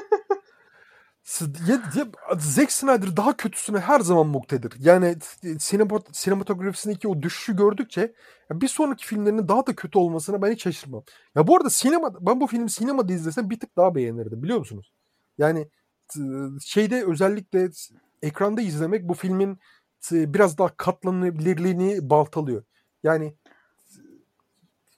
Zack 2.38 2.72
Snyder 2.72 3.18
daha 3.18 3.38
kötüsüne 3.38 3.80
her 3.80 4.00
zaman 4.00 4.28
muktedir. 4.28 4.74
Yani 4.80 5.16
sinema, 5.60 6.00
sinematografisindeki 6.12 7.08
o 7.08 7.22
düşüşü 7.22 7.56
gördükçe 7.56 8.14
bir 8.52 8.68
sonraki 8.68 9.06
filmlerinin 9.06 9.48
daha 9.48 9.68
da 9.68 9.76
kötü 9.76 9.98
olmasına 9.98 10.42
ben 10.42 10.52
hiç 10.52 10.64
şaşırmam. 10.64 11.04
Ya 11.36 11.48
bu 11.48 11.58
arada 11.58 11.70
sinema 11.70 12.26
ben 12.26 12.42
bu 12.42 12.48
filmi 12.48 12.70
sinemada 12.70 13.14
izlesem 13.14 13.50
bir 13.50 13.60
tık 13.60 13.78
daha 13.78 13.96
beğenirdim 13.96 14.44
biliyor 14.44 14.60
musunuz? 14.60 14.94
Yani 15.38 15.68
şeyde 16.66 17.06
özellikle 17.06 17.70
ekranda 18.22 18.62
izlemek 18.62 19.10
bu 19.10 19.14
filmin 19.14 19.60
biraz 20.12 20.58
daha 20.58 20.78
katlanabilirliğini 20.78 22.10
baltalıyor. 22.10 22.64
Yani 23.04 23.34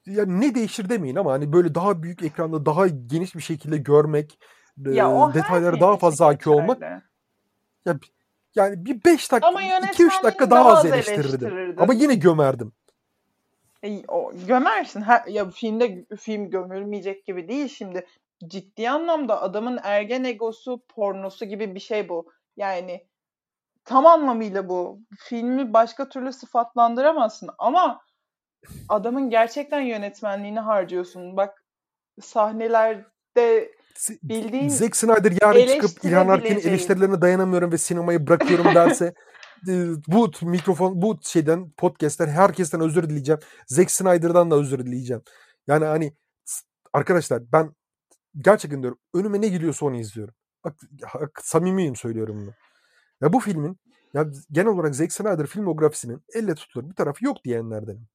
yani 0.05 0.41
ne 0.41 0.55
değişir 0.55 0.89
demeyin 0.89 1.15
ama 1.15 1.31
hani 1.31 1.53
böyle 1.53 1.75
daha 1.75 2.03
büyük 2.03 2.23
ekranda 2.23 2.65
daha 2.65 2.87
geniş 2.87 3.35
bir 3.35 3.41
şekilde 3.41 3.77
görmek, 3.77 4.39
ya 4.77 5.11
o 5.11 5.23
e, 5.23 5.27
her 5.27 5.33
detaylara 5.33 5.79
daha 5.79 5.97
fazla 5.97 6.25
hakim 6.25 6.53
olmak 6.53 6.81
ya 7.85 7.99
yani 8.55 8.85
bir 8.85 9.03
5 9.05 9.31
dakika, 9.31 9.47
Ama 9.47 9.63
2-3 9.63 10.23
dakika 10.23 10.51
daha 10.51 10.65
daha 10.65 10.77
az 10.77 10.85
eleştirirdim. 10.85 11.21
eleştirirdin. 11.21 11.81
Ama 11.81 11.93
yine 11.93 12.15
gömerdim. 12.15 12.73
E, 13.83 14.03
o, 14.07 14.33
gömersin. 14.47 15.01
Ha, 15.01 15.25
ya 15.27 15.49
filmde 15.49 16.05
film 16.19 16.49
gömülmeyecek 16.49 17.25
gibi 17.25 17.47
değil 17.47 17.67
şimdi. 17.67 18.05
Ciddi 18.47 18.89
anlamda 18.89 19.41
adamın 19.41 19.79
ergen 19.83 20.23
egosu 20.23 20.81
pornosu 20.87 21.45
gibi 21.45 21.75
bir 21.75 21.79
şey 21.79 22.09
bu. 22.09 22.31
Yani 22.57 23.07
tam 23.85 24.05
anlamıyla 24.05 24.69
bu. 24.69 24.99
Filmi 25.17 25.73
başka 25.73 26.09
türlü 26.09 26.33
sıfatlandıramazsın 26.33 27.49
ama 27.57 28.01
adamın 28.89 29.29
gerçekten 29.29 29.81
yönetmenliğini 29.81 30.59
harcıyorsun. 30.59 31.37
Bak 31.37 31.63
sahnelerde 32.21 33.71
bildiğin 34.23 34.67
Zack 34.67 34.95
Snyder 34.95 35.33
yarın 35.41 35.67
çıkıp 35.67 36.05
İlhan 36.05 36.27
Arkin'in 36.27 36.59
eleştirilerine 36.59 37.21
dayanamıyorum 37.21 37.71
ve 37.71 37.77
sinemayı 37.77 38.27
bırakıyorum 38.27 38.75
derse 38.75 39.13
bu 40.07 40.31
mikrofon 40.41 41.01
bu 41.01 41.19
şeyden 41.23 41.71
podcast'ten 41.71 42.27
herkesten 42.27 42.81
özür 42.81 43.09
dileyeceğim. 43.09 43.39
Zack 43.67 43.91
Snyder'dan 43.91 44.51
da 44.51 44.55
özür 44.55 44.85
dileyeceğim. 44.85 45.21
Yani 45.67 45.85
hani 45.85 46.13
arkadaşlar 46.93 47.51
ben 47.51 47.75
gerçekten 48.37 48.81
diyorum 48.81 48.99
önüme 49.13 49.41
ne 49.41 49.47
geliyorsa 49.47 49.85
onu 49.85 49.95
izliyorum. 49.95 50.33
Bak, 50.63 50.75
samimiyim 51.43 51.95
söylüyorum 51.95 52.41
bunu. 52.41 52.53
Ya 53.21 53.33
bu 53.33 53.39
filmin 53.39 53.79
ya 54.13 54.25
genel 54.51 54.67
olarak 54.67 54.95
Zack 54.95 55.13
Snyder 55.13 55.47
filmografisinin 55.47 56.23
elle 56.33 56.55
tutulur 56.55 56.89
bir 56.89 56.95
tarafı 56.95 57.25
yok 57.25 57.43
diyenlerdenim. 57.43 58.07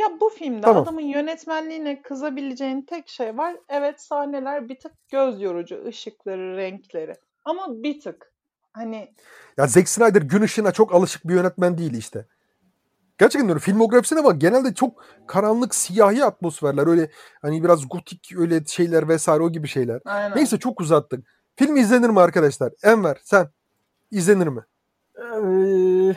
Ya 0.00 0.20
bu 0.20 0.28
filmde 0.28 0.60
tamam. 0.60 0.82
adamın 0.82 1.00
yönetmenliğine 1.00 2.02
kızabileceğin 2.02 2.82
tek 2.82 3.08
şey 3.08 3.36
var. 3.36 3.56
Evet 3.68 4.00
sahneler 4.00 4.68
bir 4.68 4.78
tık 4.78 4.92
göz 5.08 5.42
yorucu, 5.42 5.84
ışıkları, 5.86 6.56
renkleri. 6.56 7.14
Ama 7.44 7.82
bir 7.82 8.00
tık. 8.00 8.32
Hani 8.72 9.14
ya 9.56 9.66
Zack 9.66 9.88
Snyder 9.88 10.22
gün 10.22 10.42
ışığına 10.42 10.72
çok 10.72 10.94
alışık 10.94 11.28
bir 11.28 11.34
yönetmen 11.34 11.78
değil 11.78 11.94
işte. 11.94 12.26
Gerçekten 13.18 13.48
diyorum 13.48 13.62
filmografisine 13.62 14.24
bak 14.24 14.40
genelde 14.40 14.74
çok 14.74 15.04
karanlık 15.26 15.74
siyahi 15.74 16.24
atmosferler 16.24 16.86
öyle 16.86 17.10
hani 17.42 17.64
biraz 17.64 17.88
gotik 17.88 18.32
öyle 18.36 18.64
şeyler 18.64 19.08
vesaire 19.08 19.42
o 19.42 19.52
gibi 19.52 19.68
şeyler. 19.68 20.00
Aynen. 20.04 20.36
Neyse 20.36 20.58
çok 20.58 20.80
uzattık. 20.80 21.26
Film 21.56 21.76
izlenir 21.76 22.10
mi 22.10 22.20
arkadaşlar? 22.20 22.72
Enver 22.82 23.20
sen 23.24 23.48
izlenir 24.10 24.46
mi? 24.46 24.60
Ee, 25.18 26.14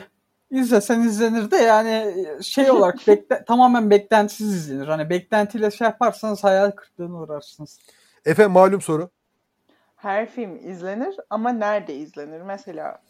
izlesen 0.54 1.00
izlenir 1.00 1.50
de 1.50 1.56
yani 1.56 2.14
şey 2.42 2.70
olarak 2.70 2.98
bekle, 3.08 3.44
tamamen 3.44 3.90
beklentisiz 3.90 4.54
izlenir. 4.54 4.88
Hani 4.88 5.10
beklentiyle 5.10 5.70
şey 5.70 5.84
yaparsanız 5.84 6.44
hayal 6.44 6.70
kırıklığına 6.70 7.16
uğrarsınız. 7.16 7.78
Efe 8.24 8.46
malum 8.46 8.80
soru. 8.80 9.10
Her 9.96 10.30
film 10.30 10.70
izlenir 10.70 11.16
ama 11.30 11.50
nerede 11.50 11.94
izlenir? 11.94 12.40
Mesela 12.40 13.02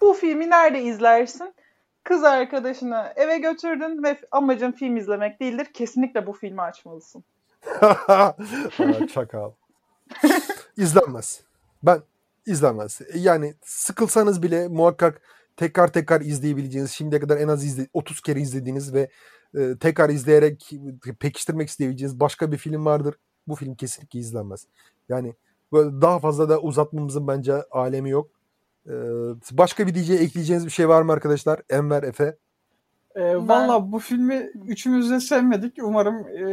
bu 0.00 0.12
filmi 0.12 0.50
nerede 0.50 0.82
izlersin? 0.82 1.54
Kız 2.04 2.24
arkadaşını 2.24 3.12
eve 3.16 3.38
götürdün 3.38 4.02
ve 4.02 4.18
amacın 4.30 4.72
film 4.72 4.96
izlemek 4.96 5.40
değildir. 5.40 5.66
Kesinlikle 5.74 6.26
bu 6.26 6.32
filmi 6.32 6.62
açmalısın. 6.62 7.24
Çakal. 9.14 9.50
İzlenmez. 10.76 11.40
Ben 11.82 12.02
izlenmez. 12.46 13.00
Yani 13.14 13.54
sıkılsanız 13.64 14.42
bile 14.42 14.68
muhakkak 14.68 15.22
tekrar 15.58 15.92
tekrar 15.92 16.20
izleyebileceğiniz, 16.20 16.90
şimdiye 16.90 17.20
kadar 17.20 17.36
en 17.36 17.48
az 17.48 17.64
izle, 17.64 17.86
30 17.92 18.20
kere 18.20 18.40
izlediğiniz 18.40 18.94
ve 18.94 19.08
e, 19.54 19.78
tekrar 19.80 20.10
izleyerek 20.10 20.70
pekiştirmek 21.20 21.68
isteyebileceğiniz 21.68 22.20
başka 22.20 22.52
bir 22.52 22.56
film 22.56 22.84
vardır. 22.84 23.14
Bu 23.48 23.54
film 23.54 23.74
kesinlikle 23.74 24.18
izlenmez. 24.18 24.66
Yani 25.08 25.34
böyle 25.72 26.00
daha 26.02 26.18
fazla 26.18 26.48
da 26.48 26.60
uzatmamızın 26.60 27.28
bence 27.28 27.62
alemi 27.70 28.10
yok. 28.10 28.30
Ee, 28.86 28.92
başka 29.52 29.86
bir 29.86 29.94
diyeceği 29.94 30.18
ekleyeceğiniz 30.18 30.66
bir 30.66 30.70
şey 30.70 30.88
var 30.88 31.02
mı 31.02 31.12
arkadaşlar? 31.12 31.60
Enver, 31.70 32.02
Efe? 32.02 32.36
E, 33.14 33.36
Valla 33.36 33.92
bu 33.92 33.98
filmi 33.98 34.50
üçümüz 34.66 35.10
de 35.10 35.20
sevmedik. 35.20 35.76
Umarım 35.82 36.28
e, 36.28 36.48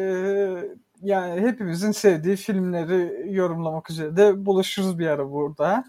yani 1.02 1.42
hepimizin 1.42 1.92
sevdiği 1.92 2.36
filmleri 2.36 3.34
yorumlamak 3.36 3.90
üzere 3.90 4.18
de 4.18 4.46
buluşuruz 4.46 5.00
bir 5.00 5.08
ara 5.08 5.32
burada. 5.32 5.84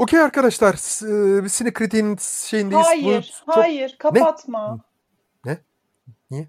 Okey 0.00 0.20
arkadaşlar. 0.20 0.74
E, 1.44 1.48
Sine 1.48 1.72
kritiğin 1.72 2.16
şeyindeyiz. 2.20 2.86
Hayır. 2.86 3.42
Bu, 3.46 3.52
çok... 3.52 3.56
Hayır. 3.56 3.96
Kapatma. 3.98 4.78
Ne? 5.44 5.58
Niye? 6.30 6.48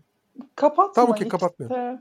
Kapatma. 0.55 0.93
Tamam 0.93 1.11
okey 1.11 1.27
kapatmıyorum. 1.27 1.99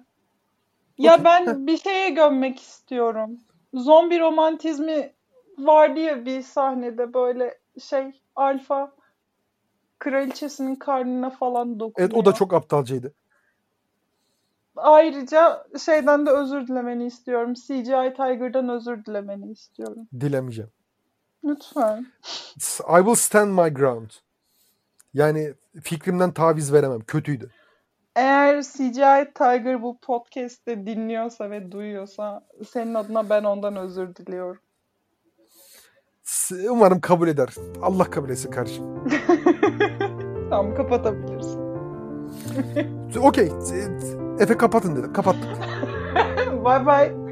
Ya 0.99 1.13
okay. 1.13 1.25
ben 1.25 1.67
bir 1.67 1.79
şeye 1.79 2.11
gömmek 2.11 2.61
istiyorum. 2.61 3.39
Zombi 3.75 4.21
romantizmi 4.21 5.13
vardı 5.59 6.01
ya 6.01 6.25
bir 6.25 6.43
sahnede 6.43 7.15
böyle 7.15 7.59
şey 7.81 8.23
alfa 8.37 8.93
kraliçesinin 9.99 10.77
karnına 10.77 11.31
falan 11.31 11.81
dokunuyor. 11.81 12.11
Evet 12.11 12.15
o 12.15 12.25
da 12.25 12.33
çok 12.33 12.55
aptalcaydı. 12.55 13.15
Ayrıca 14.77 15.67
şeyden 15.85 16.27
de 16.27 16.31
özür 16.31 16.67
dilemeni 16.67 17.07
istiyorum. 17.07 17.55
CGI 17.55 18.13
Tiger'dan 18.17 18.69
özür 18.69 19.05
dilemeni 19.05 19.51
istiyorum. 19.51 20.09
Dilemeyeceğim. 20.21 20.71
Lütfen. 21.45 22.07
I 22.89 22.97
will 22.97 23.15
stand 23.15 23.51
my 23.51 23.75
ground. 23.75 24.11
Yani 25.15 25.55
fikrimden 25.83 26.33
taviz 26.33 26.73
veremem. 26.73 27.01
Kötüydü. 27.01 27.51
Eğer 28.17 28.63
CGI 28.63 29.33
Tiger 29.35 29.83
bu 29.83 29.99
podcast'te 30.01 30.87
dinliyorsa 30.87 31.51
ve 31.51 31.73
duyuyorsa 31.73 32.47
senin 32.69 32.95
adına 32.95 33.31
ben 33.31 33.45
ondan 33.45 33.77
özür 33.77 34.17
diliyorum. 34.17 34.63
Umarım 36.71 37.01
kabul 37.01 37.29
eder. 37.29 37.49
Allah 37.83 38.05
kabul 38.05 38.31
etsin 38.31 38.51
kardeşim. 38.51 38.85
tamam 40.51 40.75
kapatabilirsin. 40.75 41.61
Okey. 43.23 43.53
Efe 44.41 44.57
kapatın 44.57 44.97
dedi. 44.97 45.13
Kapattık. 45.13 45.51
bye 46.65 46.87
bye. 46.87 47.30